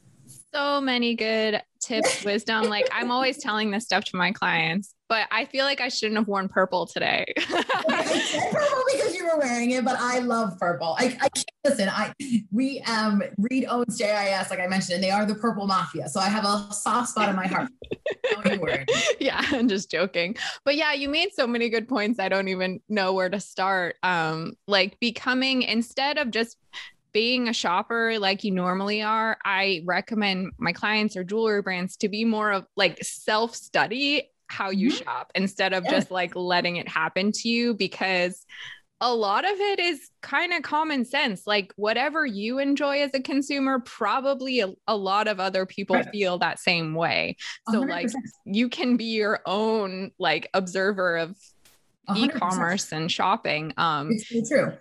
So 0.52 0.80
many 0.80 1.14
good 1.14 1.62
tips 1.80 2.24
wisdom. 2.24 2.64
Like 2.64 2.88
i'm 2.92 3.10
always 3.10 3.38
telling 3.38 3.70
this 3.70 3.84
stuff 3.84 4.04
to 4.04 4.16
my 4.16 4.32
clients 4.32 4.95
but 5.08 5.28
I 5.30 5.44
feel 5.44 5.64
like 5.64 5.80
I 5.80 5.88
shouldn't 5.88 6.16
have 6.16 6.28
worn 6.28 6.48
purple 6.48 6.86
today. 6.86 7.24
I 7.36 8.04
said 8.30 8.52
purple 8.52 8.82
because 8.92 9.14
you 9.14 9.26
were 9.26 9.38
wearing 9.38 9.70
it, 9.70 9.84
but 9.84 9.96
I 9.98 10.18
love 10.18 10.58
purple. 10.58 10.96
I, 10.98 11.16
I 11.20 11.28
can't 11.28 11.50
listen. 11.64 11.88
I 11.88 12.12
we 12.50 12.80
um 12.82 13.22
Reed 13.38 13.66
owns 13.68 13.98
JIS, 13.98 14.50
like 14.50 14.60
I 14.60 14.66
mentioned, 14.66 14.96
and 14.96 15.04
they 15.04 15.10
are 15.10 15.24
the 15.24 15.34
purple 15.34 15.66
mafia. 15.66 16.08
So 16.08 16.20
I 16.20 16.28
have 16.28 16.44
a 16.44 16.72
soft 16.72 17.10
spot 17.10 17.28
in 17.28 17.36
my 17.36 17.46
heart. 17.46 17.70
yeah, 19.20 19.40
I'm 19.52 19.68
just 19.68 19.90
joking. 19.90 20.36
But 20.64 20.76
yeah, 20.76 20.92
you 20.92 21.08
made 21.08 21.32
so 21.34 21.46
many 21.46 21.68
good 21.68 21.88
points. 21.88 22.18
I 22.18 22.28
don't 22.28 22.48
even 22.48 22.80
know 22.88 23.12
where 23.12 23.28
to 23.28 23.40
start. 23.40 23.96
Um, 24.02 24.54
like 24.66 24.98
becoming 25.00 25.62
instead 25.62 26.18
of 26.18 26.30
just 26.30 26.56
being 27.12 27.48
a 27.48 27.52
shopper 27.52 28.18
like 28.18 28.44
you 28.44 28.50
normally 28.50 29.00
are, 29.02 29.38
I 29.44 29.82
recommend 29.86 30.52
my 30.58 30.72
clients 30.72 31.16
or 31.16 31.24
jewelry 31.24 31.62
brands 31.62 31.96
to 31.98 32.08
be 32.08 32.24
more 32.24 32.52
of 32.52 32.66
like 32.76 33.02
self 33.02 33.54
study 33.54 34.30
how 34.48 34.70
you 34.70 34.90
mm-hmm. 34.90 35.04
shop 35.04 35.32
instead 35.34 35.72
of 35.72 35.84
yeah. 35.84 35.90
just 35.90 36.10
like 36.10 36.34
letting 36.34 36.76
it 36.76 36.88
happen 36.88 37.32
to 37.32 37.48
you 37.48 37.74
because 37.74 38.44
a 39.00 39.14
lot 39.14 39.44
of 39.44 39.58
it 39.58 39.78
is 39.78 40.10
kind 40.22 40.52
of 40.52 40.62
common 40.62 41.04
sense. 41.04 41.46
Like 41.46 41.72
whatever 41.76 42.24
you 42.24 42.58
enjoy 42.58 43.02
as 43.02 43.10
a 43.12 43.20
consumer, 43.20 43.80
probably 43.80 44.60
a, 44.60 44.72
a 44.86 44.96
lot 44.96 45.28
of 45.28 45.38
other 45.38 45.66
people 45.66 45.96
right. 45.96 46.08
feel 46.10 46.38
that 46.38 46.58
same 46.58 46.94
way. 46.94 47.36
So 47.70 47.82
100%. 47.82 47.90
like 47.90 48.08
you 48.46 48.68
can 48.68 48.96
be 48.96 49.04
your 49.04 49.40
own 49.44 50.12
like 50.18 50.48
observer 50.54 51.18
of 51.18 51.36
100%. 52.08 52.16
e-commerce 52.16 52.92
and 52.92 53.12
shopping. 53.12 53.74
Um 53.76 54.12
it's 54.12 54.48
true 54.48 54.72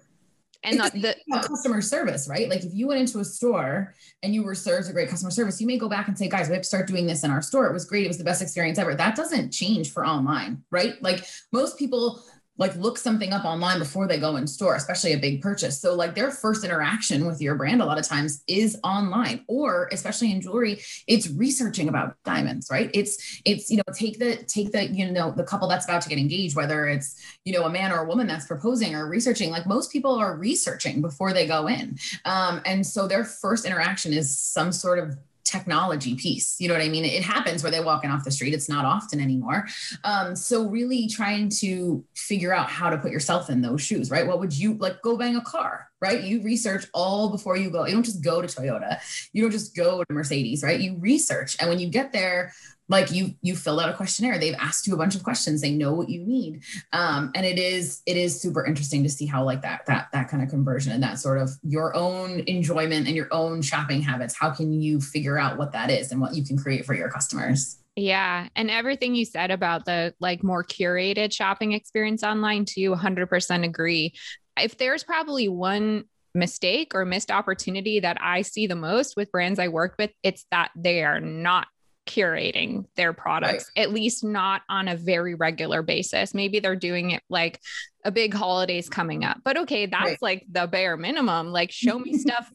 and 0.65 0.78
not 0.78 0.93
the 0.93 1.15
customer 1.47 1.82
service, 1.82 2.28
right? 2.30 2.49
Like 2.49 2.63
if 2.63 2.73
you 2.73 2.88
went 2.88 2.99
into 2.99 3.19
a 3.19 3.25
store 3.25 3.93
and 4.23 4.34
you 4.34 4.43
were 4.43 4.56
served 4.56 4.89
a 4.89 4.93
great 4.93 5.10
customer 5.10 5.32
service, 5.32 5.62
you 5.62 5.67
may 5.67 5.78
go 5.78 5.89
back 5.89 6.08
and 6.08 6.17
say, 6.17 6.28
guys, 6.28 6.47
we 6.47 6.54
have 6.54 6.63
to 6.63 6.67
start 6.67 6.88
doing 6.88 7.06
this 7.06 7.23
in 7.23 7.32
our 7.32 7.41
store. 7.41 7.67
It 7.67 7.73
was 7.73 7.86
great. 7.86 8.06
It 8.06 8.08
was 8.08 8.17
the 8.17 8.23
best 8.23 8.41
experience 8.41 8.80
ever. 8.80 8.95
That 8.95 9.15
doesn't 9.15 9.51
change 9.51 9.91
for 9.91 10.06
online, 10.06 10.63
right? 10.71 11.01
Like 11.01 11.25
most 11.51 11.78
people 11.78 12.23
like 12.58 12.76
look 12.78 12.98
something 12.98 13.34
up 13.34 13.44
online 13.44 13.80
before 13.80 14.08
they 14.08 14.18
go 14.18 14.38
in 14.38 14.48
store, 14.48 14.76
especially 14.76 15.13
a 15.13 15.18
big 15.18 15.41
purchase. 15.41 15.80
So 15.80 15.94
like 15.94 16.15
their 16.15 16.32
first 16.32 16.63
interaction 16.63 17.26
with 17.26 17.41
your 17.41 17.56
brand 17.56 17.82
a 17.82 17.86
lot 17.86 18.00
of 18.00 18.08
times 18.08 18.44
is 18.48 18.78
online 18.84 19.44
or 19.48 19.89
especially 19.91 20.32
in 20.32 20.41
jewelry, 20.41 20.82
it's 21.08 21.30
researching 21.30 21.89
about 21.89 22.15
diamonds, 22.24 22.68
right? 22.72 22.89
It's 22.94 23.41
it's 23.46 23.70
you 23.70 23.78
know 23.78 23.84
take 23.94 24.20
the 24.20 24.38
take 24.48 24.72
the 24.72 24.88
you 24.88 25.12
know 25.12 25.32
the 25.32 25.44
couple 25.44 25.68
that's 25.68 25.86
about 25.86 26.02
to 26.04 26.10
get 26.10 26.18
engaged 26.18 26.56
whether 26.56 26.88
it's 26.88 27.15
you 27.44 27.54
know 27.54 27.65
a 27.65 27.70
man 27.70 27.91
or 27.91 28.00
a 28.00 28.08
woman 28.08 28.28
that's 28.28 28.46
proposing 28.46 28.96
or 28.96 29.08
researching 29.08 29.52
like 29.52 29.68
most 29.68 29.91
people 29.91 30.15
are 30.15 30.38
researching 30.38 31.02
before 31.02 31.34
they 31.34 31.46
go 31.46 31.68
in. 31.68 31.98
Um, 32.24 32.62
and 32.65 32.86
so 32.86 33.08
their 33.08 33.24
first 33.24 33.65
interaction 33.65 34.13
is 34.13 34.38
some 34.38 34.72
sort 34.72 35.00
of 35.00 35.18
technology 35.56 36.15
piece. 36.15 36.56
You 36.60 36.68
know 36.68 36.74
what 36.74 36.84
I 36.84 36.89
mean? 36.89 37.06
It 37.06 37.24
happens 37.24 37.63
where 37.63 37.72
they're 37.72 37.84
walking 37.84 38.10
off 38.10 38.24
the 38.24 38.32
street. 38.32 38.54
It's 38.54 38.70
not 38.70 38.86
often 38.86 39.20
anymore. 39.20 39.68
Um, 40.04 40.36
so 40.36 40.68
really 40.68 41.08
trying 41.08 41.50
to 41.62 42.04
figure 42.15 42.54
out 42.54 42.70
how 42.70 42.89
to 42.89 42.98
put 42.98 43.12
yourself 43.12 43.50
in 43.50 43.62
those 43.62 43.82
shoes, 43.82 44.12
right? 44.12 44.28
What 44.28 44.39
would 44.39 44.58
you 44.58 44.76
like 44.76 45.02
go 45.02 45.18
bang 45.18 45.36
a 45.36 45.41
car, 45.41 45.88
right? 46.02 46.24
You 46.24 46.41
research 46.41 46.86
all 46.94 47.30
before 47.30 47.58
you 47.58 47.70
go. 47.70 47.86
You 47.86 47.94
don't 47.94 48.04
just 48.04 48.24
go 48.24 48.41
to 48.41 48.48
Toyota. 48.48 49.00
You 49.34 49.41
don't 49.44 49.52
just 49.52 49.76
go 49.76 50.04
to 50.04 50.13
Mercedes, 50.13 50.63
right? 50.63 50.80
You 50.80 50.98
research. 51.00 51.56
And 51.60 51.70
when 51.70 51.80
you 51.80 51.89
get 51.89 52.12
there, 52.12 52.54
like 52.88 53.12
you 53.12 53.34
you 53.41 53.56
filled 53.56 53.80
out 53.80 53.89
a 53.89 53.93
questionnaire 53.93 54.38
they've 54.38 54.56
asked 54.60 54.88
you 54.88 54.93
a 54.93 54.98
bunch 54.98 55.15
of 55.15 55.24
questions 55.24 55.62
they 55.62 55.71
know 55.71 55.93
what 55.93 56.10
you 56.10 56.24
need 56.24 56.62
um, 56.93 57.32
and 57.36 57.45
it 57.45 57.58
is 57.58 58.02
it 58.06 58.17
is 58.17 58.39
super 58.39 58.65
interesting 58.65 59.04
to 59.04 59.10
see 59.10 59.26
how 59.26 59.43
like 59.43 59.62
that 59.62 59.86
that 59.86 60.08
that 60.13 60.30
kind 60.30 60.43
of 60.43 60.50
conversion 60.50 60.91
and 60.91 61.04
that 61.04 61.19
sort 61.19 61.39
of 61.39 61.50
your 61.63 61.95
own 61.95 62.43
enjoyment 62.48 63.08
and 63.08 63.15
your 63.15 63.28
own 63.32 63.62
shopping 63.62 64.02
habits 64.02 64.36
how 64.38 64.50
can 64.50 64.74
you 64.74 65.00
figure 65.00 65.38
out 65.38 65.58
what 65.58 65.71
that 65.71 65.89
is 65.89 66.12
and 66.12 66.21
what 66.21 66.36
you 66.36 66.43
can 66.43 66.58
create 66.58 66.86
for 66.86 66.93
your 66.93 67.10
customers 67.10 67.78
yeah. 67.95 68.50
And 68.56 68.69
everything 68.69 69.15
you 69.15 69.24
said 69.24 69.52
about 69.52 69.86
the 69.86 70.13
like 70.19 70.43
more 70.43 70.63
curated 70.63 71.34
shopping 71.34 71.71
experience 71.71 72.24
online 72.24 72.65
too, 72.65 72.93
100% 72.93 73.63
agree. 73.63 74.13
If 74.60 74.78
there's 74.78 75.04
probably 75.04 75.48
one 75.48 76.04
mistake 76.34 76.91
or 76.93 77.06
missed 77.06 77.32
opportunity 77.32 78.02
that 78.02 78.17
I 78.19 78.41
see 78.41 78.67
the 78.67 78.76
most 78.76 79.15
with 79.15 79.32
brands 79.32 79.60
I 79.60 79.69
work 79.69 79.95
with, 79.98 80.12
it's 80.24 80.45
that 80.52 80.71
they 80.76 81.04
are 81.04 81.21
not 81.21 81.67
curating 82.06 82.86
their 82.96 83.13
products, 83.13 83.72
right. 83.76 83.84
at 83.84 83.91
least 83.91 84.24
not 84.24 84.62
on 84.70 84.88
a 84.88 84.96
very 84.96 85.36
regular 85.36 85.82
basis. 85.82 86.34
Maybe 86.34 86.60
they're 86.60 86.76
doing 86.76 87.12
it 87.12 87.24
like 87.30 87.60
a 88.04 88.12
big 88.12 88.34
holidays 88.34 88.89
coming 88.89 89.24
up. 89.24 89.39
But 89.44 89.58
okay, 89.58 89.86
that's 89.88 90.04
right. 90.04 90.22
like 90.22 90.46
the 90.50 90.68
bare 90.68 90.98
minimum. 90.98 91.52
Like 91.52 91.72
show 91.72 91.98
me 91.98 92.18
stuff 92.18 92.52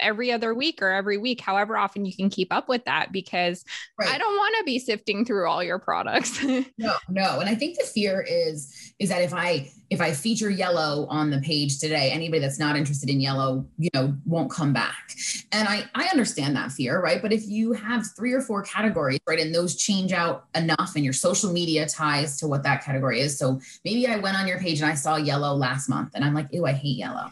every 0.00 0.32
other 0.32 0.54
week 0.54 0.82
or 0.82 0.90
every 0.90 1.18
week, 1.18 1.40
however 1.40 1.76
often 1.76 2.04
you 2.04 2.14
can 2.14 2.30
keep 2.30 2.52
up 2.52 2.68
with 2.68 2.84
that, 2.84 3.12
because 3.12 3.64
right. 3.98 4.10
I 4.10 4.18
don't 4.18 4.36
want 4.36 4.54
to 4.58 4.64
be 4.64 4.78
sifting 4.78 5.24
through 5.24 5.48
all 5.48 5.62
your 5.62 5.78
products. 5.78 6.42
no, 6.78 6.94
no. 7.08 7.40
And 7.40 7.48
I 7.48 7.54
think 7.54 7.78
the 7.78 7.84
fear 7.84 8.24
is 8.26 8.94
is 8.98 9.08
that 9.08 9.22
if 9.22 9.34
I 9.34 9.70
if 9.94 10.00
I 10.00 10.12
feature 10.12 10.50
yellow 10.50 11.06
on 11.06 11.30
the 11.30 11.40
page 11.40 11.78
today, 11.78 12.10
anybody 12.10 12.40
that's 12.40 12.58
not 12.58 12.76
interested 12.76 13.08
in 13.08 13.20
yellow, 13.20 13.64
you 13.78 13.88
know, 13.94 14.12
won't 14.26 14.50
come 14.50 14.72
back. 14.72 15.12
And 15.52 15.68
I, 15.68 15.84
I 15.94 16.08
understand 16.08 16.56
that 16.56 16.72
fear, 16.72 17.00
right? 17.00 17.22
But 17.22 17.32
if 17.32 17.46
you 17.46 17.72
have 17.72 18.04
three 18.16 18.32
or 18.32 18.40
four 18.40 18.62
categories, 18.62 19.20
right, 19.28 19.38
and 19.38 19.54
those 19.54 19.76
change 19.76 20.12
out 20.12 20.46
enough 20.56 20.96
and 20.96 21.04
your 21.04 21.12
social 21.12 21.52
media 21.52 21.86
ties 21.86 22.36
to 22.38 22.48
what 22.48 22.64
that 22.64 22.82
category 22.82 23.20
is. 23.20 23.38
So 23.38 23.60
maybe 23.84 24.08
I 24.08 24.16
went 24.16 24.36
on 24.36 24.48
your 24.48 24.58
page 24.58 24.80
and 24.80 24.90
I 24.90 24.94
saw 24.94 25.14
yellow 25.14 25.54
last 25.54 25.88
month 25.88 26.10
and 26.16 26.24
I'm 26.24 26.34
like, 26.34 26.48
ew, 26.50 26.66
I 26.66 26.72
hate 26.72 26.98
yellow. 26.98 27.30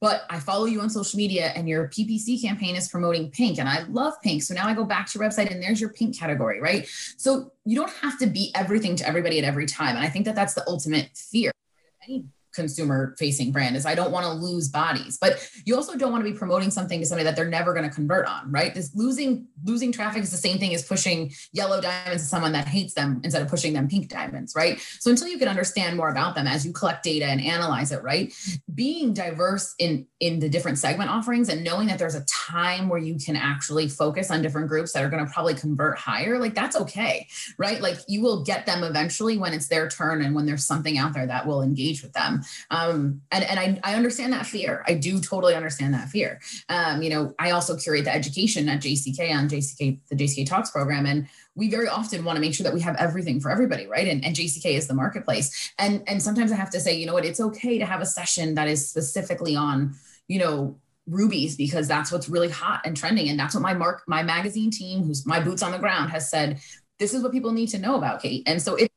But 0.00 0.22
I 0.30 0.38
follow 0.38 0.66
you 0.66 0.80
on 0.80 0.88
social 0.88 1.16
media 1.16 1.46
and 1.56 1.68
your 1.68 1.88
PPC 1.88 2.40
campaign 2.40 2.76
is 2.76 2.86
promoting 2.86 3.32
pink 3.32 3.58
and 3.58 3.68
I 3.68 3.82
love 3.88 4.14
pink. 4.22 4.44
So 4.44 4.54
now 4.54 4.68
I 4.68 4.74
go 4.74 4.84
back 4.84 5.08
to 5.08 5.18
your 5.18 5.28
website 5.28 5.50
and 5.50 5.60
there's 5.60 5.80
your 5.80 5.90
pink 5.90 6.16
category, 6.16 6.60
right? 6.60 6.86
So 7.16 7.50
you 7.64 7.74
don't 7.74 7.92
have 7.94 8.16
to 8.20 8.28
be 8.28 8.52
everything 8.54 8.94
to 8.94 9.08
everybody 9.08 9.40
at 9.40 9.44
every 9.44 9.66
time. 9.66 9.96
And 9.96 10.04
I 10.04 10.08
think 10.08 10.24
that 10.26 10.36
that's 10.36 10.54
the 10.54 10.62
ultimate 10.68 11.10
fear 11.16 11.50
any 12.08 12.24
consumer 12.56 13.14
facing 13.18 13.52
brand 13.52 13.76
is 13.76 13.86
I 13.86 13.94
don't 13.94 14.10
want 14.10 14.26
to 14.26 14.32
lose 14.32 14.68
bodies. 14.68 15.18
But 15.20 15.48
you 15.64 15.76
also 15.76 15.96
don't 15.96 16.10
want 16.10 16.24
to 16.24 16.30
be 16.30 16.36
promoting 16.36 16.70
something 16.70 16.98
to 17.00 17.06
somebody 17.06 17.24
that 17.24 17.36
they're 17.36 17.48
never 17.48 17.72
going 17.72 17.88
to 17.88 17.94
convert 17.94 18.26
on, 18.26 18.50
right? 18.50 18.74
This 18.74 18.90
losing 18.94 19.46
losing 19.64 19.92
traffic 19.92 20.22
is 20.22 20.30
the 20.30 20.36
same 20.36 20.58
thing 20.58 20.74
as 20.74 20.84
pushing 20.84 21.32
yellow 21.52 21.80
diamonds 21.80 22.22
to 22.24 22.28
someone 22.28 22.52
that 22.52 22.66
hates 22.66 22.94
them 22.94 23.20
instead 23.22 23.42
of 23.42 23.48
pushing 23.48 23.72
them 23.72 23.88
pink 23.88 24.08
diamonds, 24.08 24.54
right? 24.56 24.80
So 24.98 25.10
until 25.10 25.28
you 25.28 25.38
can 25.38 25.48
understand 25.48 25.96
more 25.96 26.08
about 26.08 26.34
them 26.34 26.46
as 26.46 26.66
you 26.66 26.72
collect 26.72 27.04
data 27.04 27.26
and 27.26 27.40
analyze 27.40 27.92
it, 27.92 28.02
right? 28.02 28.32
Being 28.74 29.12
diverse 29.12 29.74
in 29.78 30.06
in 30.20 30.40
the 30.40 30.48
different 30.48 30.78
segment 30.78 31.10
offerings 31.10 31.48
and 31.48 31.62
knowing 31.62 31.86
that 31.88 31.98
there's 31.98 32.14
a 32.14 32.24
time 32.24 32.88
where 32.88 32.98
you 32.98 33.16
can 33.16 33.36
actually 33.36 33.88
focus 33.88 34.30
on 34.30 34.42
different 34.42 34.68
groups 34.68 34.92
that 34.92 35.04
are 35.04 35.10
going 35.10 35.24
to 35.24 35.30
probably 35.30 35.54
convert 35.54 35.98
higher, 35.98 36.38
like 36.38 36.54
that's 36.54 36.76
okay, 36.76 37.26
right? 37.58 37.80
Like 37.80 37.98
you 38.08 38.22
will 38.22 38.42
get 38.42 38.64
them 38.64 38.82
eventually 38.82 39.36
when 39.36 39.52
it's 39.52 39.68
their 39.68 39.88
turn 39.88 40.22
and 40.22 40.34
when 40.34 40.46
there's 40.46 40.64
something 40.64 40.96
out 40.96 41.12
there 41.12 41.26
that 41.26 41.46
will 41.46 41.62
engage 41.62 42.02
with 42.02 42.12
them. 42.12 42.42
Um, 42.70 43.22
and 43.30 43.44
and 43.44 43.58
I, 43.58 43.80
I 43.82 43.94
understand 43.94 44.32
that 44.32 44.46
fear. 44.46 44.84
I 44.86 44.94
do 44.94 45.20
totally 45.20 45.54
understand 45.54 45.94
that 45.94 46.08
fear. 46.08 46.40
Um, 46.68 47.02
you 47.02 47.10
know, 47.10 47.34
I 47.38 47.50
also 47.50 47.76
curate 47.76 48.04
the 48.04 48.14
education 48.14 48.68
at 48.68 48.80
JCK 48.80 49.34
on 49.34 49.48
JCK, 49.48 50.00
the 50.08 50.16
JCK 50.16 50.46
Talks 50.46 50.70
program. 50.70 51.06
And 51.06 51.28
we 51.54 51.70
very 51.70 51.88
often 51.88 52.24
want 52.24 52.36
to 52.36 52.40
make 52.40 52.54
sure 52.54 52.64
that 52.64 52.74
we 52.74 52.80
have 52.80 52.96
everything 52.96 53.40
for 53.40 53.50
everybody, 53.50 53.86
right? 53.86 54.06
And, 54.06 54.24
and 54.24 54.36
JCK 54.36 54.76
is 54.76 54.86
the 54.86 54.94
marketplace. 54.94 55.72
And, 55.78 56.02
and 56.06 56.22
sometimes 56.22 56.52
I 56.52 56.56
have 56.56 56.70
to 56.70 56.80
say, 56.80 56.96
you 56.96 57.06
know 57.06 57.14
what, 57.14 57.24
it's 57.24 57.40
okay 57.40 57.78
to 57.78 57.86
have 57.86 58.00
a 58.00 58.06
session 58.06 58.54
that 58.54 58.68
is 58.68 58.88
specifically 58.88 59.56
on, 59.56 59.94
you 60.28 60.38
know, 60.38 60.76
rubies 61.06 61.56
because 61.56 61.88
that's 61.88 62.10
what's 62.10 62.28
really 62.28 62.50
hot 62.50 62.82
and 62.84 62.96
trending. 62.96 63.28
And 63.28 63.38
that's 63.38 63.54
what 63.54 63.62
my 63.62 63.74
mark, 63.74 64.02
my 64.06 64.22
magazine 64.22 64.70
team, 64.70 65.04
who's 65.04 65.24
my 65.26 65.40
boots 65.40 65.62
on 65.62 65.72
the 65.72 65.78
ground, 65.78 66.10
has 66.10 66.28
said, 66.28 66.60
this 66.98 67.14
is 67.14 67.22
what 67.22 67.32
people 67.32 67.52
need 67.52 67.68
to 67.68 67.78
know 67.78 67.96
about 67.96 68.22
Kate. 68.22 68.42
And 68.46 68.60
so 68.60 68.74
it 68.74 68.90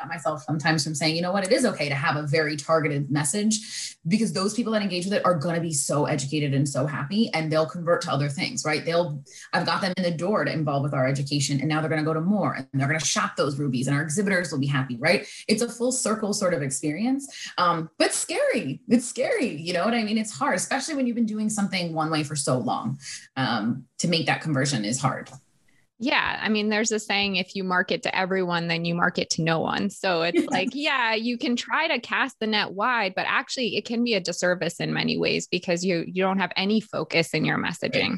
stop 0.00 0.08
myself 0.08 0.42
sometimes 0.42 0.84
from 0.84 0.94
saying, 0.94 1.14
you 1.14 1.22
know 1.22 1.32
what, 1.32 1.44
it 1.44 1.52
is 1.52 1.64
okay 1.64 1.88
to 1.88 1.94
have 1.94 2.16
a 2.16 2.26
very 2.26 2.56
targeted 2.56 3.10
message 3.10 3.96
because 4.08 4.32
those 4.32 4.54
people 4.54 4.72
that 4.72 4.82
engage 4.82 5.04
with 5.04 5.12
it 5.12 5.24
are 5.24 5.34
going 5.34 5.54
to 5.54 5.60
be 5.60 5.72
so 5.72 6.06
educated 6.06 6.54
and 6.54 6.68
so 6.68 6.86
happy 6.86 7.30
and 7.34 7.52
they'll 7.52 7.66
convert 7.66 8.00
to 8.02 8.10
other 8.10 8.28
things, 8.28 8.64
right? 8.64 8.84
They'll, 8.84 9.22
I've 9.52 9.66
got 9.66 9.82
them 9.82 9.92
in 9.96 10.02
the 10.02 10.10
door 10.10 10.44
to 10.44 10.52
involve 10.52 10.82
with 10.82 10.94
our 10.94 11.06
education 11.06 11.60
and 11.60 11.68
now 11.68 11.80
they're 11.80 11.90
going 11.90 12.00
to 12.00 12.06
go 12.06 12.14
to 12.14 12.20
more 12.20 12.54
and 12.54 12.66
they're 12.72 12.88
going 12.88 13.00
to 13.00 13.04
shop 13.04 13.36
those 13.36 13.58
rubies 13.58 13.86
and 13.86 13.96
our 13.96 14.02
exhibitors 14.02 14.50
will 14.50 14.58
be 14.58 14.66
happy, 14.66 14.96
right? 14.96 15.26
It's 15.48 15.62
a 15.62 15.68
full 15.68 15.92
circle 15.92 16.32
sort 16.32 16.54
of 16.54 16.62
experience, 16.62 17.50
um, 17.58 17.90
but 17.98 18.14
scary. 18.14 18.80
It's 18.88 19.06
scary. 19.06 19.56
You 19.56 19.74
know 19.74 19.84
what 19.84 19.94
I 19.94 20.02
mean? 20.02 20.18
It's 20.18 20.32
hard, 20.32 20.56
especially 20.56 20.94
when 20.94 21.06
you've 21.06 21.16
been 21.16 21.26
doing 21.26 21.50
something 21.50 21.92
one 21.92 22.10
way 22.10 22.24
for 22.24 22.36
so 22.36 22.58
long. 22.58 22.98
Um, 23.36 23.84
to 23.98 24.08
make 24.08 24.26
that 24.26 24.40
conversion 24.40 24.84
is 24.86 24.98
hard. 24.98 25.30
Yeah. 26.02 26.40
I 26.42 26.48
mean, 26.48 26.70
there's 26.70 26.90
a 26.92 26.98
saying 26.98 27.36
if 27.36 27.54
you 27.54 27.62
market 27.62 28.02
to 28.04 28.16
everyone, 28.16 28.68
then 28.68 28.86
you 28.86 28.94
market 28.94 29.28
to 29.30 29.42
no 29.42 29.60
one. 29.60 29.90
So 29.90 30.22
it's 30.22 30.46
like, 30.50 30.70
yeah, 30.72 31.14
you 31.14 31.36
can 31.36 31.56
try 31.56 31.88
to 31.88 32.00
cast 32.00 32.40
the 32.40 32.46
net 32.46 32.72
wide, 32.72 33.12
but 33.14 33.26
actually 33.28 33.76
it 33.76 33.84
can 33.84 34.02
be 34.02 34.14
a 34.14 34.20
disservice 34.20 34.80
in 34.80 34.94
many 34.94 35.18
ways 35.18 35.46
because 35.46 35.84
you 35.84 36.04
you 36.06 36.22
don't 36.22 36.38
have 36.38 36.52
any 36.56 36.80
focus 36.80 37.34
in 37.34 37.44
your 37.44 37.58
messaging. 37.58 38.16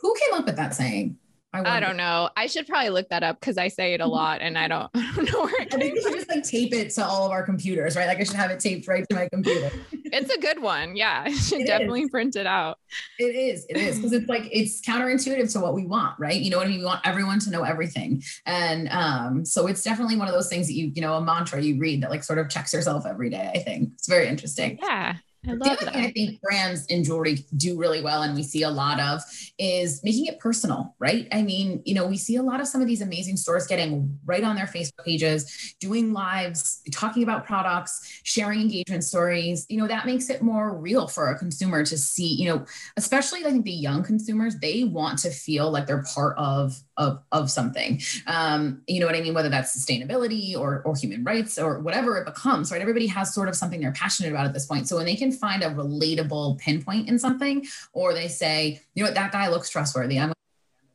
Who 0.00 0.14
came 0.20 0.38
up 0.38 0.44
with 0.44 0.56
that 0.56 0.74
saying? 0.74 1.16
I, 1.54 1.76
I, 1.76 1.80
don't 1.80 1.96
know. 1.96 2.28
I 2.36 2.48
should 2.48 2.66
probably 2.66 2.90
look 2.90 3.08
that 3.08 3.22
up 3.22 3.40
because 3.40 3.56
I 3.56 3.68
say 3.68 3.94
it 3.94 4.02
a 4.02 4.06
lot 4.18 4.42
and 4.42 4.58
I 4.58 4.68
don't, 4.68 4.90
I 4.94 5.12
don't 5.14 5.32
know 5.32 5.40
where 5.40 5.62
it 5.62 5.74
I 5.74 5.78
think 5.78 5.94
we 5.94 6.02
should 6.02 6.12
just 6.12 6.28
like 6.28 6.44
tape 6.44 6.74
it 6.74 6.90
to 6.90 7.04
all 7.04 7.24
of 7.24 7.32
our 7.32 7.42
computers, 7.42 7.96
right? 7.96 8.06
Like 8.06 8.20
I 8.20 8.24
should 8.24 8.36
have 8.36 8.50
it 8.50 8.60
taped 8.60 8.86
right 8.88 9.06
to 9.08 9.14
my 9.14 9.28
computer. 9.32 9.70
It's 10.16 10.34
a 10.34 10.38
good 10.38 10.60
one. 10.60 10.96
Yeah. 10.96 11.24
I 11.26 11.32
should 11.32 11.60
it 11.60 11.66
definitely 11.66 12.02
is. 12.02 12.10
print 12.10 12.36
it 12.36 12.46
out. 12.46 12.78
It 13.18 13.34
is. 13.34 13.66
It 13.68 13.76
is. 13.76 13.96
Because 13.96 14.12
it's 14.12 14.28
like 14.28 14.48
it's 14.52 14.80
counterintuitive 14.80 15.52
to 15.52 15.60
what 15.60 15.74
we 15.74 15.86
want, 15.86 16.18
right? 16.18 16.40
You 16.40 16.50
know 16.50 16.58
what 16.58 16.66
I 16.66 16.70
mean? 16.70 16.80
We 16.80 16.84
want 16.84 17.00
everyone 17.04 17.38
to 17.40 17.50
know 17.50 17.62
everything. 17.62 18.22
And 18.44 18.88
um, 18.90 19.44
so 19.44 19.66
it's 19.66 19.82
definitely 19.82 20.16
one 20.16 20.28
of 20.28 20.34
those 20.34 20.48
things 20.48 20.66
that 20.66 20.74
you, 20.74 20.92
you 20.94 21.02
know, 21.02 21.14
a 21.14 21.20
mantra 21.20 21.60
you 21.60 21.78
read 21.78 22.02
that 22.02 22.10
like 22.10 22.24
sort 22.24 22.38
of 22.38 22.48
checks 22.48 22.72
yourself 22.72 23.06
every 23.06 23.30
day, 23.30 23.50
I 23.54 23.58
think. 23.58 23.90
It's 23.94 24.08
very 24.08 24.28
interesting. 24.28 24.78
Yeah. 24.82 25.16
I 25.48 25.52
love 25.52 25.60
the 25.60 25.70
other 25.70 25.84
that. 25.86 25.94
thing 25.94 26.04
I 26.04 26.10
think 26.12 26.40
brands 26.40 26.86
in 26.86 27.04
jewelry 27.04 27.44
do 27.56 27.78
really 27.78 28.02
well, 28.02 28.22
and 28.22 28.34
we 28.34 28.42
see 28.42 28.62
a 28.62 28.70
lot 28.70 29.00
of, 29.00 29.20
is 29.58 30.02
making 30.04 30.26
it 30.26 30.38
personal, 30.38 30.94
right? 30.98 31.28
I 31.32 31.42
mean, 31.42 31.82
you 31.84 31.94
know, 31.94 32.06
we 32.06 32.16
see 32.16 32.36
a 32.36 32.42
lot 32.42 32.60
of 32.60 32.68
some 32.68 32.80
of 32.80 32.86
these 32.86 33.00
amazing 33.00 33.36
stores 33.36 33.66
getting 33.66 34.18
right 34.24 34.42
on 34.42 34.56
their 34.56 34.66
Facebook 34.66 35.04
pages, 35.04 35.74
doing 35.80 36.12
lives, 36.12 36.82
talking 36.92 37.22
about 37.22 37.46
products, 37.46 38.20
sharing 38.24 38.60
engagement 38.60 39.04
stories. 39.04 39.66
You 39.68 39.78
know, 39.78 39.86
that 39.86 40.06
makes 40.06 40.30
it 40.30 40.42
more 40.42 40.76
real 40.76 41.08
for 41.08 41.30
a 41.30 41.38
consumer 41.38 41.84
to 41.84 41.98
see. 41.98 42.34
You 42.34 42.48
know, 42.50 42.66
especially 42.96 43.44
I 43.44 43.50
think 43.50 43.64
the 43.64 43.72
young 43.72 44.02
consumers, 44.02 44.56
they 44.58 44.84
want 44.84 45.18
to 45.20 45.30
feel 45.30 45.70
like 45.70 45.86
they're 45.86 46.04
part 46.14 46.36
of 46.38 46.76
of 46.96 47.22
of 47.32 47.50
something. 47.50 48.00
Um, 48.26 48.82
you 48.86 49.00
know 49.00 49.06
what 49.06 49.14
I 49.14 49.20
mean? 49.20 49.34
Whether 49.34 49.48
that's 49.48 49.76
sustainability 49.76 50.56
or 50.56 50.82
or 50.84 50.96
human 50.96 51.24
rights 51.24 51.58
or 51.58 51.80
whatever 51.80 52.18
it 52.18 52.24
becomes, 52.24 52.72
right? 52.72 52.80
Everybody 52.80 53.06
has 53.08 53.34
sort 53.34 53.48
of 53.48 53.56
something 53.56 53.80
they're 53.80 53.92
passionate 53.92 54.30
about 54.30 54.46
at 54.46 54.54
this 54.54 54.66
point. 54.66 54.88
So 54.88 54.96
when 54.96 55.06
they 55.06 55.16
can 55.16 55.32
find 55.38 55.62
a 55.62 55.70
relatable 55.70 56.58
pinpoint 56.58 57.08
in 57.08 57.18
something, 57.18 57.66
or 57.92 58.14
they 58.14 58.28
say, 58.28 58.80
you 58.94 59.02
know 59.02 59.08
what, 59.08 59.14
that 59.14 59.32
guy 59.32 59.48
looks 59.48 59.68
trustworthy. 59.68 60.18
I'm 60.18 60.26
gonna 60.26 60.34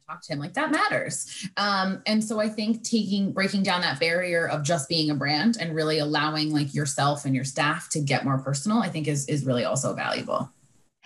talk 0.07 0.21
to 0.21 0.33
him 0.33 0.39
like 0.39 0.53
that 0.53 0.71
matters 0.71 1.47
um, 1.55 2.01
and 2.05 2.21
so 2.21 2.37
i 2.37 2.49
think 2.49 2.83
taking 2.83 3.31
breaking 3.31 3.63
down 3.63 3.79
that 3.79 3.97
barrier 3.97 4.45
of 4.49 4.61
just 4.61 4.89
being 4.89 5.09
a 5.09 5.15
brand 5.15 5.55
and 5.57 5.73
really 5.73 5.99
allowing 5.99 6.51
like 6.51 6.73
yourself 6.73 7.23
and 7.23 7.33
your 7.33 7.45
staff 7.45 7.87
to 7.87 8.01
get 8.01 8.25
more 8.25 8.37
personal 8.37 8.79
i 8.79 8.89
think 8.89 9.07
is 9.07 9.25
is 9.29 9.45
really 9.45 9.63
also 9.63 9.93
valuable 9.95 10.51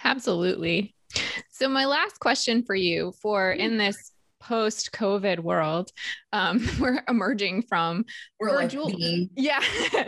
absolutely 0.03 0.95
so 1.51 1.69
my 1.69 1.85
last 1.85 2.19
question 2.19 2.63
for 2.63 2.73
you 2.73 3.13
for 3.21 3.51
in 3.51 3.77
this 3.77 4.11
post 4.45 4.91
COVID 4.91 5.39
world, 5.39 5.91
um, 6.31 6.67
we're 6.79 7.03
emerging 7.07 7.63
from. 7.63 8.05
We're 8.39 8.55
like 8.55 8.69
jewel- 8.69 8.91
yeah, 9.35 9.61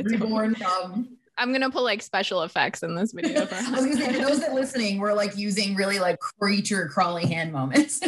reborn 0.04 0.56
from. 0.56 1.17
I'm 1.38 1.52
gonna 1.52 1.70
put 1.70 1.84
like 1.84 2.02
special 2.02 2.44
effects 2.44 2.84
in 2.84 2.96
this 2.96 3.12
video. 3.14 3.46
For 3.46 3.56
I 3.68 3.72
was 3.72 3.86
gonna 3.86 3.96
say 3.96 4.14
for 4.14 4.28
those 4.28 4.40
that 4.40 4.54
listening, 4.54 5.00
we're 5.00 5.14
like 5.14 5.38
using 5.38 5.76
really 5.76 6.00
like 6.00 6.20
creature 6.20 6.88
crawly 6.88 7.26
hand 7.26 7.52
moments. 7.52 8.02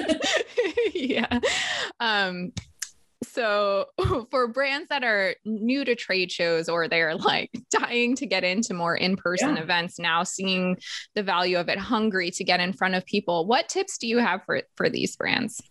yeah. 0.93 1.39
Um, 1.99 2.53
so 3.23 3.87
for 4.31 4.47
brands 4.47 4.89
that 4.89 5.03
are 5.03 5.35
new 5.45 5.85
to 5.85 5.95
trade 5.95 6.31
shows 6.31 6.69
or 6.69 6.87
they're 6.87 7.15
like 7.15 7.51
dying 7.71 8.15
to 8.15 8.25
get 8.25 8.43
into 8.43 8.73
more 8.73 8.95
in-person 8.95 9.55
yeah. 9.55 9.61
events 9.61 9.99
now 9.99 10.23
seeing 10.23 10.77
the 11.15 11.23
value 11.23 11.57
of 11.57 11.69
it 11.69 11.77
hungry 11.77 12.31
to 12.31 12.43
get 12.43 12.59
in 12.59 12.73
front 12.73 12.95
of 12.95 13.05
people 13.05 13.45
what 13.45 13.67
tips 13.69 13.97
do 13.97 14.07
you 14.07 14.17
have 14.19 14.41
for 14.45 14.61
for 14.75 14.89
these 14.89 15.15
brands 15.15 15.61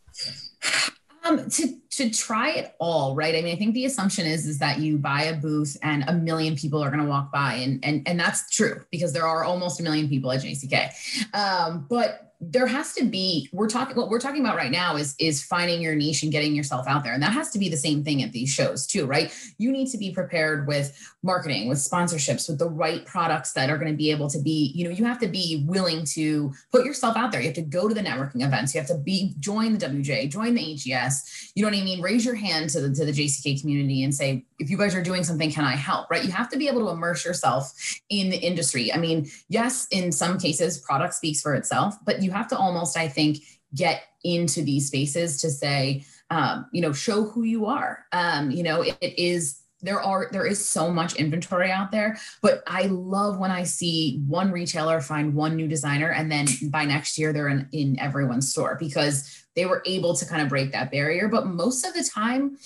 um, 1.28 1.48
to 1.50 1.74
to 1.90 2.10
try 2.10 2.50
it 2.50 2.74
all, 2.78 3.14
right? 3.14 3.34
I 3.34 3.42
mean, 3.42 3.54
I 3.54 3.58
think 3.58 3.74
the 3.74 3.84
assumption 3.84 4.26
is 4.26 4.46
is 4.46 4.58
that 4.58 4.78
you 4.78 4.98
buy 4.98 5.24
a 5.24 5.36
booth 5.36 5.76
and 5.82 6.04
a 6.06 6.12
million 6.12 6.56
people 6.56 6.82
are 6.82 6.90
going 6.90 7.02
to 7.02 7.08
walk 7.08 7.32
by, 7.32 7.54
and 7.54 7.84
and 7.84 8.06
and 8.06 8.18
that's 8.18 8.48
true 8.50 8.84
because 8.90 9.12
there 9.12 9.26
are 9.26 9.44
almost 9.44 9.80
a 9.80 9.82
million 9.82 10.08
people 10.08 10.30
at 10.32 10.40
JCK. 10.40 11.34
Um, 11.34 11.86
but 11.88 12.27
there 12.40 12.68
has 12.68 12.92
to 12.94 13.04
be 13.04 13.48
we're 13.52 13.68
talking 13.68 13.96
what 13.96 14.08
we're 14.08 14.20
talking 14.20 14.40
about 14.40 14.56
right 14.56 14.70
now 14.70 14.94
is 14.94 15.16
is 15.18 15.42
finding 15.42 15.80
your 15.80 15.96
niche 15.96 16.22
and 16.22 16.30
getting 16.30 16.54
yourself 16.54 16.86
out 16.86 17.02
there. 17.02 17.12
And 17.12 17.22
that 17.22 17.32
has 17.32 17.50
to 17.50 17.58
be 17.58 17.68
the 17.68 17.76
same 17.76 18.04
thing 18.04 18.22
at 18.22 18.30
these 18.30 18.48
shows 18.48 18.86
too 18.86 19.06
right? 19.06 19.34
You 19.58 19.72
need 19.72 19.88
to 19.88 19.98
be 19.98 20.12
prepared 20.12 20.66
with 20.68 20.96
marketing 21.22 21.68
with 21.68 21.78
sponsorships 21.78 22.48
with 22.48 22.58
the 22.58 22.68
right 22.68 23.04
products 23.04 23.52
that 23.54 23.70
are 23.70 23.76
going 23.76 23.90
to 23.90 23.96
be 23.96 24.10
able 24.12 24.28
to 24.30 24.40
be 24.40 24.72
you 24.74 24.84
know 24.84 24.90
you 24.90 25.04
have 25.04 25.18
to 25.18 25.26
be 25.26 25.64
willing 25.66 26.04
to 26.04 26.52
put 26.70 26.84
yourself 26.84 27.16
out 27.16 27.32
there. 27.32 27.40
You 27.40 27.48
have 27.48 27.56
to 27.56 27.62
go 27.62 27.88
to 27.88 27.94
the 27.94 28.02
networking 28.02 28.44
events. 28.44 28.72
You 28.72 28.80
have 28.80 28.88
to 28.88 28.98
be 28.98 29.34
join 29.40 29.76
the 29.76 29.86
wj 29.86 30.30
join 30.30 30.54
the 30.54 30.62
HES 30.62 31.52
you 31.54 31.62
know 31.62 31.70
what 31.70 31.76
i 31.76 31.82
mean? 31.82 32.00
Raise 32.00 32.24
your 32.24 32.36
hand 32.36 32.70
to 32.70 32.80
the 32.80 32.94
to 32.94 33.04
the 33.04 33.12
jck 33.12 33.60
community 33.60 34.04
and 34.04 34.14
say 34.14 34.44
if 34.60 34.70
you 34.70 34.76
guys 34.78 34.94
are 34.94 35.02
doing 35.02 35.24
something 35.24 35.50
can 35.50 35.64
i 35.64 35.74
help? 35.74 36.08
Right? 36.08 36.24
You 36.24 36.30
have 36.30 36.48
to 36.50 36.56
be 36.56 36.68
able 36.68 36.80
to 36.86 36.90
immerse 36.90 37.24
yourself 37.24 37.72
in 38.10 38.30
the 38.30 38.38
industry. 38.38 38.92
I 38.92 38.98
mean 38.98 39.28
yes 39.48 39.88
in 39.90 40.12
some 40.12 40.38
cases 40.38 40.78
product 40.78 41.14
speaks 41.14 41.40
for 41.40 41.54
itself 41.54 41.96
but 42.04 42.22
you 42.22 42.27
you 42.28 42.34
have 42.34 42.48
to 42.48 42.58
almost, 42.58 42.96
I 42.96 43.08
think, 43.08 43.38
get 43.74 44.02
into 44.22 44.62
these 44.62 44.86
spaces 44.86 45.40
to 45.40 45.50
say, 45.50 46.04
um, 46.30 46.66
you 46.72 46.82
know, 46.82 46.92
show 46.92 47.24
who 47.24 47.42
you 47.42 47.66
are. 47.66 48.04
Um, 48.12 48.50
you 48.50 48.62
know, 48.62 48.82
it, 48.82 48.96
it 49.00 49.18
is 49.18 49.62
there 49.80 50.02
are 50.02 50.28
there 50.32 50.44
is 50.44 50.68
so 50.68 50.90
much 50.90 51.14
inventory 51.14 51.70
out 51.70 51.92
there 51.92 52.18
but 52.42 52.64
i 52.66 52.86
love 52.86 53.38
when 53.38 53.52
i 53.52 53.62
see 53.62 54.20
one 54.26 54.50
retailer 54.50 55.00
find 55.00 55.32
one 55.32 55.54
new 55.54 55.68
designer 55.68 56.10
and 56.10 56.32
then 56.32 56.48
by 56.64 56.84
next 56.84 57.16
year 57.16 57.32
they're 57.32 57.46
in, 57.46 57.68
in 57.70 57.96
everyone's 58.00 58.50
store 58.50 58.76
because 58.80 59.46
they 59.54 59.66
were 59.66 59.80
able 59.86 60.16
to 60.16 60.26
kind 60.26 60.42
of 60.42 60.48
break 60.48 60.72
that 60.72 60.90
barrier 60.90 61.28
but 61.28 61.46
most 61.46 61.86
of 61.86 61.94
the 61.94 62.02
time 62.02 62.58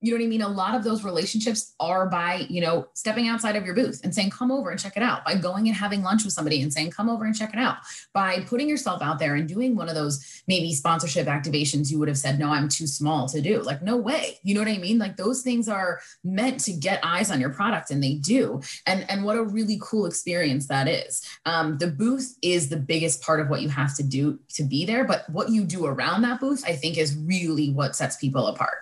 you 0.00 0.12
know 0.12 0.18
what 0.18 0.24
I 0.24 0.28
mean? 0.28 0.42
A 0.42 0.48
lot 0.48 0.74
of 0.74 0.82
those 0.82 1.04
relationships 1.04 1.74
are 1.78 2.06
by, 2.06 2.46
you 2.48 2.60
know, 2.60 2.88
stepping 2.94 3.28
outside 3.28 3.54
of 3.56 3.66
your 3.66 3.74
booth 3.74 4.00
and 4.02 4.14
saying, 4.14 4.30
come 4.30 4.50
over 4.50 4.70
and 4.70 4.80
check 4.80 4.96
it 4.96 5.02
out, 5.02 5.24
by 5.24 5.34
going 5.34 5.68
and 5.68 5.76
having 5.76 6.02
lunch 6.02 6.24
with 6.24 6.32
somebody 6.32 6.62
and 6.62 6.72
saying, 6.72 6.90
come 6.90 7.10
over 7.10 7.24
and 7.24 7.36
check 7.36 7.52
it 7.52 7.58
out, 7.58 7.76
by 8.14 8.40
putting 8.40 8.68
yourself 8.68 9.02
out 9.02 9.18
there 9.18 9.34
and 9.34 9.46
doing 9.46 9.76
one 9.76 9.88
of 9.88 9.94
those 9.94 10.42
maybe 10.48 10.72
sponsorship 10.72 11.26
activations 11.26 11.90
you 11.90 11.98
would 11.98 12.08
have 12.08 12.16
said, 12.18 12.38
no, 12.38 12.50
I'm 12.50 12.68
too 12.68 12.86
small 12.86 13.28
to 13.28 13.42
do. 13.42 13.60
Like, 13.60 13.82
no 13.82 13.96
way. 13.96 14.38
You 14.42 14.54
know 14.54 14.60
what 14.60 14.68
I 14.68 14.78
mean? 14.78 14.98
Like 14.98 15.16
those 15.16 15.42
things 15.42 15.68
are 15.68 16.00
meant 16.24 16.60
to 16.60 16.72
get 16.72 17.04
eyes 17.04 17.30
on 17.30 17.40
your 17.40 17.50
product 17.50 17.90
and 17.90 18.02
they 18.02 18.14
do. 18.14 18.62
And, 18.86 19.08
and 19.10 19.22
what 19.22 19.36
a 19.36 19.42
really 19.42 19.78
cool 19.82 20.06
experience 20.06 20.66
that 20.68 20.88
is. 20.88 21.22
Um, 21.44 21.76
the 21.78 21.88
booth 21.88 22.36
is 22.42 22.68
the 22.68 22.76
biggest 22.76 23.22
part 23.22 23.40
of 23.40 23.50
what 23.50 23.60
you 23.60 23.68
have 23.68 23.94
to 23.96 24.02
do 24.02 24.38
to 24.54 24.62
be 24.62 24.86
there. 24.86 25.04
But 25.04 25.28
what 25.28 25.50
you 25.50 25.64
do 25.64 25.84
around 25.84 26.22
that 26.22 26.40
booth, 26.40 26.64
I 26.66 26.72
think 26.72 26.96
is 26.96 27.16
really 27.16 27.70
what 27.70 27.96
sets 27.96 28.16
people 28.16 28.46
apart. 28.46 28.78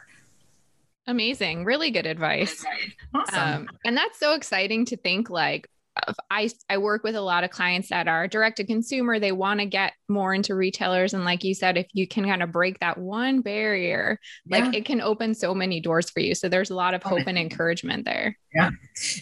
Amazing. 1.09 1.65
Really 1.65 1.91
good 1.91 2.07
advice. 2.07 2.65
Awesome. 3.15 3.39
Um, 3.39 3.69
and 3.85 3.97
that's 3.97 4.21
so 4.21 4.35
exciting 4.35 4.85
to 4.85 4.97
think 4.97 5.31
like 5.31 5.69
I, 6.31 6.51
I 6.69 6.79
work 6.79 7.03
with 7.03 7.15
a 7.15 7.21
lot 7.21 7.45
of 7.45 7.51
clients 7.51 7.89
that 7.91 8.09
are 8.09 8.29
direct 8.29 8.59
to 8.59 8.67
consumer. 8.67 9.19
They 9.19 9.33
want 9.33 9.61
to 9.61 9.67
get 9.67 9.93
more 10.09 10.35
into 10.35 10.55
retailers. 10.55 11.15
And 11.15 11.25
like 11.25 11.45
you 11.45 11.55
said, 11.55 11.77
if 11.77 11.87
you 11.93 12.07
can 12.07 12.25
kind 12.25 12.43
of 12.43 12.53
break 12.53 12.79
that 12.81 12.99
one 12.99 13.41
barrier, 13.41 14.19
yeah. 14.47 14.59
like 14.59 14.75
it 14.75 14.85
can 14.85 15.01
open 15.01 15.35
so 15.35 15.55
many 15.55 15.81
doors 15.81 16.11
for 16.11 16.21
you. 16.21 16.35
So 16.35 16.49
there's 16.49 16.71
a 16.71 16.75
lot 16.75 16.95
of 16.95 17.03
oh, 17.05 17.11
hope 17.11 17.27
and 17.27 17.39
encouragement 17.39 18.05
there. 18.05 18.37
Yeah. 18.55 18.71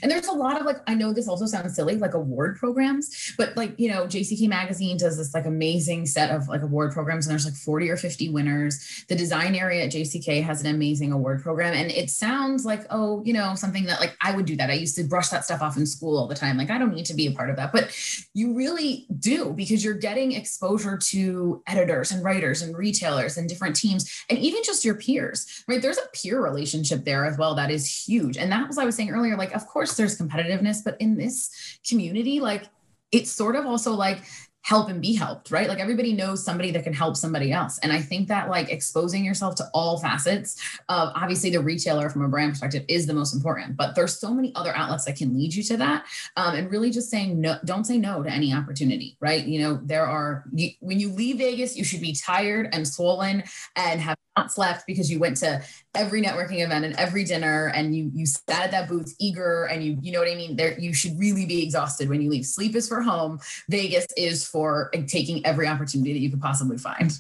And 0.03 0.11
there's 0.11 0.29
a 0.29 0.33
lot 0.33 0.61
of 0.61 0.67
like, 0.67 0.79
I 0.87 0.95
know 0.95 1.13
this 1.13 1.29
also 1.29 1.47
sounds 1.47 1.75
silly, 1.75 1.97
like 1.97 2.15
award 2.15 2.57
programs, 2.57 3.35
but 3.37 3.57
like, 3.57 3.79
you 3.79 3.91
know, 3.91 4.07
JCK 4.07 4.49
Magazine 4.49 4.97
does 4.97 5.19
this 5.19 5.35
like 5.35 5.47
amazing 5.47 6.07
set 6.07 6.31
of 6.31 6.49
like 6.49 6.63
award 6.63 6.93
programs, 6.93 7.27
and 7.27 7.33
there's 7.33 7.45
like 7.45 7.55
40 7.55 7.91
or 7.91 7.97
50 7.97 8.29
winners. 8.31 9.05
The 9.09 9.17
design 9.17 9.55
area 9.55 9.85
at 9.85 9.93
JCK 9.93 10.43
has 10.45 10.61
an 10.63 10.73
amazing 10.73 11.13
award 11.13 11.43
program. 11.43 11.75
And 11.75 11.91
it 11.91 12.11
sounds 12.11 12.65
like, 12.65 12.87
oh, 12.91 13.23
you 13.25 13.33
know, 13.33 13.55
something 13.55 13.85
that 13.87 14.01
like 14.01 14.17
I 14.23 14.35
would 14.35 14.47
do 14.47 14.57
that. 14.57 14.71
I 14.71 14.75
used 14.75 14.97
to 14.97 15.05
brush 15.05 15.29
that 15.29 15.45
stuff 15.45 15.61
off 15.61 15.77
in 15.77 15.87
school 15.87 16.17
all 16.17 16.29
the 16.29 16.35
time. 16.35 16.57
Like, 16.57 16.66
Like, 16.67 16.75
I 16.75 16.79
don't 16.79 16.95
need 16.95 17.07
to 17.07 17.15
be 17.15 17.27
a 17.27 17.33
part 17.33 17.51
of 17.51 17.57
that. 17.57 17.73
But 17.73 17.97
you 18.35 18.55
really 18.55 19.07
do 19.19 19.53
because 19.53 19.85
you're 19.85 19.95
getting 19.95 20.33
exposure 20.33 20.99
to 21.11 21.63
editors 21.67 22.11
and 22.11 22.25
writers 22.25 22.63
and 22.63 22.77
retailers 22.77 23.37
and 23.37 23.49
different 23.49 23.77
teams 23.77 24.25
and 24.29 24.39
even 24.39 24.63
just 24.65 24.85
your 24.85 24.97
peers, 24.97 25.65
right? 25.69 25.81
There's 25.81 25.99
a 25.99 26.09
peer 26.13 26.43
relationship 26.43 27.05
there 27.05 27.25
as 27.25 27.39
well 27.39 27.55
that 27.55 27.71
is 27.71 28.07
huge. 28.07 28.37
And 28.37 28.51
that 28.51 28.67
was 28.67 28.79
I 28.79 28.85
was 28.85 28.97
saying 28.97 29.11
earlier, 29.11 29.37
like, 29.37 29.55
of 29.55 29.67
course 29.67 29.97
there's 29.97 30.19
competitiveness, 30.19 30.83
but 30.85 31.01
in 31.01 31.17
this 31.17 31.79
community, 31.89 32.41
like, 32.41 32.69
it's 33.13 33.31
sort 33.31 33.55
of 33.55 33.67
also 33.67 33.93
like 33.93 34.23
help 34.67 34.89
and 34.89 35.01
be 35.01 35.15
helped, 35.15 35.53
right? 35.53 35.69
Like 35.69 35.79
everybody 35.79 36.13
knows 36.13 36.45
somebody 36.45 36.73
that 36.73 36.83
can 36.83 36.93
help 36.93 37.17
somebody 37.17 37.53
else. 37.53 37.79
And 37.85 37.93
I 37.93 38.01
think 38.01 38.27
that 38.27 38.51
like 38.51 38.69
exposing 38.69 39.25
yourself 39.25 39.55
to 39.57 39.71
all 39.73 40.01
facets 40.01 40.61
of 40.89 41.13
obviously 41.15 41.51
the 41.51 41.61
retailer 41.61 42.11
from 42.11 42.23
a 42.23 42.29
brand 42.29 42.51
perspective 42.51 42.85
is 42.89 43.07
the 43.07 43.15
most 43.15 43.33
important, 43.33 43.77
but 43.77 43.95
there's 43.95 44.19
so 44.19 44.35
many 44.35 44.53
other 44.57 44.75
outlets 44.75 45.05
that 45.05 45.15
can 45.15 45.33
lead 45.37 45.55
you 45.55 45.63
to 45.63 45.77
that. 45.77 46.05
Um, 46.37 46.57
and 46.57 46.69
really 46.69 46.91
just 46.91 47.11
saying 47.11 47.41
no, 47.41 47.59
don't 47.65 47.85
say 47.85 47.97
no 47.97 48.25
to 48.25 48.29
any 48.29 48.53
opportunity, 48.53 49.17
right? 49.21 49.45
You 49.45 49.61
know, 49.61 49.81
there 49.85 50.05
are, 50.05 50.43
you, 50.53 50.71
when 50.81 50.99
you 50.99 51.13
leave 51.13 51.39
Vegas, 51.39 51.77
you 51.77 51.85
should 51.85 52.01
be 52.01 52.13
tired 52.13 52.69
and 52.73 52.89
swollen 52.89 53.45
and 53.77 54.01
have 54.01 54.17
not 54.37 54.53
slept 54.53 54.85
because 54.85 55.11
you 55.13 55.21
went 55.21 55.37
to 55.37 55.63
every 55.97 56.23
networking 56.23 56.65
event 56.65 56.85
and 56.85 56.95
every 56.97 57.25
dinner 57.25 57.73
and 57.75 57.97
you 57.97 58.11
you 58.15 58.27
sat 58.27 58.65
at 58.65 58.71
that 58.71 58.89
booth 58.89 59.15
eager 59.19 59.65
and 59.65 59.83
you 59.83 59.99
you 60.01 60.13
know 60.13 60.21
what 60.21 60.31
I 60.31 60.35
mean? 60.35 60.57
There 60.57 60.79
you 60.79 60.93
should 60.93 61.19
really 61.19 61.47
be 61.47 61.63
exhausted 61.63 62.09
when 62.09 62.21
you 62.21 62.31
leave. 62.31 62.47
Sleep 62.47 62.77
is 62.77 62.89
for 62.89 63.03
home. 63.03 63.41
Vegas 63.69 64.07
is 64.17 64.47
for 64.47 64.91
taking 65.09 65.45
every 65.45 65.67
opportunity 65.67 66.13
that 66.13 66.21
you 66.21 66.31
could 66.31 66.41
possibly 66.41 66.79
find. 66.79 67.13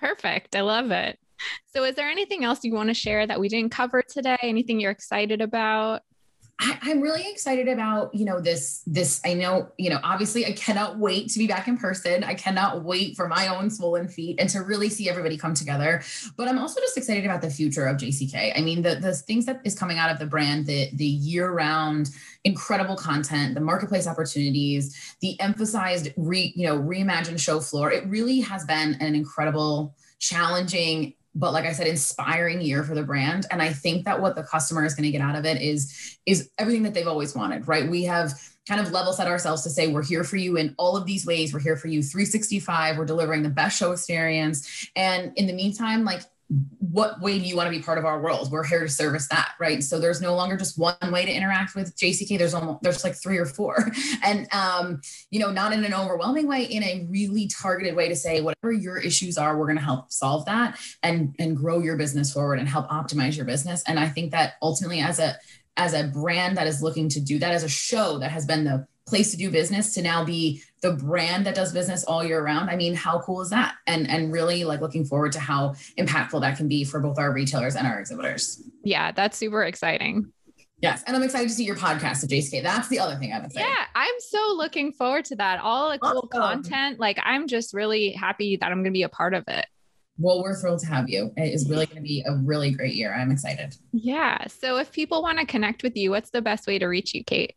Perfect. 0.00 0.54
I 0.54 0.60
love 0.60 0.90
it. 0.90 1.18
So 1.72 1.84
is 1.84 1.94
there 1.94 2.08
anything 2.08 2.44
else 2.44 2.64
you 2.64 2.74
want 2.74 2.88
to 2.88 2.94
share 2.94 3.26
that 3.26 3.38
we 3.38 3.48
didn't 3.48 3.70
cover 3.70 4.02
today? 4.02 4.38
Anything 4.42 4.80
you're 4.80 4.90
excited 4.90 5.40
about 5.40 6.02
I, 6.60 6.90
am 6.90 7.00
really 7.00 7.30
excited 7.30 7.68
about 7.68 8.14
you 8.14 8.24
know 8.24 8.40
this 8.40 8.82
this 8.86 9.20
i 9.24 9.32
know 9.32 9.68
you 9.76 9.90
know 9.90 10.00
obviously 10.02 10.44
i 10.46 10.52
cannot 10.52 10.98
wait 10.98 11.28
to 11.30 11.38
be 11.38 11.46
back 11.46 11.68
in 11.68 11.76
person. 11.78 12.24
I 12.24 12.34
cannot 12.34 12.82
wait 12.82 13.16
for 13.16 13.28
my 13.28 13.48
own 13.48 13.70
swollen 13.70 14.08
feet 14.08 14.40
and 14.40 14.48
to 14.50 14.62
really 14.62 14.88
see 14.88 15.08
everybody 15.08 15.36
come 15.36 15.54
together. 15.54 16.02
But 16.36 16.48
i'm 16.48 16.58
also 16.58 16.80
just 16.80 16.96
excited 16.96 17.24
about 17.24 17.42
the 17.42 17.50
future 17.50 17.86
of 17.86 17.96
jck 17.96 18.52
i 18.56 18.60
mean 18.60 18.82
the 18.82 18.96
the 18.96 19.14
things 19.14 19.46
that 19.46 19.60
is 19.64 19.78
coming 19.78 19.98
out 19.98 20.10
of 20.10 20.18
the 20.18 20.26
brand 20.26 20.66
the 20.66 20.90
the 20.94 21.06
year 21.06 21.50
round 21.52 22.10
incredible 22.44 22.96
content 22.96 23.54
the 23.54 23.60
marketplace 23.60 24.06
opportunities 24.06 25.16
the 25.20 25.38
emphasized 25.40 26.12
re 26.16 26.52
you 26.56 26.66
know 26.66 26.78
reimagined 26.78 27.40
show 27.40 27.60
floor. 27.60 27.90
It 27.92 28.06
really 28.06 28.40
has 28.40 28.64
been 28.64 28.94
an 29.00 29.14
incredible 29.14 29.94
challenging 30.18 31.14
but 31.34 31.52
like 31.52 31.64
I 31.64 31.72
said, 31.72 31.86
inspiring 31.86 32.60
year 32.60 32.82
for 32.82 32.94
the 32.94 33.02
brand. 33.02 33.46
And 33.50 33.62
I 33.62 33.72
think 33.72 34.04
that 34.04 34.20
what 34.20 34.34
the 34.34 34.42
customer 34.42 34.84
is 34.84 34.94
going 34.94 35.04
to 35.04 35.10
get 35.10 35.20
out 35.20 35.36
of 35.36 35.44
it 35.44 35.60
is 35.62 36.18
is 36.26 36.50
everything 36.58 36.82
that 36.82 36.94
they've 36.94 37.06
always 37.06 37.34
wanted, 37.34 37.68
right? 37.68 37.88
We 37.88 38.04
have 38.04 38.32
kind 38.68 38.80
of 38.80 38.92
level 38.92 39.12
set 39.12 39.26
ourselves 39.26 39.62
to 39.62 39.70
say 39.70 39.88
we're 39.88 40.04
here 40.04 40.24
for 40.24 40.36
you 40.36 40.56
in 40.56 40.74
all 40.78 40.96
of 40.96 41.06
these 41.06 41.24
ways. 41.24 41.54
We're 41.54 41.60
here 41.60 41.76
for 41.76 41.88
you 41.88 42.02
365. 42.02 42.98
We're 42.98 43.04
delivering 43.06 43.42
the 43.42 43.48
best 43.48 43.78
show 43.78 43.92
experience. 43.92 44.88
And 44.94 45.32
in 45.36 45.46
the 45.46 45.54
meantime, 45.54 46.04
like 46.04 46.22
what 46.78 47.20
way 47.20 47.38
do 47.38 47.44
you 47.44 47.56
want 47.56 47.70
to 47.70 47.78
be 47.78 47.82
part 47.82 47.98
of 47.98 48.06
our 48.06 48.20
world? 48.20 48.50
We're 48.50 48.64
here 48.64 48.80
to 48.80 48.88
service 48.88 49.28
that, 49.28 49.52
right? 49.60 49.82
So 49.84 50.00
there's 50.00 50.22
no 50.22 50.34
longer 50.34 50.56
just 50.56 50.78
one 50.78 50.96
way 51.12 51.26
to 51.26 51.32
interact 51.32 51.74
with 51.74 51.94
JCK. 51.96 52.38
There's 52.38 52.54
almost 52.54 52.82
there's 52.82 53.04
like 53.04 53.14
three 53.14 53.36
or 53.36 53.44
four, 53.44 53.90
and 54.24 54.46
um, 54.52 55.02
you 55.30 55.40
know, 55.40 55.50
not 55.50 55.74
in 55.74 55.84
an 55.84 55.92
overwhelming 55.92 56.48
way, 56.48 56.64
in 56.64 56.82
a 56.82 57.06
really 57.10 57.48
targeted 57.48 57.94
way 57.94 58.08
to 58.08 58.16
say 58.16 58.40
whatever 58.40 58.72
your 58.72 58.96
issues 58.96 59.36
are, 59.36 59.58
we're 59.58 59.66
going 59.66 59.76
to 59.76 59.84
help 59.84 60.10
solve 60.10 60.46
that 60.46 60.78
and 61.02 61.36
and 61.38 61.56
grow 61.56 61.80
your 61.80 61.96
business 61.96 62.32
forward 62.32 62.58
and 62.58 62.68
help 62.68 62.88
optimize 62.88 63.36
your 63.36 63.46
business. 63.46 63.82
And 63.86 64.00
I 64.00 64.08
think 64.08 64.30
that 64.30 64.54
ultimately, 64.62 65.00
as 65.00 65.18
a 65.18 65.36
as 65.76 65.92
a 65.92 66.04
brand 66.04 66.56
that 66.56 66.66
is 66.66 66.82
looking 66.82 67.10
to 67.10 67.20
do 67.20 67.38
that, 67.40 67.52
as 67.52 67.62
a 67.62 67.68
show 67.68 68.18
that 68.18 68.30
has 68.30 68.46
been 68.46 68.64
the 68.64 68.86
place 69.06 69.30
to 69.32 69.36
do 69.36 69.50
business 69.50 69.94
to 69.94 70.02
now 70.02 70.24
be 70.24 70.62
the 70.80 70.92
brand 70.92 71.46
that 71.46 71.54
does 71.54 71.72
business 71.72 72.04
all 72.04 72.24
year 72.24 72.42
round. 72.42 72.70
I 72.70 72.76
mean, 72.76 72.94
how 72.94 73.20
cool 73.20 73.40
is 73.40 73.50
that? 73.50 73.74
And 73.86 74.08
and 74.08 74.32
really 74.32 74.64
like 74.64 74.80
looking 74.80 75.04
forward 75.04 75.32
to 75.32 75.40
how 75.40 75.74
impactful 75.98 76.40
that 76.40 76.56
can 76.56 76.68
be 76.68 76.84
for 76.84 77.00
both 77.00 77.18
our 77.18 77.32
retailers 77.32 77.76
and 77.76 77.86
our 77.86 77.98
exhibitors. 77.98 78.62
Yeah, 78.84 79.12
that's 79.12 79.36
super 79.36 79.64
exciting. 79.64 80.32
Yes. 80.80 81.02
And 81.06 81.16
I'm 81.16 81.22
excited 81.22 81.48
to 81.48 81.54
see 81.54 81.64
your 81.64 81.76
podcast 81.76 82.22
at 82.22 82.30
JCK. 82.30 82.62
That's 82.62 82.88
the 82.88 83.00
other 83.00 83.16
thing 83.16 83.32
I 83.32 83.40
would 83.40 83.52
say. 83.52 83.60
Yeah. 83.60 83.84
I'm 83.94 84.14
so 84.20 84.54
looking 84.56 84.92
forward 84.92 85.24
to 85.26 85.36
that. 85.36 85.60
All 85.60 85.90
the 85.90 85.98
cool 85.98 86.28
awesome. 86.32 86.62
content. 86.62 87.00
Like 87.00 87.18
I'm 87.24 87.48
just 87.48 87.74
really 87.74 88.12
happy 88.12 88.56
that 88.56 88.66
I'm 88.66 88.78
going 88.78 88.84
to 88.84 88.90
be 88.92 89.02
a 89.02 89.08
part 89.08 89.34
of 89.34 89.44
it. 89.48 89.66
Well, 90.20 90.42
we're 90.42 90.54
thrilled 90.56 90.80
to 90.80 90.86
have 90.86 91.08
you. 91.08 91.32
It 91.36 91.52
is 91.52 91.68
really 91.68 91.86
going 91.86 91.96
to 91.96 92.02
be 92.02 92.24
a 92.26 92.34
really 92.34 92.72
great 92.72 92.94
year. 92.94 93.14
I'm 93.14 93.30
excited. 93.30 93.76
Yeah. 93.92 94.46
So 94.48 94.78
if 94.78 94.90
people 94.90 95.22
want 95.22 95.38
to 95.38 95.46
connect 95.46 95.82
with 95.82 95.96
you, 95.96 96.10
what's 96.10 96.30
the 96.30 96.42
best 96.42 96.66
way 96.66 96.78
to 96.78 96.86
reach 96.86 97.14
you, 97.14 97.22
Kate? 97.22 97.54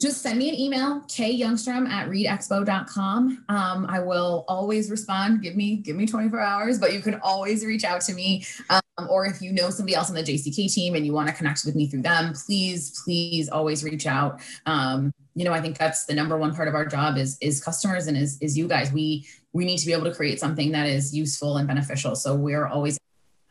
Just 0.00 0.20
send 0.20 0.38
me 0.38 0.48
an 0.48 0.58
email, 0.58 1.00
kyoungstrom 1.02 1.88
at 1.88 2.08
reedexpo.com. 2.08 3.44
Um, 3.48 3.86
I 3.88 4.00
will 4.00 4.44
always 4.48 4.90
respond. 4.90 5.42
Give 5.42 5.54
me, 5.54 5.76
give 5.76 5.94
me 5.94 6.06
24 6.06 6.40
hours, 6.40 6.78
but 6.80 6.92
you 6.92 7.00
can 7.00 7.20
always 7.22 7.64
reach 7.64 7.84
out 7.84 8.00
to 8.02 8.14
me. 8.14 8.44
Um, 8.68 8.80
or 9.08 9.26
if 9.26 9.40
you 9.40 9.52
know 9.52 9.70
somebody 9.70 9.94
else 9.94 10.08
on 10.10 10.16
the 10.16 10.22
JCK 10.22 10.74
team 10.74 10.96
and 10.96 11.06
you 11.06 11.12
want 11.12 11.28
to 11.28 11.34
connect 11.34 11.64
with 11.64 11.76
me 11.76 11.86
through 11.86 12.02
them, 12.02 12.32
please, 12.34 13.00
please 13.04 13.48
always 13.48 13.84
reach 13.84 14.06
out. 14.06 14.40
Um, 14.66 15.12
you 15.34 15.44
know, 15.44 15.52
I 15.52 15.60
think 15.60 15.78
that's 15.78 16.04
the 16.04 16.14
number 16.14 16.36
one 16.36 16.52
part 16.52 16.66
of 16.66 16.74
our 16.74 16.84
job 16.84 17.16
is, 17.16 17.38
is 17.40 17.62
customers 17.62 18.08
and 18.08 18.16
is, 18.16 18.38
is 18.40 18.58
you 18.58 18.66
guys. 18.66 18.92
We, 18.92 19.24
we 19.52 19.64
need 19.64 19.78
to 19.78 19.86
be 19.86 19.92
able 19.92 20.04
to 20.04 20.14
create 20.14 20.40
something 20.40 20.72
that 20.72 20.88
is 20.88 21.14
useful 21.14 21.58
and 21.58 21.68
beneficial. 21.68 22.16
So 22.16 22.34
we're 22.34 22.66
always, 22.66 22.98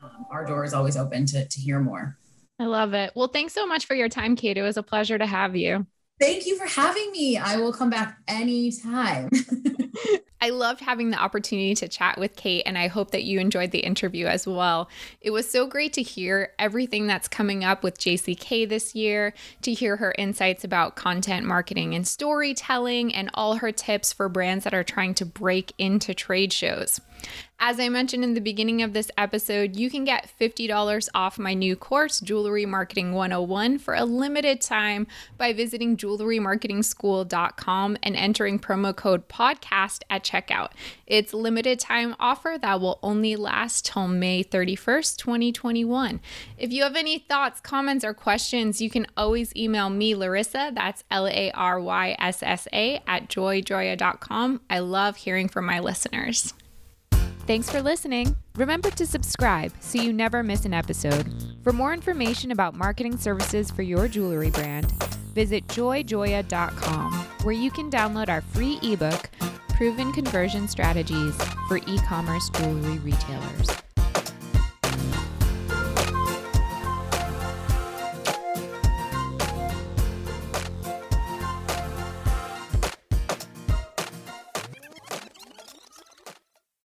um, 0.03 0.25
our 0.29 0.45
door 0.45 0.65
is 0.65 0.73
always 0.73 0.97
open 0.97 1.25
to, 1.27 1.47
to 1.47 1.59
hear 1.61 1.79
more. 1.79 2.17
I 2.59 2.65
love 2.65 2.93
it. 2.93 3.13
Well, 3.15 3.29
thanks 3.29 3.53
so 3.53 3.65
much 3.65 3.85
for 3.85 3.95
your 3.95 4.09
time, 4.09 4.35
Kate. 4.35 4.57
It 4.57 4.61
was 4.61 4.77
a 4.77 4.83
pleasure 4.83 5.17
to 5.17 5.25
have 5.25 5.55
you. 5.55 5.87
Thank 6.21 6.45
you 6.45 6.55
for 6.55 6.67
having 6.67 7.11
me. 7.11 7.37
I 7.37 7.57
will 7.57 7.73
come 7.73 7.89
back 7.89 8.19
anytime. 8.27 9.31
I 10.43 10.49
loved 10.49 10.79
having 10.79 11.09
the 11.09 11.17
opportunity 11.17 11.73
to 11.75 11.87
chat 11.87 12.19
with 12.19 12.35
Kate, 12.35 12.61
and 12.65 12.77
I 12.77 12.87
hope 12.87 13.09
that 13.11 13.23
you 13.23 13.39
enjoyed 13.39 13.71
the 13.71 13.79
interview 13.79 14.27
as 14.27 14.45
well. 14.45 14.87
It 15.19 15.31
was 15.31 15.49
so 15.49 15.65
great 15.65 15.93
to 15.93 16.03
hear 16.03 16.53
everything 16.59 17.07
that's 17.07 17.27
coming 17.27 17.63
up 17.63 17.83
with 17.83 17.99
JCK 17.99 18.69
this 18.69 18.93
year, 18.93 19.33
to 19.63 19.73
hear 19.73 19.97
her 19.97 20.13
insights 20.17 20.63
about 20.63 20.95
content 20.95 21.45
marketing 21.45 21.95
and 21.95 22.07
storytelling, 22.07 23.13
and 23.15 23.31
all 23.33 23.55
her 23.55 23.71
tips 23.71 24.13
for 24.13 24.29
brands 24.29 24.63
that 24.63 24.75
are 24.75 24.83
trying 24.83 25.15
to 25.15 25.25
break 25.25 25.73
into 25.79 26.13
trade 26.13 26.53
shows. 26.53 27.01
As 27.63 27.79
I 27.79 27.89
mentioned 27.89 28.23
in 28.23 28.33
the 28.33 28.41
beginning 28.41 28.81
of 28.81 28.93
this 28.93 29.11
episode, 29.19 29.75
you 29.75 29.91
can 29.91 30.03
get 30.03 30.31
$50 30.41 31.09
off 31.13 31.37
my 31.37 31.53
new 31.53 31.75
course, 31.75 32.19
Jewelry 32.19 32.65
Marketing 32.65 33.13
101, 33.13 33.77
for 33.77 33.93
a 33.93 34.03
limited 34.03 34.61
time 34.61 35.05
by 35.37 35.53
visiting 35.53 35.95
jewelrymarketingschool.com 35.95 37.97
and 38.01 38.15
entering 38.15 38.57
promo 38.57 38.95
code 38.95 39.29
podcast 39.29 40.01
at 40.09 40.23
checkout. 40.23 40.71
It's 41.05 41.33
a 41.33 41.37
limited 41.37 41.79
time 41.79 42.15
offer 42.19 42.57
that 42.59 42.81
will 42.81 42.97
only 43.03 43.35
last 43.35 43.85
till 43.85 44.07
May 44.07 44.43
31st, 44.43 45.17
2021. 45.17 46.19
If 46.57 46.73
you 46.73 46.81
have 46.81 46.95
any 46.95 47.19
thoughts, 47.19 47.61
comments, 47.61 48.03
or 48.03 48.15
questions, 48.15 48.81
you 48.81 48.89
can 48.89 49.05
always 49.15 49.55
email 49.55 49.91
me, 49.91 50.15
Laryssa, 50.15 50.73
that's 50.73 51.03
L 51.11 51.27
A 51.27 51.51
R 51.51 51.79
Y 51.79 52.15
S 52.17 52.41
S 52.41 52.67
A, 52.73 53.03
at 53.05 53.29
joyjoya.com. 53.29 54.61
I 54.67 54.79
love 54.79 55.17
hearing 55.17 55.47
from 55.47 55.65
my 55.65 55.79
listeners. 55.79 56.55
Thanks 57.51 57.69
for 57.69 57.81
listening. 57.81 58.37
Remember 58.55 58.89
to 58.91 59.05
subscribe 59.05 59.73
so 59.81 60.01
you 60.01 60.13
never 60.13 60.41
miss 60.41 60.63
an 60.63 60.73
episode. 60.73 61.29
For 61.65 61.73
more 61.73 61.93
information 61.93 62.51
about 62.51 62.75
marketing 62.75 63.17
services 63.17 63.69
for 63.69 63.81
your 63.81 64.07
jewelry 64.07 64.49
brand, 64.49 64.89
visit 65.35 65.67
joyjoya.com, 65.67 67.11
where 67.43 67.53
you 67.53 67.69
can 67.69 67.91
download 67.91 68.29
our 68.29 68.39
free 68.39 68.79
ebook, 68.81 69.29
Proven 69.67 70.13
Conversion 70.13 70.69
Strategies 70.69 71.35
for 71.67 71.75
E 71.75 71.97
commerce 72.07 72.49
jewelry 72.51 72.99
retailers. 72.99 73.69